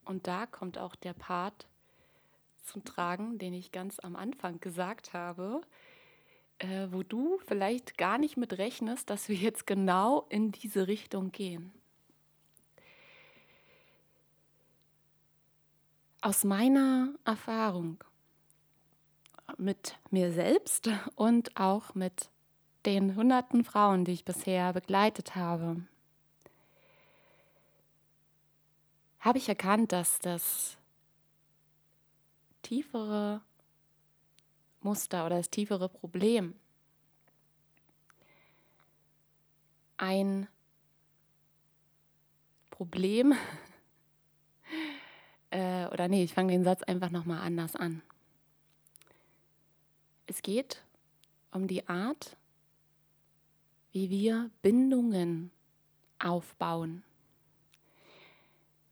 Und 0.05 0.27
da 0.27 0.47
kommt 0.47 0.79
auch 0.79 0.97
der 0.97 1.13
Part 1.13 1.69
zum 2.65 2.85
Tragen, 2.85 3.39
den 3.39 3.55
ich 3.55 3.71
ganz 3.71 4.01
am 4.01 4.17
Anfang 4.17 4.59
gesagt 4.59 5.13
habe, 5.13 5.61
äh, 6.59 6.89
wo 6.91 7.03
du 7.03 7.39
vielleicht 7.47 7.99
gar 7.99 8.19
nicht 8.19 8.37
mit 8.37 8.59
rechnest, 8.59 9.11
dass 9.11 9.29
wir 9.29 9.37
jetzt 9.37 9.67
genau 9.67 10.27
in 10.29 10.53
diese 10.53 10.87
Richtung 10.87 11.33
gehen. 11.33 11.73
Aus 16.21 16.45
meiner 16.45 17.15
Erfahrung 17.25 18.03
mit 19.59 19.97
mir 20.11 20.33
selbst 20.33 20.91
und 21.15 21.57
auch 21.57 21.95
mit 21.95 22.31
den 22.85 23.17
hunderten 23.17 23.65
Frauen, 23.65 24.05
die 24.05 24.13
ich 24.13 24.25
bisher 24.25 24.73
begleitet 24.73 25.37
habe, 25.37 25.83
habe 29.21 29.39
ich 29.39 29.49
erkannt, 29.49 29.93
dass 29.93 30.21
das 30.21 30.79
tiefere 32.63 33.41
Muster 34.87 35.27
oder 35.27 35.39
das 35.39 35.51
tiefere 35.51 35.89
Problem 35.89 36.55
ein 39.97 40.47
Problem 42.71 43.33
äh, 45.51 45.87
oder 45.87 46.07
nee, 46.07 46.23
ich 46.23 46.33
fange 46.33 46.53
den 46.53 46.63
Satz 46.63 46.85
einfach 46.85 47.11
nochmal 47.11 47.41
anders 47.41 47.75
an. 47.75 48.03
Es 50.27 50.43
geht 50.43 50.85
um 51.51 51.67
die 51.67 51.89
Art, 51.89 52.37
wie 53.91 54.11
wir 54.11 54.51
Bindungen 54.63 55.51
aufbauen. 56.19 57.03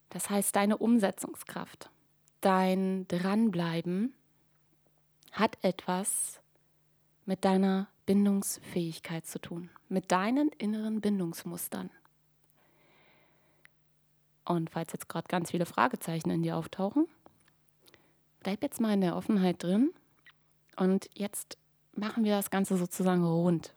Das 0.08 0.28
heißt, 0.28 0.56
deine 0.56 0.78
Umsetzungskraft 0.78 1.90
dein 2.44 3.08
Dranbleiben 3.08 4.12
hat 5.34 5.58
etwas 5.62 6.40
mit 7.26 7.44
deiner 7.44 7.88
Bindungsfähigkeit 8.06 9.26
zu 9.26 9.40
tun, 9.40 9.68
mit 9.88 10.12
deinen 10.12 10.48
inneren 10.50 11.00
Bindungsmustern. 11.00 11.90
Und 14.44 14.70
falls 14.70 14.92
jetzt 14.92 15.08
gerade 15.08 15.26
ganz 15.28 15.50
viele 15.50 15.66
Fragezeichen 15.66 16.30
in 16.30 16.42
dir 16.42 16.56
auftauchen, 16.56 17.08
bleib 18.40 18.62
jetzt 18.62 18.80
mal 18.80 18.94
in 18.94 19.00
der 19.00 19.16
Offenheit 19.16 19.62
drin 19.62 19.90
und 20.76 21.10
jetzt 21.14 21.58
machen 21.94 22.24
wir 22.24 22.36
das 22.36 22.50
Ganze 22.50 22.76
sozusagen 22.76 23.24
rund. 23.24 23.74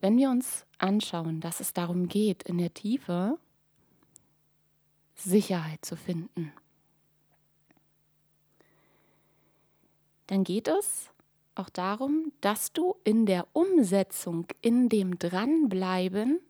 Wenn 0.00 0.18
wir 0.18 0.28
uns 0.28 0.66
anschauen, 0.76 1.40
dass 1.40 1.60
es 1.60 1.72
darum 1.72 2.08
geht, 2.08 2.42
in 2.42 2.58
der 2.58 2.74
Tiefe 2.74 3.38
Sicherheit 5.14 5.82
zu 5.84 5.96
finden. 5.96 6.52
Dann 10.26 10.44
geht 10.44 10.68
es 10.68 11.10
auch 11.54 11.68
darum, 11.68 12.32
dass 12.40 12.72
du 12.72 12.96
in 13.04 13.26
der 13.26 13.46
Umsetzung, 13.52 14.46
in 14.60 14.88
dem 14.88 15.18
Dranbleiben, 15.18 16.40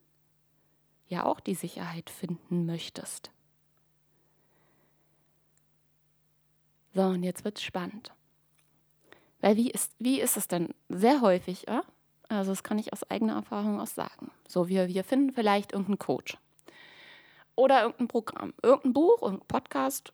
ja 1.08 1.24
auch 1.24 1.40
die 1.40 1.54
Sicherheit 1.54 2.10
finden 2.10 2.66
möchtest. 2.66 3.30
So, 6.94 7.02
und 7.02 7.22
jetzt 7.22 7.44
wird 7.44 7.58
es 7.58 7.64
spannend. 7.64 8.12
Weil 9.40 9.56
wie 9.56 9.70
ist, 9.70 9.92
wie 9.98 10.20
ist 10.20 10.37
es 10.37 10.48
denn 10.48 10.72
sehr 10.88 11.20
häufig, 11.20 11.68
äh? 11.68 11.82
also 12.28 12.52
das 12.52 12.62
kann 12.62 12.78
ich 12.78 12.92
aus 12.92 13.08
eigener 13.10 13.34
Erfahrung 13.34 13.80
auch 13.80 13.87
sagen. 13.87 14.30
So, 14.48 14.68
wir, 14.68 14.88
wir 14.88 15.04
finden 15.04 15.32
vielleicht 15.32 15.72
irgendeinen 15.72 15.98
Coach 15.98 16.38
oder 17.56 17.82
irgendein 17.82 18.08
Programm, 18.08 18.54
irgendein 18.62 18.92
Buch, 18.92 19.22
irgendein 19.22 19.46
Podcast, 19.46 20.12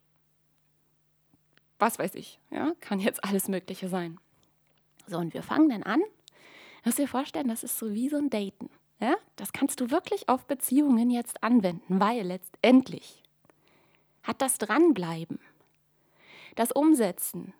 was 1.80 1.98
weiß 1.98 2.14
ich, 2.14 2.38
ja, 2.50 2.72
kann 2.80 3.00
jetzt 3.00 3.24
alles 3.24 3.48
Mögliche 3.48 3.88
sein. 3.88 4.18
So, 5.06 5.18
und 5.18 5.34
wir 5.34 5.42
fangen 5.42 5.68
dann 5.70 5.82
an. 5.82 6.00
Musst 6.84 6.98
dir 6.98 7.08
vorstellen, 7.08 7.48
das 7.48 7.64
ist 7.64 7.78
so 7.78 7.92
wie 7.92 8.08
so 8.08 8.16
ein 8.16 8.30
Daten. 8.30 8.70
Ja? 9.00 9.16
Das 9.36 9.52
kannst 9.52 9.80
du 9.80 9.90
wirklich 9.90 10.28
auf 10.28 10.46
Beziehungen 10.46 11.10
jetzt 11.10 11.42
anwenden, 11.42 12.00
weil 12.00 12.22
letztendlich 12.22 13.22
hat 14.22 14.40
das 14.42 14.58
Dranbleiben, 14.58 15.38
das 16.54 16.72
Umsetzen, 16.72 17.52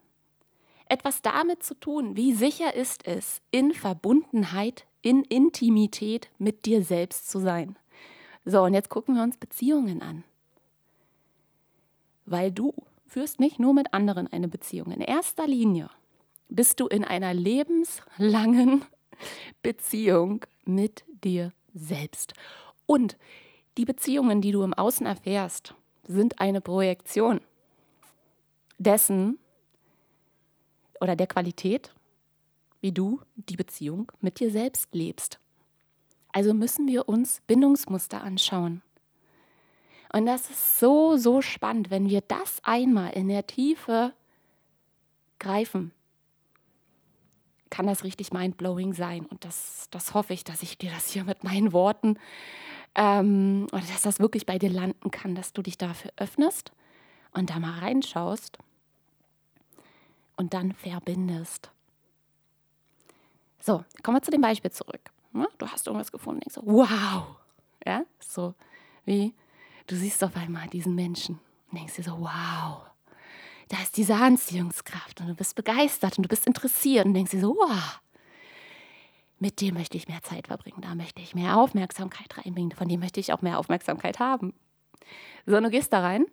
etwas 0.87 1.23
damit 1.23 1.63
zu 1.63 1.75
tun, 1.75 2.17
wie 2.17 2.35
sicher 2.35 2.75
ist 2.75 3.07
es, 3.07 3.41
in 3.51 3.73
Verbundenheit, 3.73 4.87
in 5.03 5.23
Intimität 5.25 6.29
mit 6.39 6.67
dir 6.67 6.83
selbst 6.83 7.31
zu 7.31 7.39
sein. 7.39 7.77
So, 8.45 8.63
und 8.63 8.75
jetzt 8.75 8.89
gucken 8.89 9.15
wir 9.15 9.23
uns 9.23 9.37
Beziehungen 9.37 10.03
an. 10.03 10.25
Weil 12.27 12.51
du 12.51 12.75
führst 13.11 13.41
nicht 13.41 13.59
nur 13.59 13.75
mit 13.75 13.93
anderen 13.93 14.29
eine 14.33 14.47
Beziehung. 14.47 14.93
In 14.93 15.01
erster 15.01 15.47
Linie 15.47 15.91
bist 16.49 16.79
du 16.79 16.87
in 16.87 17.05
einer 17.05 17.35
lebenslangen 17.35 18.85
Beziehung 19.63 20.45
mit 20.65 21.05
dir 21.25 21.53
selbst. 21.75 22.35
Und 22.87 23.17
die 23.79 23.85
Beziehungen, 23.85 24.41
die 24.41 24.53
du 24.53 24.63
im 24.63 24.75
Außen 24.75 25.07
erfährst, 25.07 25.75
sind 26.07 26.41
eine 26.41 26.61
Projektion 26.61 27.41
dessen 28.79 29.39
oder 31.01 31.17
der 31.17 31.27
Qualität, 31.27 31.93
wie 32.81 32.93
du 32.93 33.21
die 33.35 33.57
Beziehung 33.57 34.11
mit 34.21 34.39
dir 34.39 34.51
selbst 34.51 34.95
lebst. 34.95 35.41
Also 36.33 36.55
müssen 36.55 36.87
wir 36.87 37.09
uns 37.09 37.43
Bindungsmuster 37.47 38.23
anschauen. 38.23 38.83
Und 40.13 40.27
das 40.27 40.51
ist 40.51 40.81
so, 40.81 41.17
so 41.17 41.41
spannend, 41.41 41.91
wenn 41.91 42.09
wir 42.09 42.21
das 42.23 42.61
einmal 42.65 43.13
in 43.13 43.29
der 43.29 43.47
Tiefe 43.47 44.13
greifen, 45.39 45.93
kann 47.71 47.87
das 47.87 48.03
richtig 48.03 48.33
mindblowing 48.33 48.93
sein. 48.93 49.25
Und 49.27 49.45
das, 49.45 49.87
das 49.91 50.13
hoffe 50.13 50.33
ich, 50.33 50.43
dass 50.43 50.63
ich 50.63 50.77
dir 50.79 50.91
das 50.91 51.11
hier 51.11 51.25
mit 51.25 51.45
meinen 51.45 51.73
Worten 51.73 52.19
ähm, 52.97 53.69
oder 53.73 53.83
dass 53.83 54.03
das 54.03 54.19
wirklich 54.19 54.47
bei 54.47 54.59
dir 54.59 54.71
landen 54.71 55.13
kann, 55.13 55.37
dass 55.37 55.53
du 55.53 55.63
dich 55.63 55.79
dafür 55.79 56.11
öffnest 56.17 56.73
und 57.33 57.51
da 57.51 57.61
mal 57.61 57.79
reinschaust 57.79 58.59
und 60.37 60.55
dann 60.55 60.73
verbindest. 60.73 61.71
So, 63.61 63.85
kommen 64.03 64.17
wir 64.17 64.23
zu 64.23 64.33
dem 64.33 64.41
Beispiel 64.41 64.73
zurück. 64.73 65.11
Ne? 65.33 65.47
Du 65.59 65.69
hast 65.69 65.87
irgendwas 65.87 66.11
gefunden, 66.11 66.41
denkst 66.41 66.55
so, 66.55 66.63
wow. 66.65 67.37
Ja, 67.87 68.03
so 68.19 68.55
wie 69.05 69.33
du 69.91 69.97
siehst 69.97 70.23
auf 70.23 70.37
einmal 70.37 70.69
diesen 70.69 70.95
Menschen 70.95 71.41
und 71.71 71.79
denkst 71.79 71.97
dir 71.97 72.05
so, 72.05 72.21
wow. 72.21 72.83
Da 73.69 73.77
ist 73.83 73.97
diese 73.97 74.15
Anziehungskraft 74.15 75.21
und 75.21 75.29
du 75.29 75.35
bist 75.35 75.55
begeistert 75.55 76.17
und 76.17 76.25
du 76.25 76.29
bist 76.29 76.47
interessiert 76.47 77.07
und 77.07 77.15
denkst 77.15 77.33
dir 77.33 77.41
so, 77.41 77.55
wow. 77.55 78.01
Mit 79.39 79.61
dem 79.61 79.75
möchte 79.75 79.97
ich 79.97 80.07
mehr 80.07 80.23
Zeit 80.23 80.49
verbringen, 80.49 80.83
da 80.83 80.95
möchte 80.95 81.23
ich 81.23 81.35
mehr 81.35 81.57
Aufmerksamkeit 81.57 82.37
reinbringen, 82.37 82.73
von 82.73 82.89
dem 82.89 83.01
möchte 83.01 83.21
ich 83.21 83.33
auch 83.33 83.43
mehr 83.43 83.59
Aufmerksamkeit 83.59 84.19
haben. 84.19 84.55
So, 85.47 85.57
und 85.57 85.63
du 85.65 85.71
gehst 85.71 85.93
da 85.93 86.01
rein. 86.01 86.27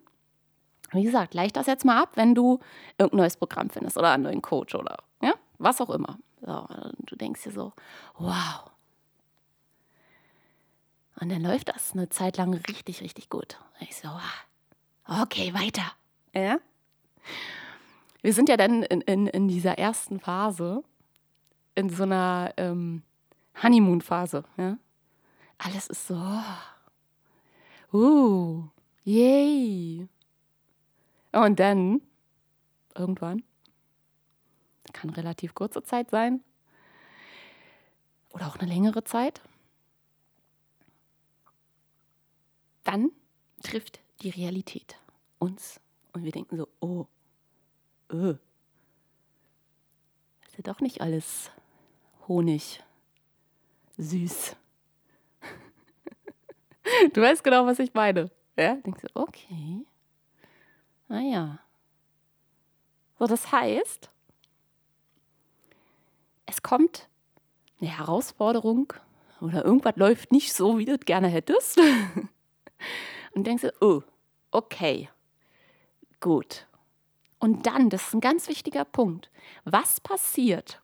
Wie 0.92 1.04
gesagt, 1.04 1.34
leicht 1.34 1.56
das 1.56 1.68
jetzt 1.68 1.86
mal 1.86 2.02
ab, 2.02 2.12
wenn 2.16 2.36
du 2.36 2.60
irgendein 2.98 3.18
neues 3.18 3.38
Programm 3.38 3.70
findest 3.70 3.98
oder 3.98 4.12
einen 4.12 4.24
neuen 4.24 4.42
Coach 4.42 4.76
oder 4.76 4.98
ja, 5.22 5.34
was 5.58 5.82
auch 5.82 5.90
immer. 5.90 6.18
So, 6.42 6.68
du 7.00 7.16
denkst 7.16 7.44
dir 7.44 7.52
so, 7.52 7.74
wow. 8.18 8.70
Und 11.20 11.30
dann 11.30 11.42
läuft 11.42 11.70
das 11.70 11.94
eine 11.94 12.10
Zeit 12.10 12.38
lang 12.38 12.54
richtig, 12.54 13.02
richtig 13.02 13.30
gut. 13.30 13.60
Und 13.80 13.90
ich 13.90 13.96
so, 13.96 14.08
wow. 14.08 15.22
okay, 15.24 15.54
weiter. 15.54 15.92
Ja? 16.34 16.60
Wir 18.22 18.34
sind 18.34 18.50
ja 18.50 18.58
dann 18.58 18.84
in, 18.84 19.02
in, 19.02 19.28
in 19.28 19.48
dieser 19.48 19.78
ersten 19.78 20.20
Phase, 20.20 20.84
in 21.76 21.90
so 21.90 22.04
einer 22.04 22.54
ähm, 22.58 23.04
Honeymoon-Phase. 23.62 24.44
Ja? 24.58 24.78
Alles 25.58 25.88
ist 25.88 26.08
so, 26.08 26.42
uh, 27.94 28.64
yay. 29.04 30.08
Und 31.32 31.60
dann, 31.60 32.02
irgendwann, 32.96 33.44
kann 34.94 35.10
relativ 35.12 35.54
kurze 35.54 35.84
Zeit 35.84 36.10
sein 36.10 36.44
oder 38.34 38.48
auch 38.48 38.58
eine 38.58 38.68
längere 38.72 39.04
Zeit, 39.04 39.42
dann 42.88 43.12
trifft 43.62 44.00
die 44.22 44.30
Realität 44.30 44.98
uns 45.40 45.82
und 46.14 46.24
wir 46.24 46.32
denken 46.32 46.56
so, 46.56 46.70
oh, 46.80 47.06
öh, 48.12 48.36
ist 50.48 50.58
ja 50.58 50.64
doch 50.64 50.80
nicht 50.80 51.02
alles 51.02 51.52
Honig, 52.30 52.82
süß. 53.98 54.56
du 57.14 57.22
weißt 57.22 57.44
genau, 57.44 57.66
was 57.66 57.80
ich 57.80 57.94
meine. 57.94 58.32
Ja? 58.56 58.76
Denkst 58.76 59.02
du, 59.02 59.08
okay. 59.14 59.86
Naja. 61.10 61.60
So, 63.20 63.28
das 63.28 63.52
heißt, 63.52 64.10
es 66.46 66.62
kommt 66.62 67.10
eine 67.82 67.90
Herausforderung 67.90 68.94
oder 69.42 69.66
irgendwas 69.66 69.98
läuft 69.98 70.32
nicht 70.32 70.54
so, 70.54 70.78
wie 70.78 70.86
du 70.86 70.94
es 70.94 71.02
gerne 71.02 71.28
hättest. 71.28 71.80
Und 73.34 73.46
denkst 73.46 73.64
du, 73.64 73.74
oh, 73.82 74.02
okay, 74.52 75.10
gut. 76.20 76.68
Und 77.40 77.68
dann, 77.68 77.90
das 77.90 78.08
ist 78.08 78.14
ein 78.14 78.22
ganz 78.22 78.48
wichtiger 78.48 78.86
Punkt, 78.86 79.30
was 79.64 80.00
passiert? 80.00 80.82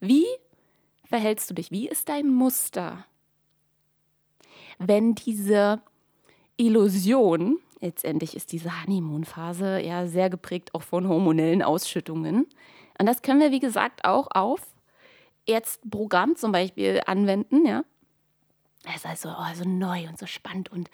Wie 0.00 0.26
verhältst 1.04 1.50
du 1.50 1.54
dich? 1.54 1.70
Wie 1.70 1.88
ist 1.88 2.08
dein 2.08 2.28
Muster? 2.32 3.04
Wenn 4.78 5.14
diese 5.14 5.80
Illusion, 6.56 7.58
letztendlich 7.80 8.34
ist 8.34 8.52
diese 8.52 8.82
Honeymoon-Phase 8.82 9.80
ja 9.80 10.06
sehr 10.06 10.30
geprägt 10.30 10.74
auch 10.74 10.82
von 10.82 11.08
hormonellen 11.08 11.62
Ausschüttungen. 11.62 12.46
Und 12.98 13.06
das 13.06 13.22
können 13.22 13.40
wir, 13.40 13.50
wie 13.50 13.60
gesagt, 13.60 14.04
auch 14.04 14.28
auf 14.30 14.60
jetzt 15.46 15.88
Programm 15.90 16.36
zum 16.36 16.52
Beispiel 16.52 17.00
anwenden, 17.06 17.66
ja. 17.66 17.84
Es 18.86 18.96
ist 18.96 19.06
also 19.06 19.30
oh, 19.30 19.54
so 19.54 19.64
neu 19.68 20.08
und 20.08 20.18
so 20.18 20.26
spannend 20.26 20.70
und 20.70 20.90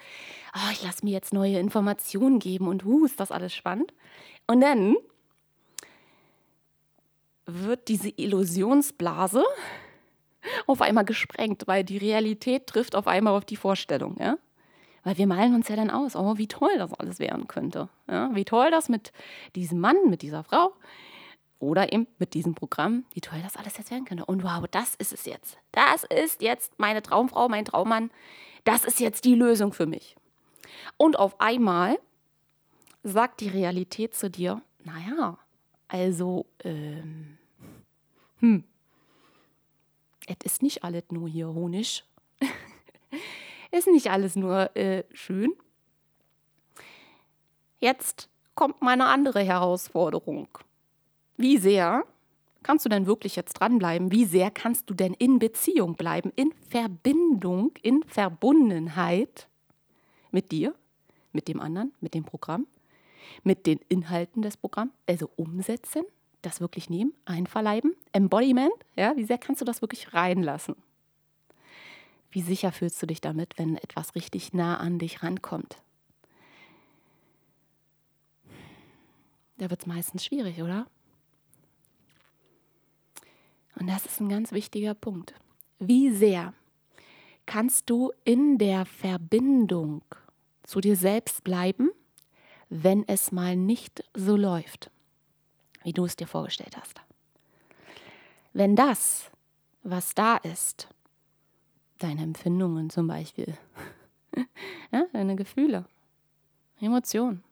oh, 0.55 0.71
ich 0.71 0.83
lasse 0.83 1.03
mir 1.03 1.11
jetzt 1.11 1.33
neue 1.33 1.59
Informationen 1.59 2.39
geben 2.39 2.67
und 2.67 2.85
uh, 2.85 3.05
ist 3.05 3.19
das 3.19 3.31
alles 3.31 3.53
spannend. 3.53 3.93
Und 4.47 4.61
dann 4.61 4.95
wird 7.45 7.87
diese 7.87 8.09
Illusionsblase 8.09 9.43
auf 10.67 10.81
einmal 10.81 11.05
gesprengt, 11.05 11.63
weil 11.67 11.83
die 11.83 11.97
Realität 11.97 12.67
trifft 12.67 12.95
auf 12.95 13.07
einmal 13.07 13.35
auf 13.35 13.45
die 13.45 13.57
Vorstellung, 13.57 14.17
ja. 14.19 14.37
Weil 15.03 15.17
wir 15.17 15.25
malen 15.25 15.55
uns 15.55 15.67
ja 15.67 15.75
dann 15.75 15.89
aus, 15.89 16.15
oh, 16.15 16.37
wie 16.37 16.47
toll 16.47 16.77
das 16.77 16.93
alles 16.93 17.17
werden 17.17 17.47
könnte. 17.47 17.89
Ja? 18.07 18.29
Wie 18.33 18.45
toll 18.45 18.69
das 18.69 18.87
mit 18.87 19.11
diesem 19.55 19.79
Mann, 19.79 19.97
mit 20.07 20.21
dieser 20.21 20.43
Frau, 20.43 20.73
oder 21.61 21.93
eben 21.93 22.07
mit 22.17 22.33
diesem 22.33 22.55
Programm, 22.55 23.05
wie 23.13 23.21
toll 23.21 23.39
das 23.43 23.55
alles 23.55 23.77
jetzt 23.77 23.91
werden 23.91 24.05
könnte. 24.05 24.25
Und 24.25 24.43
wow, 24.43 24.65
das 24.69 24.95
ist 24.95 25.13
es 25.13 25.25
jetzt. 25.25 25.57
Das 25.71 26.03
ist 26.03 26.41
jetzt 26.41 26.77
meine 26.79 27.01
Traumfrau, 27.01 27.47
mein 27.49 27.65
Traummann. 27.65 28.11
Das 28.63 28.83
ist 28.83 28.99
jetzt 28.99 29.25
die 29.25 29.35
Lösung 29.35 29.71
für 29.73 29.85
mich. 29.85 30.15
Und 30.97 31.17
auf 31.17 31.39
einmal 31.39 31.99
sagt 33.03 33.41
die 33.41 33.49
Realität 33.49 34.13
zu 34.15 34.29
dir, 34.29 34.61
naja, 34.83 35.37
also, 35.87 36.45
ähm, 36.63 37.37
hm, 38.39 38.63
es 40.27 40.37
ist 40.43 40.63
nicht 40.63 40.83
alles 40.83 41.03
nur 41.09 41.27
hier 41.27 41.49
Honig. 41.49 42.03
ist 43.71 43.87
nicht 43.87 44.09
alles 44.09 44.35
nur 44.35 44.75
äh, 44.75 45.03
schön. 45.13 45.53
Jetzt 47.79 48.29
kommt 48.55 48.81
meine 48.81 49.05
andere 49.05 49.41
Herausforderung. 49.41 50.47
Wie 51.41 51.57
sehr 51.57 52.05
kannst 52.61 52.85
du 52.85 52.89
denn 52.89 53.07
wirklich 53.07 53.35
jetzt 53.35 53.53
dranbleiben? 53.53 54.11
Wie 54.11 54.25
sehr 54.25 54.51
kannst 54.51 54.87
du 54.87 54.93
denn 54.93 55.15
in 55.15 55.39
Beziehung 55.39 55.95
bleiben, 55.95 56.31
in 56.35 56.53
Verbindung, 56.69 57.71
in 57.81 58.03
Verbundenheit 58.03 59.47
mit 60.29 60.51
dir, 60.51 60.75
mit 61.31 61.47
dem 61.47 61.59
anderen, 61.59 61.93
mit 61.99 62.13
dem 62.13 62.25
Programm, 62.25 62.67
mit 63.41 63.65
den 63.65 63.79
Inhalten 63.89 64.43
des 64.43 64.55
Programms, 64.55 64.91
also 65.07 65.31
umsetzen, 65.35 66.03
das 66.43 66.61
wirklich 66.61 66.91
nehmen, 66.91 67.11
einverleiben, 67.25 67.95
Embodiment, 68.11 68.73
ja, 68.95 69.17
wie 69.17 69.23
sehr 69.23 69.39
kannst 69.39 69.61
du 69.61 69.65
das 69.65 69.81
wirklich 69.81 70.13
reinlassen? 70.13 70.75
Wie 72.29 72.41
sicher 72.41 72.71
fühlst 72.71 73.01
du 73.01 73.07
dich 73.07 73.19
damit, 73.19 73.57
wenn 73.57 73.77
etwas 73.77 74.13
richtig 74.13 74.53
nah 74.53 74.77
an 74.77 74.99
dich 74.99 75.23
rankommt? 75.23 75.77
Da 79.57 79.71
wird 79.71 79.81
es 79.81 79.87
meistens 79.87 80.23
schwierig, 80.23 80.61
oder? 80.61 80.85
Und 83.81 83.87
das 83.87 84.05
ist 84.05 84.21
ein 84.21 84.29
ganz 84.29 84.51
wichtiger 84.51 84.93
Punkt. 84.93 85.33
Wie 85.79 86.11
sehr 86.11 86.53
kannst 87.47 87.89
du 87.89 88.11
in 88.23 88.59
der 88.59 88.85
Verbindung 88.85 90.03
zu 90.61 90.81
dir 90.81 90.95
selbst 90.95 91.43
bleiben, 91.43 91.89
wenn 92.69 93.07
es 93.07 93.31
mal 93.31 93.55
nicht 93.55 94.03
so 94.13 94.35
läuft, 94.35 94.91
wie 95.81 95.93
du 95.93 96.05
es 96.05 96.15
dir 96.15 96.27
vorgestellt 96.27 96.77
hast? 96.77 97.01
Wenn 98.53 98.75
das, 98.75 99.31
was 99.81 100.13
da 100.13 100.37
ist, 100.37 100.87
deine 101.97 102.21
Empfindungen 102.21 102.91
zum 102.91 103.07
Beispiel, 103.07 103.57
ja, 104.91 105.05
deine 105.11 105.35
Gefühle, 105.35 105.85
Emotionen, 106.79 107.43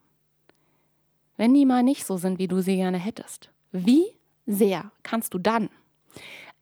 wenn 1.36 1.52
die 1.54 1.66
mal 1.66 1.82
nicht 1.82 2.06
so 2.06 2.18
sind, 2.18 2.38
wie 2.38 2.46
du 2.46 2.60
sie 2.60 2.76
gerne 2.76 2.98
hättest, 2.98 3.50
wie 3.72 4.04
sehr 4.46 4.92
kannst 5.02 5.34
du 5.34 5.38
dann 5.40 5.70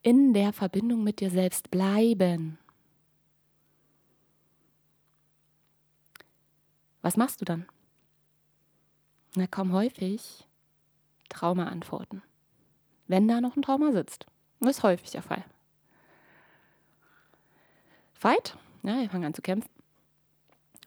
in 0.02 0.32
der 0.32 0.52
Verbindung 0.52 1.02
mit 1.02 1.20
dir 1.20 1.30
selbst 1.30 1.70
bleiben. 1.70 2.58
Was 7.02 7.16
machst 7.16 7.40
du 7.40 7.44
dann? 7.44 7.66
Na, 9.34 9.46
kaum 9.46 9.72
häufig 9.72 10.46
Trauma-Antworten. 11.28 12.22
Wenn 13.06 13.28
da 13.28 13.40
noch 13.40 13.56
ein 13.56 13.62
Trauma 13.62 13.92
sitzt. 13.92 14.26
Das 14.60 14.78
ist 14.78 14.82
häufig 14.82 15.10
der 15.10 15.22
Fall. 15.22 15.44
Fight, 18.12 18.56
ja, 18.82 18.98
wir 19.00 19.08
fangen 19.08 19.26
an 19.26 19.34
zu 19.34 19.42
kämpfen. 19.42 19.70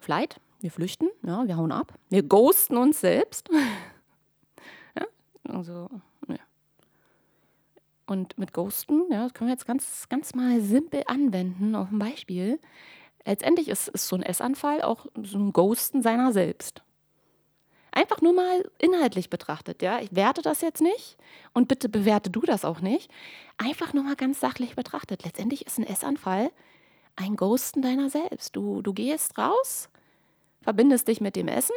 Flight, 0.01 0.39
wir 0.59 0.71
flüchten, 0.71 1.09
ja, 1.23 1.47
wir 1.47 1.55
hauen 1.55 1.71
ab. 1.71 1.93
Wir 2.09 2.23
ghosten 2.23 2.75
uns 2.75 2.99
selbst. 2.99 3.49
ja, 4.99 5.05
also 5.47 5.89
und 8.11 8.37
mit 8.37 8.51
Ghosten, 8.51 9.05
ja, 9.09 9.23
das 9.23 9.33
können 9.33 9.47
wir 9.47 9.53
jetzt 9.53 9.65
ganz, 9.65 10.09
ganz 10.09 10.35
mal 10.35 10.59
simpel 10.59 11.03
anwenden 11.07 11.75
auf 11.75 11.89
ein 11.89 11.97
Beispiel. 11.97 12.59
Letztendlich 13.25 13.69
ist, 13.69 13.87
ist 13.87 14.09
so 14.09 14.17
ein 14.17 14.23
Essanfall 14.23 14.81
auch 14.81 15.05
so 15.23 15.37
ein 15.37 15.53
Ghosten 15.53 16.01
seiner 16.01 16.33
selbst. 16.33 16.83
Einfach 17.93 18.21
nur 18.21 18.33
mal 18.33 18.69
inhaltlich 18.79 19.29
betrachtet, 19.29 19.81
ja. 19.81 20.01
Ich 20.01 20.13
werte 20.13 20.41
das 20.41 20.59
jetzt 20.59 20.81
nicht 20.81 21.17
und 21.53 21.69
bitte 21.69 21.87
bewerte 21.87 22.29
du 22.29 22.41
das 22.41 22.65
auch 22.65 22.81
nicht. 22.81 23.09
Einfach 23.57 23.93
nur 23.93 24.03
mal 24.03 24.17
ganz 24.17 24.41
sachlich 24.41 24.75
betrachtet. 24.75 25.23
Letztendlich 25.23 25.65
ist 25.65 25.79
ein 25.79 25.87
Essanfall 25.87 26.51
ein 27.15 27.37
Ghosten 27.37 27.81
deiner 27.81 28.09
selbst. 28.09 28.57
Du, 28.57 28.81
du 28.81 28.93
gehst 28.93 29.37
raus, 29.37 29.89
verbindest 30.61 31.07
dich 31.07 31.21
mit 31.21 31.37
dem 31.37 31.47
Essen, 31.47 31.75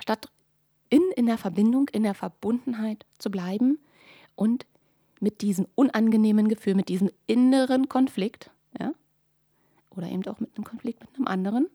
statt 0.00 0.30
in, 0.88 1.02
in 1.16 1.26
der 1.26 1.38
Verbindung, 1.38 1.88
in 1.88 2.02
der 2.02 2.14
Verbundenheit 2.14 3.04
zu 3.18 3.30
bleiben 3.30 3.78
und 4.36 4.64
mit 5.20 5.40
diesem 5.40 5.66
unangenehmen 5.74 6.48
Gefühl, 6.48 6.74
mit 6.74 6.88
diesem 6.88 7.10
inneren 7.26 7.88
Konflikt, 7.88 8.50
ja, 8.78 8.92
oder 9.90 10.08
eben 10.08 10.26
auch 10.26 10.40
mit 10.40 10.54
einem 10.56 10.64
Konflikt 10.64 11.00
mit 11.00 11.14
einem 11.14 11.26
anderen, 11.26 11.68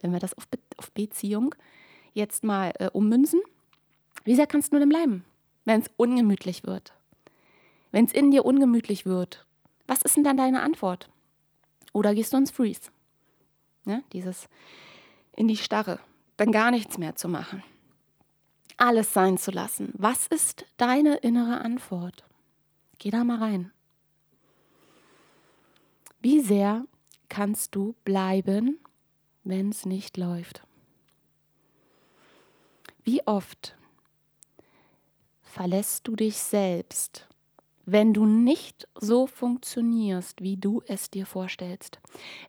wenn 0.00 0.12
wir 0.12 0.18
das 0.18 0.36
auf, 0.36 0.46
Be 0.48 0.58
auf 0.76 0.90
Beziehung 0.92 1.54
jetzt 2.12 2.44
mal 2.44 2.72
äh, 2.78 2.88
ummünzen, 2.90 3.40
wie 4.24 4.34
sehr 4.34 4.46
kannst 4.46 4.72
du 4.72 4.78
denn 4.78 4.88
bleiben, 4.88 5.24
wenn 5.64 5.80
es 5.80 5.90
ungemütlich 5.96 6.64
wird? 6.64 6.92
Wenn 7.90 8.04
es 8.04 8.12
in 8.12 8.30
dir 8.30 8.44
ungemütlich 8.44 9.06
wird, 9.06 9.46
was 9.86 10.02
ist 10.02 10.16
denn 10.16 10.24
dann 10.24 10.36
deine 10.36 10.62
Antwort? 10.62 11.08
Oder 11.92 12.14
gehst 12.14 12.32
du 12.32 12.38
ins 12.38 12.50
Freeze? 12.50 12.90
Ja, 13.84 14.00
dieses 14.12 14.48
in 15.36 15.48
die 15.48 15.56
Starre, 15.56 15.98
dann 16.36 16.52
gar 16.52 16.70
nichts 16.70 16.98
mehr 16.98 17.16
zu 17.16 17.28
machen. 17.28 17.62
Alles 18.76 19.12
sein 19.12 19.38
zu 19.38 19.50
lassen. 19.50 19.92
Was 19.96 20.26
ist 20.26 20.66
deine 20.76 21.16
innere 21.16 21.60
Antwort? 21.60 22.24
Geh 23.02 23.10
da 23.10 23.24
mal 23.24 23.38
rein. 23.38 23.72
Wie 26.20 26.38
sehr 26.38 26.86
kannst 27.28 27.74
du 27.74 27.96
bleiben, 28.04 28.78
wenn 29.42 29.70
es 29.70 29.86
nicht 29.86 30.16
läuft? 30.16 30.62
Wie 33.02 33.26
oft 33.26 33.76
verlässt 35.42 36.06
du 36.06 36.14
dich 36.14 36.36
selbst, 36.36 37.26
wenn 37.86 38.14
du 38.14 38.24
nicht 38.24 38.86
so 38.94 39.26
funktionierst, 39.26 40.40
wie 40.40 40.56
du 40.56 40.80
es 40.86 41.10
dir 41.10 41.26
vorstellst? 41.26 41.98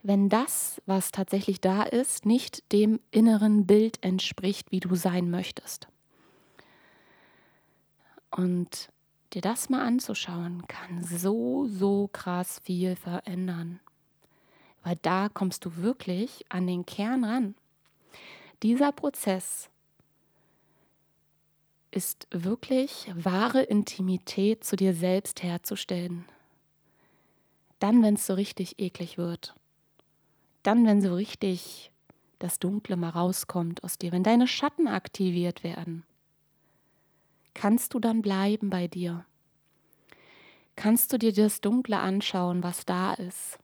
Wenn 0.03 0.29
das, 0.29 0.79
was 0.85 1.11
tatsächlich 1.11 1.61
da 1.61 1.81
ist, 1.81 2.27
nicht 2.27 2.71
dem 2.71 2.99
inneren 3.09 3.65
Bild 3.65 3.97
entspricht, 4.03 4.71
wie 4.71 4.81
du 4.81 4.93
sein 4.93 5.31
möchtest? 5.31 5.87
Und 8.29 8.92
dir 9.33 9.41
das 9.41 9.69
mal 9.69 9.83
anzuschauen, 9.85 10.63
kann 10.67 11.03
so, 11.03 11.65
so 11.67 12.09
krass 12.11 12.61
viel 12.63 12.95
verändern. 12.95 13.79
Weil 14.83 14.97
da 15.01 15.29
kommst 15.29 15.65
du 15.65 15.77
wirklich 15.77 16.45
an 16.49 16.67
den 16.67 16.85
Kern 16.85 17.23
ran. 17.23 17.55
Dieser 18.61 18.91
Prozess 18.91 19.69
ist 21.91 22.27
wirklich 22.31 23.11
wahre 23.15 23.61
Intimität 23.61 24.63
zu 24.63 24.75
dir 24.75 24.93
selbst 24.93 25.43
herzustellen. 25.43 26.25
Dann, 27.79 28.01
wenn 28.01 28.15
es 28.15 28.25
so 28.25 28.33
richtig 28.33 28.79
eklig 28.79 29.17
wird. 29.17 29.55
Dann, 30.63 30.85
wenn 30.85 31.01
so 31.01 31.13
richtig 31.13 31.91
das 32.39 32.59
Dunkle 32.59 32.95
mal 32.95 33.09
rauskommt 33.09 33.83
aus 33.83 33.97
dir, 33.97 34.11
wenn 34.11 34.23
deine 34.23 34.47
Schatten 34.47 34.87
aktiviert 34.87 35.63
werden 35.63 36.03
kannst 37.53 37.93
du 37.93 37.99
dann 37.99 38.21
bleiben 38.21 38.69
bei 38.69 38.87
dir? 38.87 39.25
Kannst 40.75 41.13
du 41.13 41.17
dir 41.17 41.33
das 41.33 41.61
Dunkle 41.61 41.99
anschauen, 41.99 42.63
was 42.63 42.85
da 42.85 43.13
ist? 43.13 43.59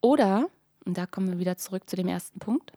Oder, 0.00 0.48
und 0.84 0.98
da 0.98 1.06
kommen 1.06 1.28
wir 1.28 1.38
wieder 1.38 1.56
zurück 1.56 1.88
zu 1.88 1.94
dem 1.94 2.08
ersten 2.08 2.40
Punkt, 2.40 2.72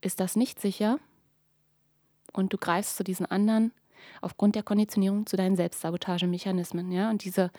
ist 0.00 0.20
das 0.20 0.36
nicht 0.36 0.60
sicher 0.60 0.98
und 2.32 2.52
du 2.52 2.58
greifst 2.58 2.96
zu 2.96 3.04
diesen 3.04 3.26
anderen 3.26 3.72
aufgrund 4.20 4.54
der 4.54 4.62
Konditionierung 4.62 5.26
zu 5.26 5.36
deinen 5.36 5.56
Selbstsabotagemechanismen. 5.56 6.92
Ja? 6.92 7.10
Und 7.10 7.24
diese 7.24 7.50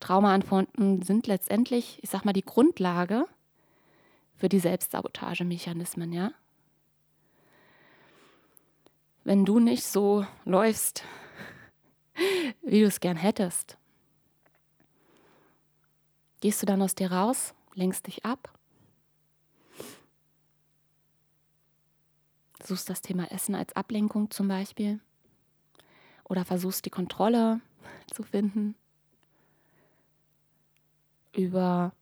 Traumaantworten 0.00 1.02
sind 1.02 1.26
letztendlich, 1.26 1.98
ich 2.02 2.10
sag 2.10 2.24
mal, 2.24 2.32
die 2.32 2.44
Grundlage 2.44 3.24
für 4.36 4.48
die 4.48 4.58
Selbstsabotagemechanismen. 4.58 6.12
Ja? 6.12 6.32
Wenn 9.24 9.44
du 9.44 9.58
nicht 9.58 9.84
so 9.84 10.26
läufst, 10.44 11.02
wie 12.62 12.80
du 12.80 12.86
es 12.86 13.00
gern 13.00 13.16
hättest? 13.16 13.78
Gehst 16.40 16.60
du 16.62 16.66
dann 16.66 16.82
aus 16.82 16.94
dir 16.94 17.10
raus, 17.10 17.54
lenkst 17.74 18.06
dich 18.06 18.24
ab? 18.24 18.52
Suchst 22.62 22.88
das 22.88 23.02
Thema 23.02 23.30
Essen 23.30 23.54
als 23.54 23.74
Ablenkung 23.74 24.30
zum 24.30 24.48
Beispiel? 24.48 25.00
Oder 26.24 26.44
versuchst 26.44 26.84
die 26.84 26.90
Kontrolle 26.90 27.60
zu 28.12 28.22
finden 28.22 28.74
über, 31.32 31.92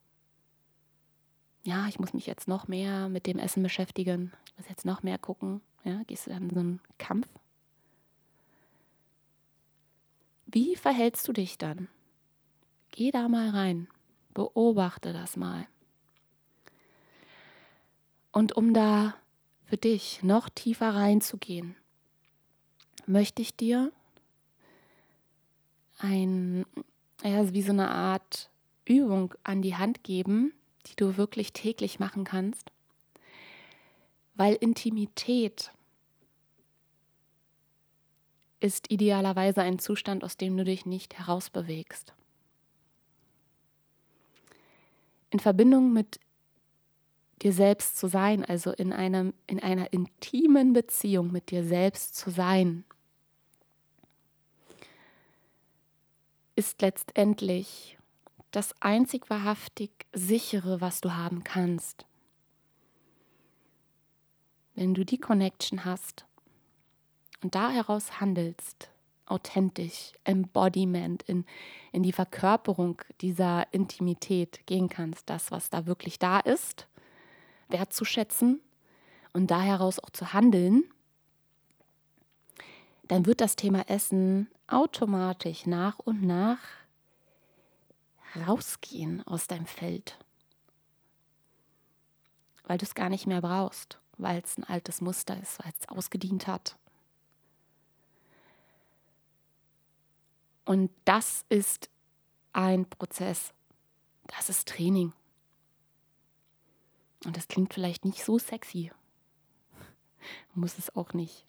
ja, 1.63 1.87
ich 1.87 1.99
muss 1.99 2.13
mich 2.13 2.27
jetzt 2.27 2.47
noch 2.47 2.67
mehr 2.67 3.09
mit 3.09 3.25
dem 3.25 3.39
Essen 3.39 3.63
beschäftigen, 3.63 4.31
ich 4.45 4.57
muss 4.57 4.69
jetzt 4.69 4.85
noch 4.85 5.03
mehr 5.03 5.17
gucken, 5.17 5.61
ja, 5.83 6.03
gehst 6.07 6.27
du 6.27 6.31
dann 6.31 6.43
in 6.43 6.53
so 6.53 6.59
einen 6.59 6.81
Kampf? 6.97 7.27
Wie 10.45 10.75
verhältst 10.75 11.27
du 11.27 11.33
dich 11.33 11.57
dann? 11.57 11.87
Geh 12.91 13.11
da 13.11 13.27
mal 13.27 13.49
rein, 13.49 13.87
beobachte 14.33 15.13
das 15.13 15.35
mal. 15.35 15.67
Und 18.31 18.55
um 18.55 18.73
da 18.73 19.15
für 19.65 19.77
dich 19.77 20.21
noch 20.21 20.49
tiefer 20.49 20.93
reinzugehen, 20.93 21.75
möchte 23.05 23.41
ich 23.41 23.55
dir 23.55 23.91
ein, 25.97 26.65
ja, 27.23 27.51
wie 27.53 27.61
so 27.61 27.71
eine 27.71 27.89
Art 27.89 28.49
Übung 28.85 29.33
an 29.43 29.61
die 29.61 29.75
Hand 29.75 30.03
geben, 30.03 30.53
die 30.85 30.95
du 30.95 31.17
wirklich 31.17 31.53
täglich 31.53 31.99
machen 31.99 32.23
kannst, 32.25 32.71
weil 34.35 34.55
Intimität 34.55 35.71
ist 38.59 38.91
idealerweise 38.91 39.61
ein 39.61 39.77
Zustand, 39.77 40.23
aus 40.23 40.37
dem 40.37 40.55
du 40.57 40.63
dich 40.63 40.85
nicht 40.85 41.17
herausbewegst. 41.17 42.13
In 45.29 45.39
Verbindung 45.39 45.91
mit 45.91 46.19
dir 47.41 47.51
selbst 47.51 47.97
zu 47.97 48.07
sein, 48.07 48.45
also 48.45 48.71
in, 48.71 48.93
einem, 48.93 49.33
in 49.47 49.61
einer 49.61 49.91
intimen 49.91 50.71
Beziehung 50.73 51.31
mit 51.31 51.51
dir 51.51 51.65
selbst 51.65 52.15
zu 52.15 52.29
sein, 52.29 52.85
ist 56.55 56.81
letztendlich 56.81 57.97
das 58.51 58.73
einzig 58.79 59.29
wahrhaftig 59.29 59.91
sichere, 60.13 60.79
was 60.79 61.01
du 61.01 61.15
haben 61.15 61.43
kannst 61.43 62.05
wenn 64.75 64.93
du 64.93 65.05
die 65.05 65.19
Connection 65.19 65.85
hast 65.85 66.25
und 67.41 67.55
da 67.55 67.69
heraus 67.69 68.19
handelst, 68.19 68.89
authentisch, 69.25 70.13
Embodiment, 70.23 71.23
in, 71.23 71.45
in 71.91 72.03
die 72.03 72.11
Verkörperung 72.11 73.01
dieser 73.21 73.71
Intimität 73.73 74.65
gehen 74.65 74.89
kannst, 74.89 75.29
das, 75.29 75.51
was 75.51 75.69
da 75.69 75.85
wirklich 75.85 76.19
da 76.19 76.39
ist, 76.39 76.87
wertzuschätzen 77.69 78.61
und 79.33 79.49
da 79.49 79.61
heraus 79.61 79.99
auch 79.99 80.09
zu 80.09 80.33
handeln, 80.33 80.83
dann 83.07 83.25
wird 83.25 83.41
das 83.41 83.55
Thema 83.55 83.89
Essen 83.89 84.49
automatisch 84.67 85.65
nach 85.65 85.99
und 85.99 86.23
nach 86.23 86.59
rausgehen 88.47 89.25
aus 89.27 89.47
deinem 89.47 89.67
Feld, 89.67 90.17
weil 92.65 92.77
du 92.77 92.85
es 92.85 92.95
gar 92.95 93.09
nicht 93.09 93.27
mehr 93.27 93.41
brauchst 93.41 93.99
weil 94.17 94.41
es 94.43 94.57
ein 94.57 94.63
altes 94.63 95.01
Muster 95.01 95.39
ist, 95.41 95.63
weil 95.63 95.73
es 95.79 95.89
ausgedient 95.89 96.47
hat. 96.47 96.77
Und 100.65 100.91
das 101.05 101.45
ist 101.49 101.89
ein 102.53 102.85
Prozess. 102.85 103.53
Das 104.27 104.49
ist 104.49 104.67
Training. 104.67 105.13
Und 107.25 107.37
das 107.37 107.47
klingt 107.47 107.73
vielleicht 107.73 108.05
nicht 108.05 108.23
so 108.23 108.37
sexy. 108.37 108.91
Muss 110.53 110.77
es 110.77 110.95
auch 110.95 111.13
nicht. 111.13 111.45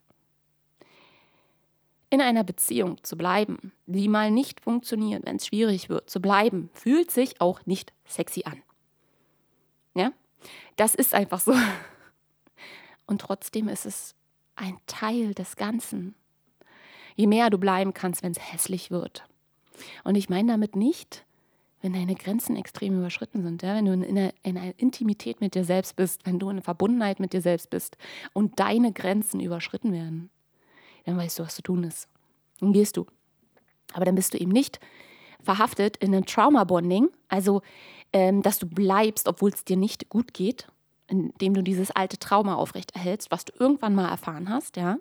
In 2.09 2.21
einer 2.21 2.43
Beziehung 2.43 3.03
zu 3.03 3.17
bleiben, 3.17 3.71
die 3.87 4.07
mal 4.07 4.31
nicht 4.31 4.61
funktioniert, 4.61 5.25
wenn 5.25 5.37
es 5.37 5.47
schwierig 5.47 5.89
wird, 5.89 6.09
zu 6.09 6.21
bleiben, 6.21 6.69
fühlt 6.73 7.11
sich 7.11 7.41
auch 7.41 7.65
nicht 7.65 7.93
sexy 8.05 8.43
an. 8.45 8.61
Ja? 9.95 10.11
Das 10.75 10.95
ist 10.95 11.13
einfach 11.13 11.39
so. 11.39 11.53
Und 13.07 13.21
trotzdem 13.21 13.67
ist 13.67 13.85
es 13.85 14.15
ein 14.55 14.77
Teil 14.87 15.33
des 15.33 15.55
Ganzen. 15.55 16.15
Je 17.15 17.27
mehr 17.27 17.49
du 17.49 17.57
bleiben 17.57 17.93
kannst, 17.93 18.23
wenn 18.23 18.31
es 18.31 18.51
hässlich 18.51 18.91
wird. 18.91 19.27
Und 20.03 20.15
ich 20.15 20.29
meine 20.29 20.51
damit 20.51 20.75
nicht, 20.75 21.25
wenn 21.81 21.93
deine 21.93 22.15
Grenzen 22.15 22.55
extrem 22.55 22.97
überschritten 22.97 23.43
sind, 23.43 23.61
ja? 23.61 23.75
wenn 23.75 23.85
du 23.85 23.93
in 23.93 24.17
einer, 24.17 24.33
in 24.43 24.57
einer 24.57 24.73
Intimität 24.79 25.39
mit 25.39 25.53
dir 25.53 25.63
selbst 25.63 25.95
bist, 25.95 26.25
wenn 26.25 26.39
du 26.39 26.49
in 26.49 26.61
Verbundenheit 26.61 27.19
mit 27.19 27.33
dir 27.33 27.41
selbst 27.41 27.69
bist 27.69 27.97
und 28.33 28.59
deine 28.59 28.91
Grenzen 28.91 29.39
überschritten 29.39 29.93
werden, 29.93 30.29
dann 31.05 31.17
weißt 31.17 31.37
du, 31.39 31.43
was 31.43 31.55
zu 31.55 31.61
tun 31.61 31.83
ist. 31.83 32.07
Dann 32.59 32.73
gehst 32.73 32.97
du. 32.97 33.05
Aber 33.93 34.05
dann 34.05 34.15
bist 34.15 34.33
du 34.33 34.37
eben 34.37 34.51
nicht 34.51 34.79
verhaftet 35.43 35.97
in 35.97 36.13
einem 36.13 36.25
Trauma-Bonding, 36.25 37.09
also 37.27 37.61
ähm, 38.13 38.41
dass 38.41 38.57
du 38.57 38.65
bleibst, 38.65 39.27
obwohl 39.27 39.51
es 39.51 39.63
dir 39.63 39.77
nicht 39.77 40.09
gut 40.09 40.33
geht, 40.33 40.67
indem 41.07 41.53
du 41.53 41.61
dieses 41.61 41.91
alte 41.91 42.17
Trauma 42.17 42.55
aufrechterhältst, 42.55 43.31
was 43.31 43.45
du 43.45 43.53
irgendwann 43.59 43.95
mal 43.95 44.09
erfahren 44.09 44.49
hast, 44.49 44.77
ja. 44.77 44.97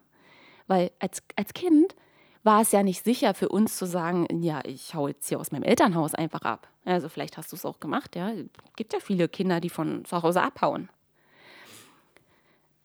Weil 0.66 0.90
als, 0.98 1.22
als 1.36 1.52
Kind 1.54 1.94
war 2.42 2.60
es 2.60 2.72
ja 2.72 2.82
nicht 2.82 3.04
sicher 3.04 3.34
für 3.34 3.48
uns 3.48 3.76
zu 3.76 3.86
sagen, 3.86 4.26
ja, 4.42 4.60
ich 4.64 4.94
hau 4.94 5.08
jetzt 5.08 5.28
hier 5.28 5.40
aus 5.40 5.50
meinem 5.50 5.62
Elternhaus 5.62 6.14
einfach 6.14 6.42
ab. 6.42 6.68
Also 6.84 7.08
vielleicht 7.08 7.38
hast 7.38 7.52
du 7.52 7.56
es 7.56 7.64
auch 7.64 7.80
gemacht, 7.80 8.16
ja. 8.16 8.32
Gibt 8.76 8.92
ja 8.92 9.00
viele 9.00 9.28
Kinder, 9.28 9.60
die 9.60 9.70
von 9.70 10.04
zu 10.04 10.22
Hause 10.22 10.42
abhauen. 10.42 10.88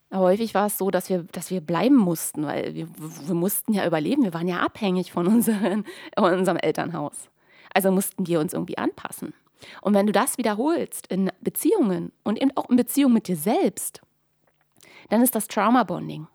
Aber 0.09 0.25
häufig 0.25 0.55
war 0.55 0.67
es 0.67 0.77
so, 0.77 0.89
dass 0.89 1.09
wir, 1.09 1.23
dass 1.31 1.51
wir 1.51 1.61
bleiben 1.61 1.95
mussten, 1.95 2.45
weil 2.45 2.73
wir, 2.73 2.87
wir 2.97 3.35
mussten 3.35 3.73
ja 3.73 3.85
überleben. 3.85 4.23
Wir 4.23 4.33
waren 4.33 4.47
ja 4.47 4.61
abhängig 4.61 5.11
von, 5.11 5.27
unseren, 5.27 5.85
von 6.17 6.33
unserem 6.33 6.57
Elternhaus. 6.57 7.29
Also 7.73 7.91
mussten 7.91 8.25
wir 8.25 8.39
uns 8.39 8.53
irgendwie 8.53 8.77
anpassen. 8.77 9.33
Und 9.81 9.93
wenn 9.93 10.05
du 10.05 10.11
das 10.11 10.37
wiederholst 10.37 11.07
in 11.07 11.31
Beziehungen 11.41 12.11
und 12.23 12.41
eben 12.41 12.55
auch 12.55 12.69
in 12.69 12.77
Beziehungen 12.77 13.13
mit 13.13 13.27
dir 13.27 13.35
selbst, 13.35 14.01
dann 15.09 15.21
ist 15.21 15.35
das 15.35 15.47
Trauma 15.47 15.83
Bonding. 15.83 16.27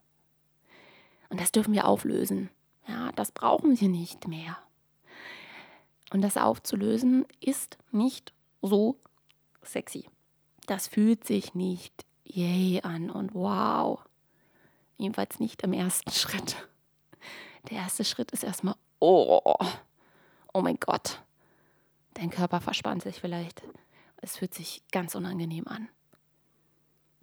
Und 1.30 1.40
das 1.40 1.52
dürfen 1.52 1.74
wir 1.74 1.86
auflösen. 1.86 2.50
Ja, 2.86 3.12
das 3.12 3.32
brauchen 3.32 3.80
wir 3.80 3.88
nicht 3.88 4.28
mehr. 4.28 4.58
Und 6.12 6.22
das 6.22 6.36
aufzulösen 6.36 7.26
ist 7.40 7.78
nicht 7.90 8.32
so 8.62 8.98
sexy. 9.62 10.08
Das 10.66 10.86
fühlt 10.86 11.24
sich 11.24 11.54
nicht 11.54 12.04
yay 12.24 12.80
an 12.82 13.10
und 13.10 13.34
wow. 13.34 14.00
Jedenfalls 14.96 15.40
nicht 15.40 15.62
im 15.62 15.72
ersten 15.72 16.10
Schritt. 16.12 16.56
Der 17.70 17.78
erste 17.78 18.04
Schritt 18.04 18.30
ist 18.32 18.44
erstmal, 18.44 18.76
oh, 19.00 19.40
oh 20.52 20.60
mein 20.60 20.78
Gott. 20.78 21.20
Dein 22.14 22.30
Körper 22.30 22.60
verspannt 22.60 23.02
sich 23.02 23.20
vielleicht. 23.20 23.62
Es 24.18 24.38
fühlt 24.38 24.54
sich 24.54 24.82
ganz 24.90 25.14
unangenehm 25.14 25.66
an. 25.68 25.88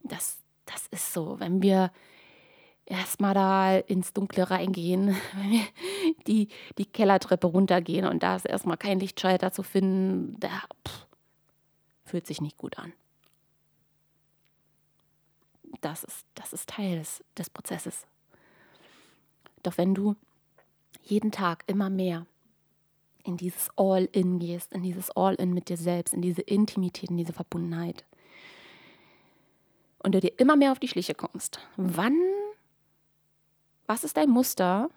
Das, 0.04 0.38
das 0.66 0.88
ist 0.88 1.14
so, 1.14 1.40
wenn 1.40 1.62
wir 1.62 1.92
erstmal 2.86 3.34
da 3.34 3.78
ins 3.78 4.14
Dunkle 4.14 4.50
reingehen, 4.50 5.16
wenn 5.34 5.52
wir 5.52 5.68
die, 6.28 6.50
die 6.78 6.86
Kellertreppe 6.86 7.48
runtergehen 7.48 8.06
und 8.06 8.22
da 8.22 8.36
ist 8.36 8.46
erstmal 8.46 8.78
kein 8.78 9.00
Lichtschalter 9.00 9.52
zu 9.52 9.64
finden, 9.64 10.40
da 10.40 10.50
pff, 10.88 11.08
fühlt 12.06 12.28
sich 12.28 12.42
nicht 12.42 12.58
gut 12.58 12.78
an. 12.78 12.94
Das 15.80 16.04
ist, 16.04 16.26
das 16.36 16.54
ist 16.54 16.70
Teil 16.70 17.00
des, 17.00 17.24
des 17.38 17.50
Prozesses. 17.50 18.06
Doch 19.64 19.78
wenn 19.78 19.96
du 19.96 20.16
jeden 21.04 21.32
Tag 21.32 21.64
immer 21.68 21.90
mehr 21.90 22.26
in 23.24 23.38
dieses 23.38 23.70
All-In 23.76 24.40
gehst, 24.40 24.74
in 24.74 24.84
dieses 24.84 25.10
All-In 25.12 25.54
mit 25.54 25.70
dir 25.70 25.78
selbst, 25.78 26.14
in 26.14 26.22
diese 26.22 26.42
Intimität, 26.42 27.10
in 27.10 27.18
diese 27.18 27.34
Verbundenheit, 27.34 28.06
und 30.04 30.16
du 30.16 30.20
dir 30.20 30.40
immer 30.40 30.56
mehr 30.56 30.72
auf 30.72 30.80
die 30.80 30.88
Schliche 30.88 31.14
kommst, 31.14 31.60
wann, 31.78 32.18
was 33.86 34.04
ist 34.04 34.18
dein 34.18 34.30
Muster, 34.30 34.90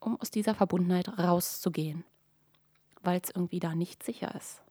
um 0.00 0.18
aus 0.20 0.30
dieser 0.30 0.54
Verbundenheit 0.54 1.18
rauszugehen? 1.18 2.04
Weil 3.02 3.20
es 3.22 3.30
irgendwie 3.30 3.60
da 3.60 3.74
nicht 3.74 4.02
sicher 4.02 4.34
ist. 4.34 4.62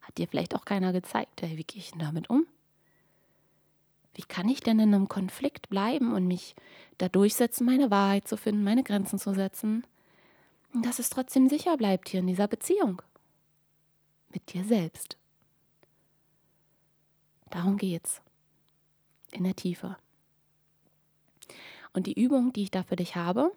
Hat 0.00 0.16
dir 0.18 0.28
vielleicht 0.28 0.54
auch 0.54 0.64
keiner 0.64 0.92
gezeigt, 0.92 1.42
hey, 1.42 1.56
wie 1.56 1.64
gehe 1.64 1.80
ich 1.80 1.90
denn 1.90 2.00
damit 2.00 2.30
um? 2.30 2.46
Wie 4.14 4.22
kann 4.22 4.48
ich 4.48 4.60
denn 4.60 4.78
in 4.78 4.94
einem 4.94 5.08
Konflikt 5.08 5.68
bleiben 5.68 6.14
und 6.14 6.26
mich 6.26 6.54
da 6.98 7.08
durchsetzen, 7.08 7.66
meine 7.66 7.90
Wahrheit 7.90 8.28
zu 8.28 8.36
finden, 8.36 8.64
meine 8.64 8.82
Grenzen 8.82 9.18
zu 9.18 9.34
setzen, 9.34 9.84
dass 10.82 10.98
es 10.98 11.10
trotzdem 11.10 11.48
sicher 11.48 11.76
bleibt 11.76 12.08
hier 12.08 12.20
in 12.20 12.26
dieser 12.26 12.48
Beziehung 12.48 13.02
mit 14.30 14.52
dir 14.52 14.64
selbst? 14.64 15.16
Darum 17.50 17.76
geht's 17.76 18.20
in 19.32 19.44
der 19.44 19.56
Tiefe. 19.56 19.96
Und 21.92 22.06
die 22.06 22.20
Übung, 22.20 22.52
die 22.52 22.64
ich 22.64 22.70
da 22.70 22.82
für 22.82 22.96
dich 22.96 23.16
habe, 23.16 23.52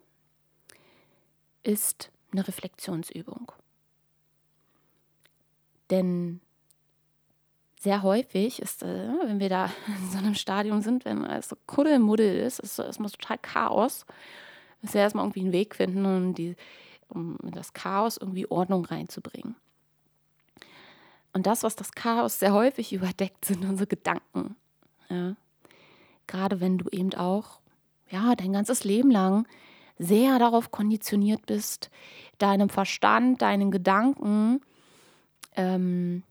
ist 1.63 2.11
eine 2.31 2.47
Reflexionsübung. 2.47 3.51
Denn 5.89 6.39
sehr 7.79 8.03
häufig 8.03 8.61
ist, 8.61 8.83
äh, 8.83 9.09
wenn 9.23 9.39
wir 9.39 9.49
da 9.49 9.71
in 9.87 10.11
so 10.11 10.17
einem 10.17 10.35
Stadium 10.35 10.81
sind, 10.81 11.05
wenn 11.05 11.23
es 11.25 11.49
so 11.49 11.57
Kuddelmuddel 11.65 12.39
ist, 12.39 12.59
ist 12.59 12.77
erstmal 12.77 13.09
total 13.09 13.37
Chaos. 13.39 14.05
Müssen 14.81 14.93
wir 14.93 15.01
erstmal 15.01 15.25
irgendwie 15.25 15.41
einen 15.41 15.53
Weg 15.53 15.75
finden, 15.75 16.05
um, 16.05 16.33
die, 16.33 16.55
um 17.09 17.37
das 17.43 17.73
Chaos 17.73 18.17
irgendwie 18.17 18.49
Ordnung 18.49 18.85
reinzubringen. 18.85 19.55
Und 21.33 21.45
das, 21.45 21.63
was 21.63 21.75
das 21.75 21.91
Chaos 21.91 22.39
sehr 22.39 22.53
häufig 22.53 22.93
überdeckt, 22.93 23.45
sind 23.45 23.65
unsere 23.65 23.87
Gedanken. 23.87 24.55
Ja? 25.09 25.35
Gerade 26.27 26.59
wenn 26.59 26.77
du 26.77 26.89
eben 26.91 27.13
auch, 27.15 27.59
ja, 28.09 28.35
dein 28.35 28.53
ganzes 28.53 28.83
Leben 28.83 29.11
lang 29.11 29.47
sehr 29.97 30.39
darauf 30.39 30.71
konditioniert 30.71 31.45
bist, 31.45 31.89
deinem 32.37 32.69
Verstand, 32.69 33.41
deinen 33.41 33.69
Gedanken, 33.69 34.61
ähm, 35.55 36.23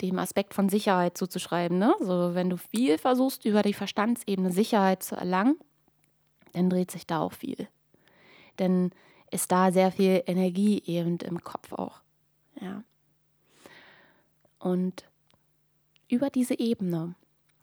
dem 0.00 0.18
Aspekt 0.18 0.54
von 0.54 0.68
Sicherheit 0.68 1.16
zuzuschreiben. 1.16 1.78
Ne? 1.78 1.94
So, 2.00 2.34
wenn 2.34 2.50
du 2.50 2.56
viel 2.56 2.98
versuchst, 2.98 3.44
über 3.44 3.62
die 3.62 3.74
Verstandsebene 3.74 4.52
Sicherheit 4.52 5.02
zu 5.02 5.16
erlangen, 5.16 5.56
dann 6.52 6.70
dreht 6.70 6.90
sich 6.90 7.06
da 7.06 7.20
auch 7.20 7.32
viel. 7.32 7.68
Denn 8.58 8.90
ist 9.30 9.52
da 9.52 9.72
sehr 9.72 9.92
viel 9.92 10.22
Energie 10.26 10.82
eben 10.86 11.18
im 11.18 11.42
Kopf 11.42 11.72
auch. 11.72 12.00
Ja. 12.60 12.82
Und 14.58 15.04
über 16.08 16.30
diese 16.30 16.58
Ebene 16.58 17.14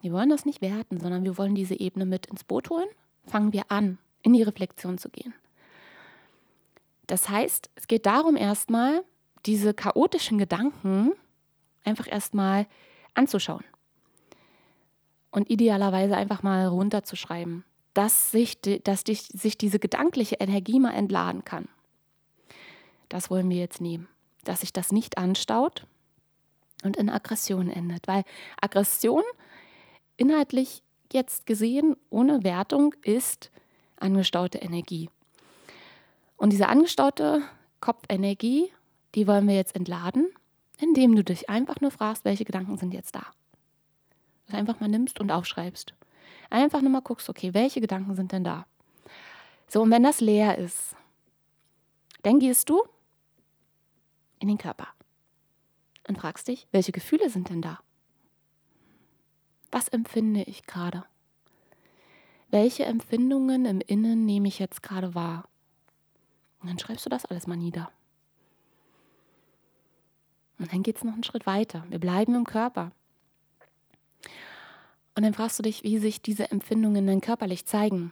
wir 0.06 0.14
wollen 0.14 0.30
das 0.30 0.46
nicht 0.46 0.62
werten, 0.62 1.00
sondern 1.00 1.24
wir 1.24 1.36
wollen 1.36 1.56
diese 1.56 1.80
Ebene 1.80 2.06
mit 2.06 2.28
ins 2.28 2.44
Boot 2.44 2.70
holen. 2.70 2.88
Fangen 3.26 3.54
wir 3.54 3.72
an, 3.72 3.98
in 4.22 4.34
die 4.34 4.44
Reflexion 4.44 5.00
zu 5.00 5.10
gehen. 5.10 5.34
Das 7.08 7.28
heißt, 7.28 7.72
es 7.74 7.88
geht 7.88 8.06
darum, 8.06 8.36
erstmal 8.36 9.04
diese 9.48 9.74
chaotischen 9.74 10.38
Gedanken 10.38 11.14
einfach 11.84 12.08
erstmal 12.08 12.68
anzuschauen. 13.16 13.64
Und 15.32 15.50
idealerweise 15.50 16.16
einfach 16.16 16.44
mal 16.44 16.68
runterzuschreiben, 16.68 17.64
dass 17.96 18.30
sich, 18.30 18.60
dass 18.84 19.04
dich, 19.04 19.24
sich 19.34 19.58
diese 19.58 19.80
gedankliche 19.80 20.36
Energie 20.36 20.80
mal 20.80 20.94
entladen 20.94 21.44
kann. 21.44 21.68
Das 23.10 23.32
wollen 23.32 23.50
wir 23.50 23.58
jetzt 23.58 23.82
nehmen. 23.82 24.08
Dass 24.44 24.62
sich 24.62 24.74
das 24.74 24.92
nicht 24.92 25.18
anstaut 25.18 25.88
und 26.84 26.98
in 26.98 27.10
Aggression 27.10 27.70
endet. 27.70 28.08
Weil 28.08 28.24
Aggression 28.62 29.24
inhaltlich 30.18 30.84
jetzt 31.14 31.46
gesehen, 31.46 31.96
ohne 32.10 32.44
Wertung, 32.44 32.94
ist 33.02 33.50
angestaute 33.98 34.58
Energie. 34.58 35.10
Und 36.36 36.52
diese 36.52 36.68
angestaute 36.68 37.44
Kopfenergie, 37.80 38.70
die 39.16 39.26
wollen 39.26 39.48
wir 39.48 39.56
jetzt 39.56 39.76
entladen, 39.76 40.28
indem 40.82 41.16
du 41.16 41.24
dich 41.24 41.50
einfach 41.50 41.80
nur 41.80 41.92
fragst, 41.92 42.26
welche 42.26 42.44
Gedanken 42.44 42.78
sind 42.78 42.94
jetzt 42.94 43.16
da. 43.16 43.26
Das 44.48 44.56
einfach 44.56 44.82
mal 44.82 44.90
nimmst 44.90 45.22
und 45.22 45.32
aufschreibst. 45.32 45.94
Einfach 46.50 46.82
nur 46.82 46.92
mal 46.92 47.02
guckst, 47.02 47.30
okay, 47.30 47.54
welche 47.54 47.82
Gedanken 47.82 48.16
sind 48.16 48.32
denn 48.32 48.44
da? 48.44 48.66
So, 49.68 49.82
und 49.82 49.92
wenn 49.92 50.04
das 50.04 50.22
leer 50.22 50.58
ist, 50.58 50.96
dann 52.24 52.40
gehst 52.40 52.70
du 52.70 52.84
in 54.40 54.48
den 54.48 54.58
Körper 54.58 54.88
und 56.08 56.18
fragst 56.18 56.48
dich, 56.48 56.68
welche 56.72 56.92
Gefühle 56.92 57.30
sind 57.30 57.50
denn 57.50 57.62
da? 57.62 57.80
Was 59.72 59.88
empfinde 59.88 60.44
ich 60.44 60.66
gerade? 60.66 61.04
Welche 62.50 62.86
Empfindungen 62.86 63.66
im 63.66 63.82
Innen 63.82 64.26
nehme 64.26 64.48
ich 64.48 64.60
jetzt 64.60 64.84
gerade 64.84 65.16
wahr? 65.16 65.50
Und 66.62 66.70
dann 66.70 66.80
schreibst 66.80 67.06
du 67.06 67.10
das 67.10 67.26
alles 67.26 67.48
mal 67.48 67.58
nieder. 67.58 67.92
Und 70.58 70.72
dann 70.72 70.84
geht 70.84 70.98
es 70.98 71.04
noch 71.04 71.14
einen 71.14 71.24
Schritt 71.24 71.46
weiter. 71.46 71.84
Wir 71.90 72.00
bleiben 72.00 72.34
im 72.34 72.46
Körper. 72.46 72.92
Und 75.16 75.24
dann 75.24 75.34
fragst 75.34 75.58
du 75.60 75.64
dich, 75.64 75.84
wie 75.84 75.98
sich 75.98 76.22
diese 76.22 76.52
Empfindungen 76.52 77.08
dann 77.08 77.22
körperlich 77.22 77.66
zeigen. 77.66 78.12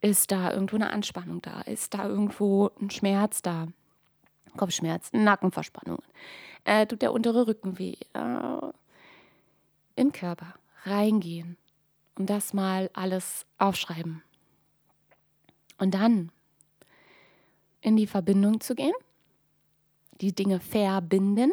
Ist 0.00 0.30
da 0.30 0.52
irgendwo 0.52 0.76
eine 0.76 0.90
Anspannung 0.90 1.42
da? 1.42 1.60
Ist 1.62 1.94
da 1.94 2.06
irgendwo 2.06 2.70
ein 2.80 2.90
Schmerz 2.90 3.42
da? 3.42 3.68
Kopfschmerzen, 4.56 5.24
Nackenverspannungen. 5.24 6.04
Äh, 6.64 6.86
tut 6.86 7.02
der 7.02 7.12
untere 7.12 7.46
Rücken 7.46 7.78
weh. 7.78 7.96
Äh, 8.12 8.72
Im 9.96 10.12
Körper 10.12 10.54
reingehen 10.84 11.56
und 12.16 12.30
das 12.30 12.52
mal 12.52 12.90
alles 12.94 13.46
aufschreiben. 13.58 14.22
Und 15.78 15.94
dann 15.94 16.30
in 17.80 17.96
die 17.96 18.06
Verbindung 18.06 18.60
zu 18.60 18.74
gehen, 18.74 18.94
die 20.20 20.34
Dinge 20.34 20.60
verbinden, 20.60 21.52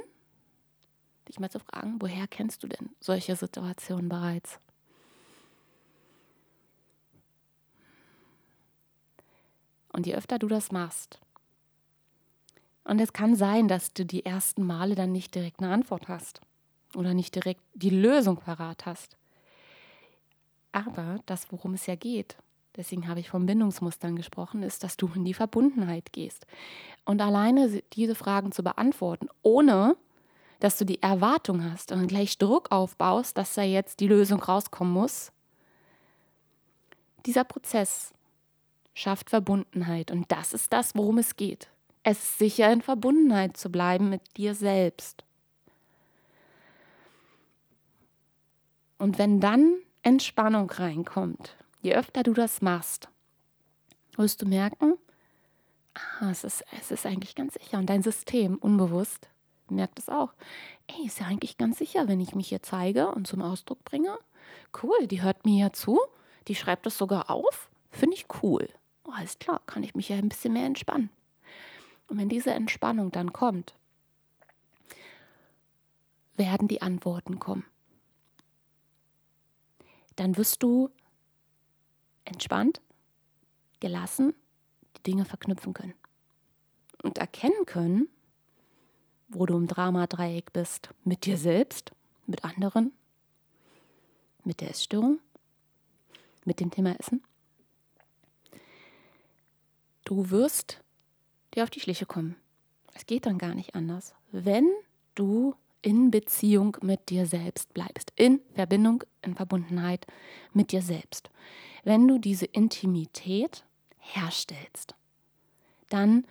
dich 1.27 1.39
mal 1.39 1.49
zu 1.49 1.59
fragen, 1.59 1.97
woher 1.99 2.27
kennst 2.27 2.63
du 2.63 2.67
denn 2.67 2.89
solche 2.99 3.35
Situationen 3.35 4.09
bereits? 4.09 4.59
Und 9.93 10.05
je 10.05 10.15
öfter 10.15 10.39
du 10.39 10.47
das 10.47 10.71
machst, 10.71 11.19
und 12.83 12.99
es 12.99 13.13
kann 13.13 13.35
sein, 13.35 13.67
dass 13.67 13.93
du 13.93 14.05
die 14.05 14.25
ersten 14.25 14.63
Male 14.63 14.95
dann 14.95 15.11
nicht 15.11 15.35
direkt 15.35 15.61
eine 15.61 15.71
Antwort 15.71 16.07
hast 16.07 16.41
oder 16.95 17.13
nicht 17.13 17.35
direkt 17.35 17.61
die 17.73 17.89
Lösung 17.89 18.37
parat 18.37 18.85
hast. 18.85 19.17
Aber 20.71 21.19
das, 21.25 21.51
worum 21.51 21.73
es 21.75 21.85
ja 21.85 21.95
geht, 21.95 22.37
deswegen 22.75 23.07
habe 23.07 23.19
ich 23.19 23.29
von 23.29 23.45
Bindungsmustern 23.45 24.15
gesprochen, 24.15 24.63
ist, 24.63 24.83
dass 24.83 24.97
du 24.97 25.09
in 25.13 25.25
die 25.25 25.33
Verbundenheit 25.33 26.11
gehst. 26.11 26.47
Und 27.05 27.21
alleine 27.21 27.81
diese 27.93 28.15
Fragen 28.15 28.51
zu 28.51 28.63
beantworten, 28.63 29.27
ohne 29.41 29.95
dass 30.61 30.77
du 30.77 30.85
die 30.85 31.01
Erwartung 31.01 31.69
hast 31.69 31.91
und 31.91 32.07
gleich 32.07 32.37
Druck 32.37 32.71
aufbaust, 32.71 33.37
dass 33.37 33.55
da 33.55 33.63
jetzt 33.63 33.99
die 33.99 34.07
Lösung 34.07 34.41
rauskommen 34.41 34.93
muss, 34.93 35.33
dieser 37.25 37.43
Prozess 37.43 38.13
schafft 38.93 39.29
Verbundenheit. 39.29 40.09
Und 40.09 40.31
das 40.31 40.53
ist 40.53 40.71
das, 40.71 40.95
worum 40.95 41.17
es 41.17 41.35
geht 41.35 41.69
es 42.03 42.37
sicher 42.37 42.71
in 42.71 42.81
Verbundenheit 42.81 43.57
zu 43.57 43.69
bleiben 43.69 44.09
mit 44.09 44.37
dir 44.37 44.55
selbst. 44.55 45.23
Und 48.97 49.17
wenn 49.17 49.39
dann 49.39 49.75
Entspannung 50.03 50.69
reinkommt, 50.69 51.55
je 51.81 51.95
öfter 51.95 52.23
du 52.23 52.33
das 52.33 52.61
machst, 52.61 53.09
wirst 54.15 54.41
du 54.41 54.45
merken, 54.47 54.95
ah, 55.93 56.29
es 56.29 56.43
ist, 56.43 56.63
es 56.79 56.91
ist 56.91 57.05
eigentlich 57.05 57.35
ganz 57.35 57.53
sicher. 57.53 57.77
Und 57.77 57.89
dein 57.89 58.03
System 58.03 58.57
unbewusst 58.57 59.27
merkt 59.71 59.99
es 59.99 60.09
auch. 60.09 60.33
Ey, 60.87 61.05
ist 61.05 61.19
ja 61.19 61.27
eigentlich 61.27 61.57
ganz 61.57 61.77
sicher, 61.77 62.07
wenn 62.07 62.19
ich 62.19 62.35
mich 62.35 62.49
hier 62.49 62.61
zeige 62.61 63.09
und 63.09 63.27
zum 63.27 63.41
Ausdruck 63.41 63.83
bringe. 63.83 64.17
Cool, 64.81 65.07
die 65.07 65.21
hört 65.21 65.45
mir 65.45 65.65
ja 65.65 65.73
zu, 65.73 65.99
die 66.47 66.55
schreibt 66.55 66.85
das 66.85 66.97
sogar 66.97 67.29
auf. 67.29 67.69
Finde 67.91 68.15
ich 68.15 68.25
cool. 68.41 68.67
Oh, 69.03 69.11
alles 69.11 69.39
klar, 69.39 69.61
kann 69.65 69.83
ich 69.83 69.95
mich 69.95 70.09
ja 70.09 70.17
ein 70.17 70.29
bisschen 70.29 70.53
mehr 70.53 70.65
entspannen. 70.65 71.09
Und 72.07 72.17
wenn 72.17 72.29
diese 72.29 72.51
Entspannung 72.51 73.11
dann 73.11 73.33
kommt, 73.33 73.73
werden 76.35 76.67
die 76.67 76.81
Antworten 76.81 77.39
kommen. 77.39 77.65
Dann 80.15 80.37
wirst 80.37 80.61
du 80.63 80.89
entspannt, 82.25 82.81
gelassen 83.79 84.33
die 84.97 85.03
Dinge 85.03 85.25
verknüpfen 85.25 85.73
können 85.73 85.93
und 87.03 87.17
erkennen 87.17 87.65
können, 87.65 88.09
wo 89.33 89.45
du 89.45 89.55
im 89.55 89.67
Dramadreieck 89.67 90.53
bist, 90.53 90.89
mit 91.03 91.25
dir 91.25 91.37
selbst, 91.37 91.91
mit 92.27 92.43
anderen, 92.43 92.91
mit 94.43 94.61
der 94.61 94.69
Essstörung, 94.69 95.19
mit 96.45 96.59
dem 96.59 96.71
Thema 96.71 96.97
Essen. 96.99 97.23
Du 100.03 100.29
wirst 100.29 100.81
dir 101.53 101.63
auf 101.63 101.69
die 101.69 101.79
Schliche 101.79 102.05
kommen. 102.05 102.35
Es 102.93 103.05
geht 103.05 103.25
dann 103.25 103.37
gar 103.37 103.55
nicht 103.55 103.75
anders, 103.75 104.13
wenn 104.31 104.69
du 105.15 105.55
in 105.81 106.11
Beziehung 106.11 106.77
mit 106.81 107.09
dir 107.09 107.25
selbst 107.25 107.73
bleibst, 107.73 108.11
in 108.15 108.41
Verbindung, 108.53 109.03
in 109.21 109.35
Verbundenheit 109.35 110.05
mit 110.53 110.71
dir 110.71 110.81
selbst. 110.81 111.29
Wenn 111.83 112.07
du 112.07 112.19
diese 112.19 112.45
Intimität 112.45 113.63
herstellst, 113.97 114.95
dann 115.89 116.25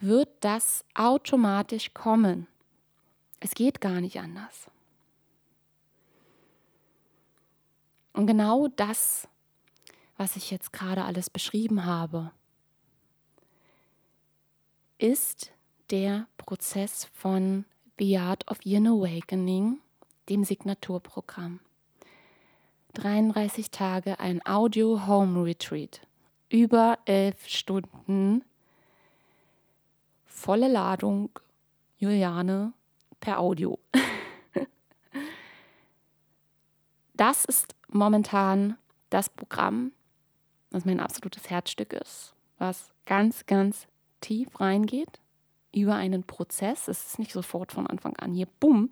wird 0.00 0.28
das 0.40 0.84
automatisch 0.94 1.94
kommen. 1.94 2.46
Es 3.40 3.54
geht 3.54 3.80
gar 3.80 4.00
nicht 4.00 4.18
anders. 4.18 4.70
Und 8.12 8.26
genau 8.26 8.68
das, 8.68 9.28
was 10.16 10.36
ich 10.36 10.50
jetzt 10.50 10.72
gerade 10.72 11.04
alles 11.04 11.28
beschrieben 11.28 11.84
habe, 11.84 12.30
ist 14.98 15.52
der 15.90 16.26
Prozess 16.38 17.06
von 17.12 17.64
The 17.98 18.18
Art 18.18 18.50
of 18.50 18.64
Yin 18.64 18.86
Awakening, 18.86 19.80
dem 20.28 20.44
Signaturprogramm. 20.44 21.60
33 22.94 23.70
Tage 23.70 24.20
ein 24.20 24.44
Audio 24.46 25.06
Home 25.06 25.44
Retreat. 25.44 26.00
Über 26.48 26.98
elf 27.04 27.48
Stunden 27.48 28.44
volle 30.34 30.68
Ladung 30.68 31.30
Juliane 31.96 32.72
per 33.20 33.38
Audio. 33.40 33.78
das 37.14 37.44
ist 37.44 37.74
momentan 37.88 38.76
das 39.10 39.28
Programm, 39.30 39.92
was 40.70 40.84
mein 40.84 41.00
absolutes 41.00 41.48
Herzstück 41.48 41.92
ist, 41.92 42.34
was 42.58 42.92
ganz, 43.06 43.46
ganz 43.46 43.86
tief 44.20 44.60
reingeht 44.60 45.20
über 45.72 45.94
einen 45.94 46.24
Prozess. 46.24 46.88
Es 46.88 47.06
ist 47.06 47.18
nicht 47.18 47.32
sofort 47.32 47.72
von 47.72 47.86
Anfang 47.86 48.16
an 48.16 48.32
hier, 48.34 48.48
bumm, 48.60 48.90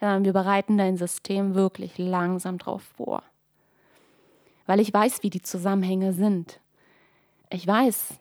sondern 0.00 0.24
wir 0.24 0.32
bereiten 0.32 0.78
dein 0.78 0.96
System 0.96 1.54
wirklich 1.54 1.98
langsam 1.98 2.58
drauf 2.58 2.82
vor. 2.96 3.22
Weil 4.66 4.80
ich 4.80 4.92
weiß, 4.92 5.22
wie 5.22 5.30
die 5.30 5.42
Zusammenhänge 5.42 6.12
sind. 6.12 6.60
Ich 7.50 7.66
weiß, 7.66 8.14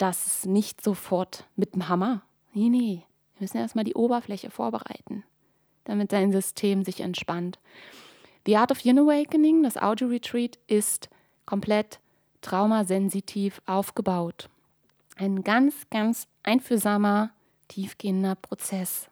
dass 0.00 0.26
es 0.26 0.46
nicht 0.46 0.82
sofort 0.82 1.44
mit 1.56 1.74
dem 1.74 1.88
Hammer. 1.88 2.22
Nee, 2.54 2.70
nee. 2.70 3.02
Wir 3.34 3.44
müssen 3.44 3.58
erstmal 3.58 3.84
die 3.84 3.94
Oberfläche 3.94 4.50
vorbereiten, 4.50 5.24
damit 5.84 6.12
dein 6.12 6.32
System 6.32 6.84
sich 6.84 7.00
entspannt. 7.00 7.58
The 8.46 8.56
Art 8.56 8.70
of 8.70 8.80
Yin 8.80 8.98
Awakening, 8.98 9.62
das 9.62 9.76
Audio 9.76 10.08
Retreat, 10.08 10.58
ist 10.66 11.10
komplett 11.44 12.00
traumasensitiv 12.40 13.60
aufgebaut. 13.66 14.48
Ein 15.16 15.44
ganz, 15.44 15.74
ganz 15.90 16.26
einfühlsamer, 16.44 17.30
tiefgehender 17.68 18.36
Prozess. 18.36 19.08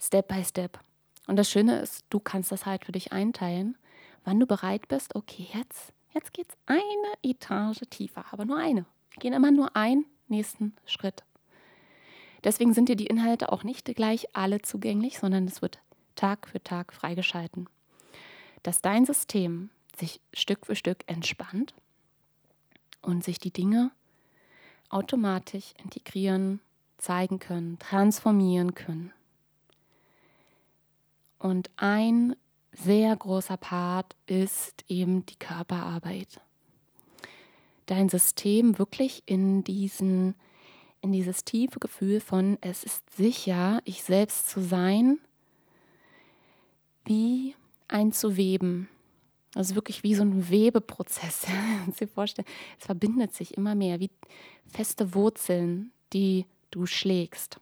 Step 0.00 0.28
by 0.28 0.42
Step. 0.42 0.78
Und 1.26 1.36
das 1.36 1.50
Schöne 1.50 1.80
ist, 1.80 2.06
du 2.08 2.18
kannst 2.18 2.50
das 2.50 2.64
halt 2.64 2.86
für 2.86 2.92
dich 2.92 3.12
einteilen, 3.12 3.76
wann 4.24 4.40
du 4.40 4.46
bereit 4.46 4.88
bist. 4.88 5.14
Okay, 5.14 5.48
jetzt, 5.52 5.92
jetzt 6.14 6.30
es 6.38 6.56
eine 6.64 7.12
Etage 7.22 7.82
tiefer, 7.90 8.24
aber 8.30 8.46
nur 8.46 8.56
eine. 8.56 8.86
Gehen 9.18 9.32
immer 9.32 9.50
nur 9.50 9.74
einen 9.76 10.04
nächsten 10.28 10.74
Schritt. 10.84 11.24
Deswegen 12.44 12.74
sind 12.74 12.88
dir 12.88 12.96
die 12.96 13.06
Inhalte 13.06 13.50
auch 13.52 13.64
nicht 13.64 13.86
gleich 13.94 14.28
alle 14.34 14.62
zugänglich, 14.62 15.18
sondern 15.18 15.46
es 15.46 15.62
wird 15.62 15.80
Tag 16.14 16.46
für 16.48 16.62
Tag 16.62 16.92
freigeschalten. 16.92 17.68
Dass 18.62 18.80
dein 18.80 19.04
System 19.04 19.70
sich 19.96 20.20
Stück 20.32 20.66
für 20.66 20.76
Stück 20.76 21.04
entspannt 21.06 21.74
und 23.02 23.24
sich 23.24 23.38
die 23.38 23.52
Dinge 23.52 23.90
automatisch 24.88 25.74
integrieren, 25.82 26.60
zeigen 26.98 27.38
können, 27.38 27.78
transformieren 27.78 28.74
können. 28.74 29.12
Und 31.38 31.70
ein 31.76 32.36
sehr 32.72 33.14
großer 33.16 33.56
Part 33.56 34.16
ist 34.26 34.84
eben 34.88 35.24
die 35.26 35.36
Körperarbeit. 35.36 36.40
Dein 37.86 38.08
System 38.08 38.78
wirklich 38.78 39.22
in 39.26 39.64
diesen 39.64 40.34
in 41.02 41.12
dieses 41.12 41.44
tiefe 41.44 41.78
Gefühl 41.78 42.20
von 42.20 42.58
es 42.60 42.82
ist 42.82 43.08
sicher, 43.16 43.80
ich 43.84 44.02
selbst 44.02 44.48
zu 44.48 44.60
sein, 44.60 45.18
wie 47.04 47.54
einzuweben. 47.86 48.88
Also 49.54 49.74
wirklich 49.74 50.02
wie 50.02 50.14
so 50.14 50.22
ein 50.22 50.50
Webeprozess. 50.50 51.46
Dir 52.00 52.08
vorstellen, 52.08 52.48
es 52.78 52.86
verbindet 52.86 53.34
sich 53.34 53.56
immer 53.56 53.74
mehr, 53.74 54.00
wie 54.00 54.10
feste 54.66 55.14
Wurzeln, 55.14 55.92
die 56.12 56.44
du 56.70 56.86
schlägst. 56.86 57.60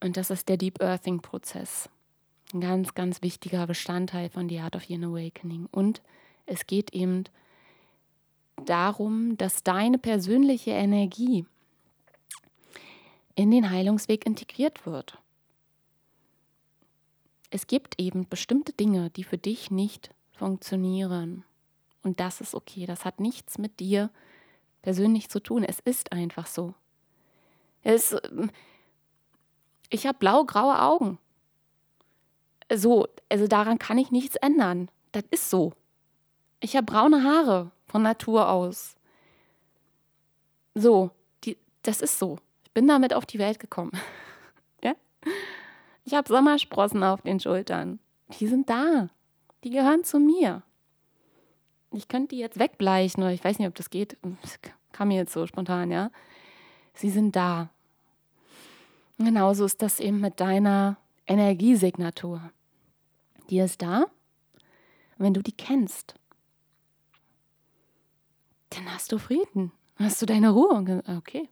Und 0.00 0.16
das 0.16 0.30
ist 0.30 0.48
der 0.48 0.56
Deep 0.56 0.80
Earthing 0.80 1.20
Prozess. 1.20 1.88
Ein 2.52 2.60
ganz, 2.60 2.94
ganz 2.94 3.22
wichtiger 3.22 3.66
Bestandteil 3.66 4.28
von 4.28 4.48
The 4.48 4.60
Art 4.60 4.76
of 4.76 4.88
Yin 4.88 5.04
Awakening. 5.04 5.68
Und 5.72 6.02
es 6.46 6.66
geht 6.66 6.92
eben 6.92 7.24
darum, 8.62 9.36
dass 9.36 9.62
deine 9.62 9.98
persönliche 9.98 10.72
Energie 10.72 11.46
in 13.34 13.50
den 13.50 13.70
Heilungsweg 13.70 14.26
integriert 14.26 14.86
wird 14.86 15.22
es 17.52 17.66
gibt 17.66 18.00
eben 18.00 18.26
bestimmte 18.28 18.72
Dinge, 18.72 19.10
die 19.10 19.24
für 19.24 19.36
dich 19.36 19.70
nicht 19.70 20.10
funktionieren. 20.32 21.44
Und 22.02 22.18
das 22.18 22.40
ist 22.40 22.54
okay. 22.54 22.86
Das 22.86 23.04
hat 23.04 23.20
nichts 23.20 23.58
mit 23.58 23.78
dir 23.78 24.10
persönlich 24.80 25.28
zu 25.28 25.38
tun. 25.38 25.62
Es 25.62 25.78
ist 25.78 26.12
einfach 26.12 26.46
so. 26.46 26.74
Es, 27.82 28.16
ähm, 28.24 28.50
ich 29.90 30.06
habe 30.06 30.18
blau-graue 30.18 30.80
Augen. 30.80 31.18
So, 32.72 33.06
also 33.28 33.46
daran 33.46 33.78
kann 33.78 33.98
ich 33.98 34.10
nichts 34.10 34.36
ändern. 34.36 34.90
Das 35.12 35.24
ist 35.30 35.50
so. 35.50 35.74
Ich 36.64 36.76
habe 36.76 36.86
braune 36.86 37.24
Haare 37.24 37.72
von 37.86 38.02
Natur 38.02 38.48
aus. 38.48 38.94
So, 40.76 41.10
die, 41.42 41.58
das 41.82 42.00
ist 42.00 42.20
so. 42.20 42.38
Ich 42.62 42.70
bin 42.70 42.86
damit 42.86 43.12
auf 43.14 43.26
die 43.26 43.40
Welt 43.40 43.58
gekommen. 43.58 43.90
ja? 44.82 44.94
Ich 46.04 46.14
habe 46.14 46.28
Sommersprossen 46.28 47.02
auf 47.02 47.20
den 47.22 47.40
Schultern. 47.40 47.98
Die 48.38 48.46
sind 48.46 48.70
da. 48.70 49.08
Die 49.64 49.70
gehören 49.70 50.04
zu 50.04 50.20
mir. 50.20 50.62
Ich 51.90 52.06
könnte 52.06 52.36
die 52.36 52.40
jetzt 52.40 52.60
wegbleichen 52.60 53.24
oder 53.24 53.32
ich 53.32 53.44
weiß 53.44 53.58
nicht, 53.58 53.68
ob 53.68 53.74
das 53.74 53.90
geht. 53.90 54.16
Das 54.42 54.60
kam 54.92 55.08
mir 55.08 55.16
jetzt 55.16 55.32
so 55.32 55.44
spontan, 55.48 55.90
ja. 55.90 56.12
Sie 56.94 57.10
sind 57.10 57.34
da. 57.34 57.70
Genauso 59.18 59.64
ist 59.64 59.82
das 59.82 59.98
eben 59.98 60.20
mit 60.20 60.38
deiner 60.38 60.96
Energiesignatur. 61.26 62.52
Die 63.50 63.58
ist 63.58 63.82
da. 63.82 64.06
Wenn 65.18 65.34
du 65.34 65.42
die 65.42 65.52
kennst, 65.52 66.14
dann 68.76 68.92
hast 68.92 69.12
du 69.12 69.18
Frieden. 69.18 69.72
Hast 69.96 70.20
du 70.22 70.26
deine 70.26 70.50
Ruhe. 70.50 71.02
Okay. 71.18 71.48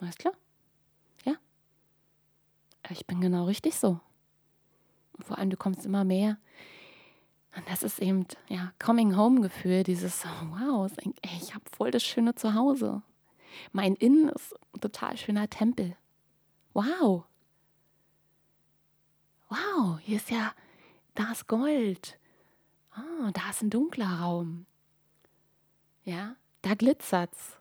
Alles 0.00 0.16
klar 0.16 0.34
ich 2.90 3.06
bin 3.06 3.20
genau 3.20 3.44
richtig 3.44 3.76
so. 3.76 4.00
Und 5.12 5.24
vor 5.24 5.38
allem, 5.38 5.50
du 5.50 5.56
kommst 5.56 5.86
immer 5.86 6.04
mehr. 6.04 6.38
Und 7.56 7.68
das 7.68 7.82
ist 7.82 8.00
eben, 8.00 8.26
ja, 8.48 8.72
Coming-Home-Gefühl, 8.78 9.84
dieses, 9.84 10.24
wow, 10.50 10.90
ich 11.22 11.54
habe 11.54 11.64
voll 11.76 11.90
das 11.90 12.02
schöne 12.02 12.34
Zuhause. 12.34 13.02
Mein 13.72 13.94
Innen 13.94 14.28
ist 14.30 14.54
ein 14.72 14.80
total 14.80 15.16
schöner 15.16 15.48
Tempel. 15.48 15.96
Wow. 16.72 17.24
Wow, 19.48 19.98
hier 20.00 20.16
ist 20.16 20.30
ja 20.30 20.52
das 21.14 21.46
Gold. 21.46 22.18
Oh, 22.96 23.30
da 23.32 23.50
ist 23.50 23.62
ein 23.62 23.70
dunkler 23.70 24.18
Raum. 24.20 24.66
Ja, 26.04 26.36
da 26.62 26.74
glitzert's. 26.74 27.56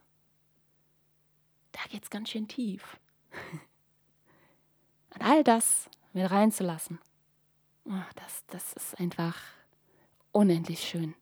Da 1.72 1.80
geht's 1.89 2.10
ganz 2.10 2.30
schön 2.30 2.48
tief. 2.48 3.00
Und 5.16 5.22
all 5.22 5.44
das 5.44 5.89
mit 6.14 6.30
reinzulassen, 6.30 7.00
oh, 7.86 8.04
das, 8.16 8.44
das 8.48 8.74
ist 8.74 9.00
einfach 9.00 9.38
unendlich 10.32 10.82
schön. 10.82 11.16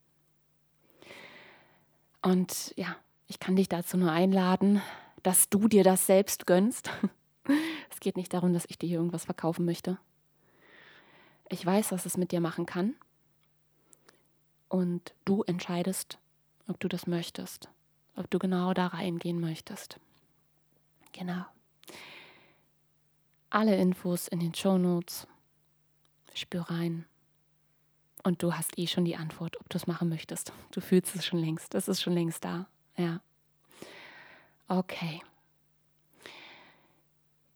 Und 2.21 2.73
ja, 2.75 2.95
ich 3.27 3.39
kann 3.39 3.55
dich 3.55 3.69
dazu 3.69 3.97
nur 3.97 4.11
einladen, 4.11 4.81
dass 5.23 5.49
du 5.49 5.67
dir 5.67 5.83
das 5.83 6.05
selbst 6.05 6.45
gönnst. 6.45 6.89
Es 7.89 7.99
geht 7.99 8.17
nicht 8.17 8.33
darum, 8.33 8.53
dass 8.53 8.65
ich 8.67 8.77
dir 8.79 8.87
hier 8.87 8.97
irgendwas 8.97 9.25
verkaufen 9.25 9.65
möchte. 9.65 9.99
Ich 11.49 11.63
weiß, 11.63 11.91
was 11.91 12.05
es 12.05 12.17
mit 12.17 12.31
dir 12.31 12.39
machen 12.39 12.65
kann. 12.65 12.95
Und 14.69 15.13
du 15.25 15.43
entscheidest, 15.43 16.17
ob 16.67 16.79
du 16.79 16.87
das 16.87 17.07
möchtest, 17.07 17.69
ob 18.15 18.29
du 18.29 18.39
genau 18.39 18.73
da 18.73 18.87
reingehen 18.87 19.39
möchtest. 19.39 19.99
Genau. 21.11 21.45
Alle 23.49 23.75
Infos 23.75 24.27
in 24.27 24.39
den 24.39 24.53
Show 24.53 24.77
Notes. 24.77 25.27
Spür 26.33 26.61
rein. 26.61 27.05
Und 28.23 28.43
du 28.43 28.53
hast 28.53 28.77
eh 28.77 28.87
schon 28.87 29.03
die 29.03 29.17
Antwort, 29.17 29.59
ob 29.59 29.69
du 29.69 29.77
es 29.77 29.87
machen 29.87 30.07
möchtest. 30.07 30.53
Du 30.71 30.79
fühlst 30.79 31.15
es 31.15 31.25
schon 31.25 31.39
längst. 31.39 31.75
Es 31.75 31.87
ist 31.87 32.01
schon 32.01 32.13
längst 32.13 32.45
da. 32.45 32.67
Ja. 32.95 33.19
Okay. 34.67 35.21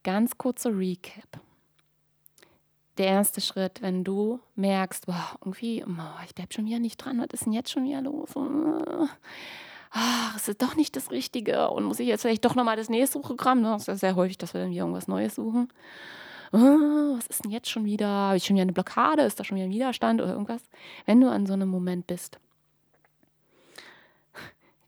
Ganz 0.02 0.36
kurzer 0.36 0.76
Recap. 0.76 1.40
Der 2.98 3.06
erste 3.06 3.40
Schritt, 3.40 3.82
wenn 3.82 4.04
du 4.04 4.40
merkst, 4.54 5.06
boah, 5.06 5.36
irgendwie, 5.40 5.84
boah, 5.86 6.18
ich 6.24 6.34
bleib 6.34 6.54
schon 6.54 6.64
wieder 6.64 6.78
nicht 6.78 6.96
dran, 6.96 7.18
was 7.18 7.28
ist 7.32 7.44
denn 7.44 7.52
jetzt 7.52 7.70
schon 7.70 7.84
wieder 7.84 8.00
los? 8.00 8.30
Ach, 9.90 10.36
es 10.36 10.48
ist 10.48 10.62
doch 10.62 10.76
nicht 10.76 10.96
das 10.96 11.10
Richtige 11.10 11.70
und 11.70 11.84
muss 11.84 12.00
ich 12.00 12.08
jetzt 12.08 12.22
vielleicht 12.22 12.44
doch 12.44 12.54
nochmal 12.54 12.76
das 12.76 12.88
nächste 12.88 13.20
Programm? 13.20 13.62
Das 13.62 13.82
ist 13.82 13.88
ja 13.88 13.96
sehr 13.96 14.16
häufig, 14.16 14.38
dass 14.38 14.54
wir 14.54 14.60
dann 14.60 14.70
wieder 14.70 14.82
irgendwas 14.82 15.08
Neues 15.08 15.34
suchen. 15.34 15.68
Oh, 16.52 17.16
was 17.16 17.26
ist 17.26 17.44
denn 17.44 17.50
jetzt 17.50 17.68
schon 17.68 17.84
wieder? 17.84 18.06
Habe 18.06 18.36
ich 18.36 18.44
schon 18.44 18.56
wieder 18.56 18.62
eine 18.62 18.72
Blockade? 18.72 19.22
Ist 19.22 19.38
da 19.38 19.44
schon 19.44 19.56
wieder 19.56 19.66
ein 19.66 19.72
Widerstand 19.72 20.20
oder 20.20 20.32
irgendwas? 20.32 20.62
Wenn 21.04 21.20
du 21.20 21.30
an 21.30 21.46
so 21.46 21.52
einem 21.52 21.68
Moment 21.68 22.06
bist, 22.06 22.38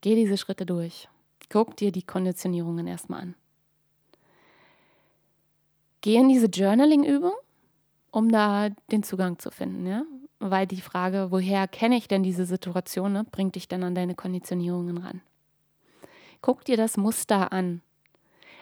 geh 0.00 0.14
diese 0.14 0.38
Schritte 0.38 0.64
durch. 0.64 1.08
Guck 1.50 1.76
dir 1.76 1.92
die 1.92 2.02
Konditionierungen 2.02 2.86
erstmal 2.86 3.22
an. 3.22 3.34
Geh 6.00 6.16
in 6.16 6.28
diese 6.28 6.46
Journaling-Übung, 6.46 7.32
um 8.10 8.30
da 8.30 8.70
den 8.90 9.02
Zugang 9.02 9.38
zu 9.38 9.50
finden, 9.50 9.86
ja? 9.86 10.02
Weil 10.40 10.66
die 10.66 10.80
Frage, 10.80 11.30
woher 11.30 11.66
kenne 11.66 11.96
ich 11.96 12.06
denn 12.06 12.22
diese 12.22 12.46
Situation, 12.46 13.12
ne, 13.12 13.24
bringt 13.24 13.56
dich 13.56 13.66
dann 13.68 13.82
an 13.82 13.94
deine 13.94 14.14
Konditionierungen 14.14 14.98
ran. 14.98 15.20
Guck 16.42 16.64
dir 16.64 16.76
das 16.76 16.96
Muster 16.96 17.52
an, 17.52 17.82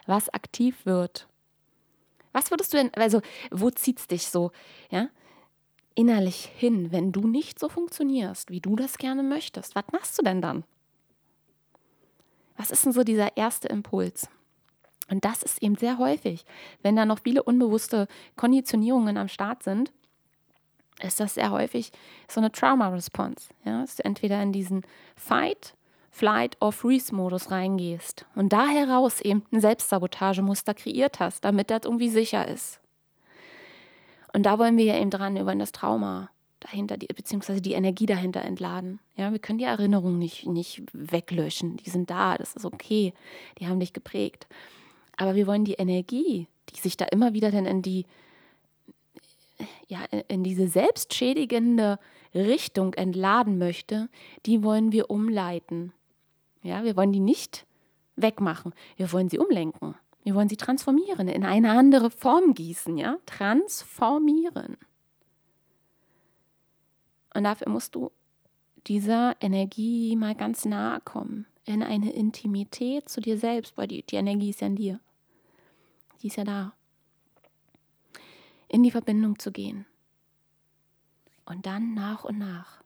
was 0.06 0.28
aktiv 0.30 0.86
wird. 0.86 1.28
Was 2.32 2.50
würdest 2.50 2.72
du 2.72 2.78
denn, 2.78 2.92
also 2.94 3.20
wo 3.50 3.70
zieht 3.70 3.98
es 3.98 4.08
dich 4.08 4.28
so, 4.28 4.52
ja? 4.90 5.08
Innerlich 5.94 6.50
hin, 6.56 6.92
wenn 6.92 7.12
du 7.12 7.26
nicht 7.26 7.58
so 7.58 7.70
funktionierst, 7.70 8.50
wie 8.50 8.60
du 8.60 8.76
das 8.76 8.98
gerne 8.98 9.22
möchtest. 9.22 9.74
Was 9.74 9.84
machst 9.92 10.18
du 10.18 10.22
denn 10.22 10.42
dann? 10.42 10.64
Was 12.56 12.70
ist 12.70 12.84
denn 12.84 12.92
so 12.92 13.02
dieser 13.02 13.36
erste 13.36 13.68
Impuls? 13.68 14.28
Und 15.08 15.24
das 15.24 15.42
ist 15.42 15.62
eben 15.62 15.76
sehr 15.76 15.98
häufig, 15.98 16.44
wenn 16.82 16.96
da 16.96 17.04
noch 17.04 17.20
viele 17.20 17.42
unbewusste 17.42 18.08
Konditionierungen 18.36 19.16
am 19.16 19.28
Start 19.28 19.62
sind, 19.62 19.92
ist 21.02 21.20
das 21.20 21.34
sehr 21.34 21.50
häufig 21.50 21.92
so 22.28 22.40
eine 22.40 22.50
Trauma-Response. 22.50 23.50
Ja? 23.64 23.82
Dass 23.82 23.96
du 23.96 24.04
entweder 24.04 24.42
in 24.42 24.52
diesen 24.52 24.82
Fight, 25.14 25.74
Flight 26.10 26.56
or 26.60 26.72
Freeze-Modus 26.72 27.50
reingehst 27.50 28.24
und 28.34 28.52
da 28.52 28.66
heraus 28.66 29.20
eben 29.20 29.44
ein 29.52 29.60
Selbstsabotagemuster 29.60 30.74
kreiert 30.74 31.20
hast, 31.20 31.44
damit 31.44 31.70
das 31.70 31.84
irgendwie 31.84 32.08
sicher 32.08 32.48
ist. 32.48 32.80
Und 34.32 34.44
da 34.44 34.58
wollen 34.58 34.76
wir 34.76 34.84
ja 34.84 34.98
eben 34.98 35.10
dran 35.10 35.36
über 35.36 35.54
das 35.54 35.72
Trauma 35.72 36.30
dahinter, 36.60 36.96
die, 36.96 37.06
beziehungsweise 37.06 37.60
die 37.60 37.74
Energie 37.74 38.06
dahinter 38.06 38.42
entladen. 38.42 38.98
Ja, 39.16 39.30
wir 39.32 39.38
können 39.38 39.58
die 39.58 39.64
Erinnerungen 39.64 40.18
nicht, 40.18 40.46
nicht 40.46 40.82
weglöschen. 40.92 41.76
Die 41.76 41.90
sind 41.90 42.10
da, 42.10 42.36
das 42.36 42.56
ist 42.56 42.64
okay. 42.64 43.12
Die 43.58 43.66
haben 43.66 43.80
dich 43.80 43.92
geprägt. 43.92 44.46
Aber 45.16 45.34
wir 45.34 45.46
wollen 45.46 45.64
die 45.64 45.74
Energie, 45.74 46.48
die 46.70 46.80
sich 46.80 46.96
da 46.96 47.06
immer 47.06 47.32
wieder 47.32 47.50
dann 47.50 47.66
in 47.66 47.82
die, 47.82 48.06
ja, 49.88 50.04
in 50.28 50.44
diese 50.44 50.68
selbstschädigende 50.68 51.98
Richtung 52.34 52.94
entladen 52.94 53.58
möchte, 53.58 54.08
die 54.44 54.62
wollen 54.62 54.92
wir 54.92 55.10
umleiten. 55.10 55.92
Ja, 56.62 56.84
wir 56.84 56.96
wollen 56.96 57.12
die 57.12 57.20
nicht 57.20 57.66
wegmachen. 58.16 58.74
Wir 58.96 59.12
wollen 59.12 59.28
sie 59.28 59.38
umlenken. 59.38 59.94
Wir 60.24 60.34
wollen 60.34 60.48
sie 60.48 60.56
transformieren, 60.56 61.28
in 61.28 61.44
eine 61.44 61.70
andere 61.70 62.10
Form 62.10 62.54
gießen, 62.54 62.98
ja? 62.98 63.18
Transformieren. 63.26 64.76
Und 67.32 67.44
dafür 67.44 67.68
musst 67.68 67.94
du 67.94 68.10
dieser 68.86 69.36
Energie 69.40 70.16
mal 70.16 70.34
ganz 70.34 70.64
nahe 70.64 71.00
kommen, 71.00 71.46
in 71.64 71.82
eine 71.82 72.12
Intimität 72.12 73.08
zu 73.08 73.20
dir 73.20 73.38
selbst, 73.38 73.76
weil 73.76 73.86
die, 73.86 74.02
die 74.02 74.16
Energie 74.16 74.50
ist 74.50 74.60
ja 74.62 74.66
in 74.66 74.76
dir. 74.76 75.00
Die 76.26 76.28
ist 76.28 76.38
ja 76.38 76.44
da. 76.44 76.72
In 78.66 78.82
die 78.82 78.90
Verbindung 78.90 79.38
zu 79.38 79.52
gehen. 79.52 79.86
Und 81.44 81.66
dann 81.66 81.94
nach 81.94 82.24
und 82.24 82.36
nach 82.36 82.82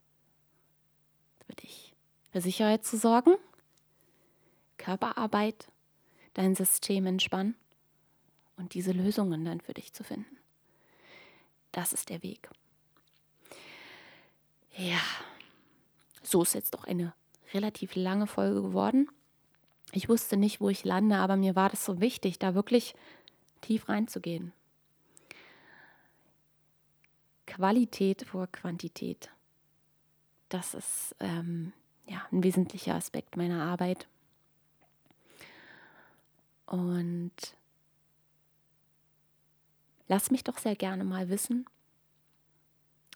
für 1.47 1.55
dich 1.55 1.95
für 2.31 2.43
Sicherheit 2.43 2.85
zu 2.85 2.99
sorgen, 2.99 3.35
Körperarbeit, 4.77 5.69
dein 6.35 6.55
System 6.55 7.07
entspannen 7.07 7.55
und 8.59 8.75
diese 8.75 8.93
Lösungen 8.93 9.43
dann 9.47 9.63
für 9.63 9.73
dich 9.73 9.95
zu 9.95 10.05
finden. 10.05 10.37
Das 11.73 11.95
ist 11.95 12.11
der 12.11 12.23
Weg. 12.23 12.51
Ja, 14.77 15.01
so 16.23 16.43
ist 16.43 16.53
jetzt 16.53 16.75
doch 16.75 16.85
eine 16.85 17.15
relativ 17.55 17.95
lange 17.95 18.27
Folge 18.27 18.61
geworden. 18.61 19.09
Ich 19.93 20.09
wusste 20.09 20.37
nicht, 20.37 20.61
wo 20.61 20.69
ich 20.69 20.85
lande, 20.85 21.17
aber 21.17 21.37
mir 21.37 21.57
war 21.57 21.69
das 21.69 21.85
so 21.85 22.01
wichtig, 22.01 22.39
da 22.39 22.55
wirklich 22.55 22.95
tief 23.61 23.89
reinzugehen. 23.89 24.53
Qualität 27.47 28.23
vor 28.23 28.47
Quantität. 28.47 29.31
Das 30.49 30.75
ist 30.75 31.15
ähm, 31.21 31.73
ja, 32.07 32.27
ein 32.33 32.43
wesentlicher 32.43 32.95
Aspekt 32.95 33.37
meiner 33.37 33.63
Arbeit. 33.63 34.09
Und 36.67 37.33
lass 40.09 40.31
mich 40.31 40.45
doch 40.45 40.59
sehr 40.59 40.77
gerne 40.77 41.05
mal 41.05 41.29
wissen, 41.29 41.67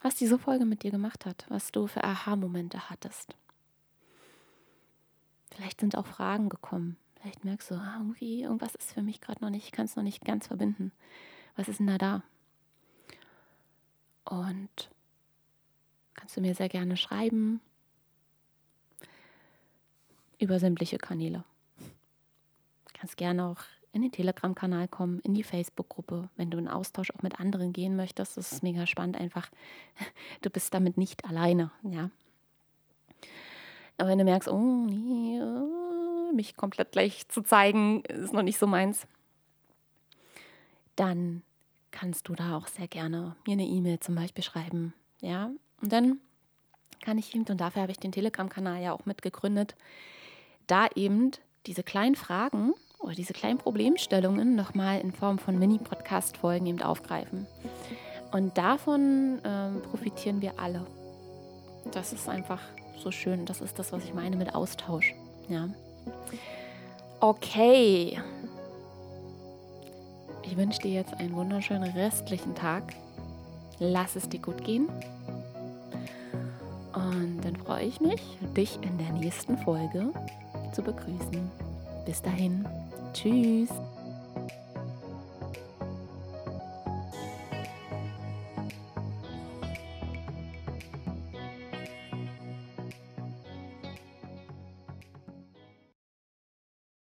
was 0.02 0.16
diese 0.16 0.38
Folge 0.38 0.64
mit 0.64 0.82
dir 0.82 0.90
gemacht 0.90 1.24
hat, 1.24 1.46
was 1.48 1.72
du 1.72 1.86
für 1.86 2.02
Aha-Momente 2.02 2.90
hattest. 2.90 3.36
Vielleicht 5.54 5.80
sind 5.80 5.96
auch 5.96 6.06
Fragen 6.06 6.48
gekommen, 6.48 6.96
Vielleicht 7.24 7.42
merkst 7.42 7.70
du, 7.70 7.76
ah, 7.76 7.94
irgendwie, 8.00 8.42
irgendwas 8.42 8.74
ist 8.74 8.92
für 8.92 9.00
mich 9.00 9.22
gerade 9.22 9.42
noch 9.42 9.48
nicht, 9.48 9.64
ich 9.64 9.72
kann 9.72 9.86
es 9.86 9.96
noch 9.96 10.02
nicht 10.02 10.26
ganz 10.26 10.46
verbinden. 10.46 10.92
Was 11.56 11.68
ist 11.68 11.80
denn 11.80 11.86
da 11.86 11.96
da? 11.96 12.22
Und 14.26 14.90
kannst 16.12 16.36
du 16.36 16.42
mir 16.42 16.54
sehr 16.54 16.68
gerne 16.68 16.98
schreiben 16.98 17.62
über 20.38 20.58
sämtliche 20.58 20.98
Kanäle. 20.98 21.44
Kannst 22.92 23.16
gerne 23.16 23.46
auch 23.46 23.62
in 23.92 24.02
den 24.02 24.12
Telegram-Kanal 24.12 24.86
kommen, 24.88 25.20
in 25.20 25.32
die 25.32 25.44
Facebook-Gruppe, 25.44 26.28
wenn 26.36 26.50
du 26.50 26.58
in 26.58 26.68
Austausch 26.68 27.10
auch 27.12 27.22
mit 27.22 27.40
anderen 27.40 27.72
gehen 27.72 27.96
möchtest. 27.96 28.36
Das 28.36 28.52
ist 28.52 28.62
mega 28.62 28.86
spannend 28.86 29.16
einfach. 29.16 29.48
Du 30.42 30.50
bist 30.50 30.74
damit 30.74 30.98
nicht 30.98 31.24
alleine, 31.24 31.70
ja. 31.84 32.10
Aber 33.96 34.10
wenn 34.10 34.18
du 34.18 34.24
merkst, 34.24 34.50
oh 34.50 34.58
nee, 34.58 35.40
mich 36.34 36.56
komplett 36.56 36.92
gleich 36.92 37.28
zu 37.28 37.42
zeigen, 37.42 38.02
ist 38.04 38.32
noch 38.32 38.42
nicht 38.42 38.58
so 38.58 38.66
meins, 38.66 39.06
dann 40.96 41.42
kannst 41.90 42.28
du 42.28 42.34
da 42.34 42.56
auch 42.56 42.66
sehr 42.66 42.88
gerne 42.88 43.36
mir 43.46 43.52
eine 43.52 43.66
E-Mail 43.66 44.00
zum 44.00 44.14
Beispiel 44.14 44.44
schreiben. 44.44 44.94
Ja, 45.20 45.50
und 45.80 45.92
dann 45.92 46.18
kann 47.00 47.18
ich 47.18 47.34
eben, 47.34 47.44
und 47.48 47.60
dafür 47.60 47.82
habe 47.82 47.92
ich 47.92 47.98
den 47.98 48.12
Telegram-Kanal 48.12 48.82
ja 48.82 48.92
auch 48.92 49.06
mitgegründet, 49.06 49.74
da 50.66 50.88
eben 50.94 51.30
diese 51.66 51.82
kleinen 51.82 52.14
Fragen 52.14 52.74
oder 52.98 53.14
diese 53.14 53.32
kleinen 53.32 53.58
Problemstellungen 53.58 54.54
nochmal 54.54 55.00
in 55.00 55.12
Form 55.12 55.38
von 55.38 55.58
Mini-Podcast-Folgen 55.58 56.66
eben 56.66 56.82
aufgreifen. 56.82 57.46
Und 58.32 58.56
davon 58.58 59.40
ähm, 59.44 59.82
profitieren 59.82 60.40
wir 60.40 60.58
alle. 60.58 60.86
Das 61.92 62.12
ist 62.12 62.28
einfach 62.28 62.60
so 62.98 63.10
schön. 63.10 63.46
Das 63.46 63.60
ist 63.60 63.78
das, 63.78 63.92
was 63.92 64.04
ich 64.04 64.14
meine 64.14 64.36
mit 64.36 64.54
Austausch. 64.54 65.14
Ja. 65.48 65.68
Okay. 67.20 68.20
Ich 70.42 70.56
wünsche 70.56 70.80
dir 70.80 70.92
jetzt 70.92 71.14
einen 71.14 71.34
wunderschönen 71.34 71.90
restlichen 71.92 72.54
Tag. 72.54 72.94
Lass 73.78 74.14
es 74.14 74.28
dir 74.28 74.40
gut 74.40 74.62
gehen. 74.62 74.88
Und 76.94 77.40
dann 77.42 77.56
freue 77.56 77.84
ich 77.84 78.00
mich, 78.00 78.22
dich 78.56 78.78
in 78.82 78.98
der 78.98 79.12
nächsten 79.12 79.58
Folge 79.58 80.12
zu 80.72 80.82
begrüßen. 80.82 81.50
Bis 82.04 82.22
dahin, 82.22 82.66
tschüss. 83.12 83.70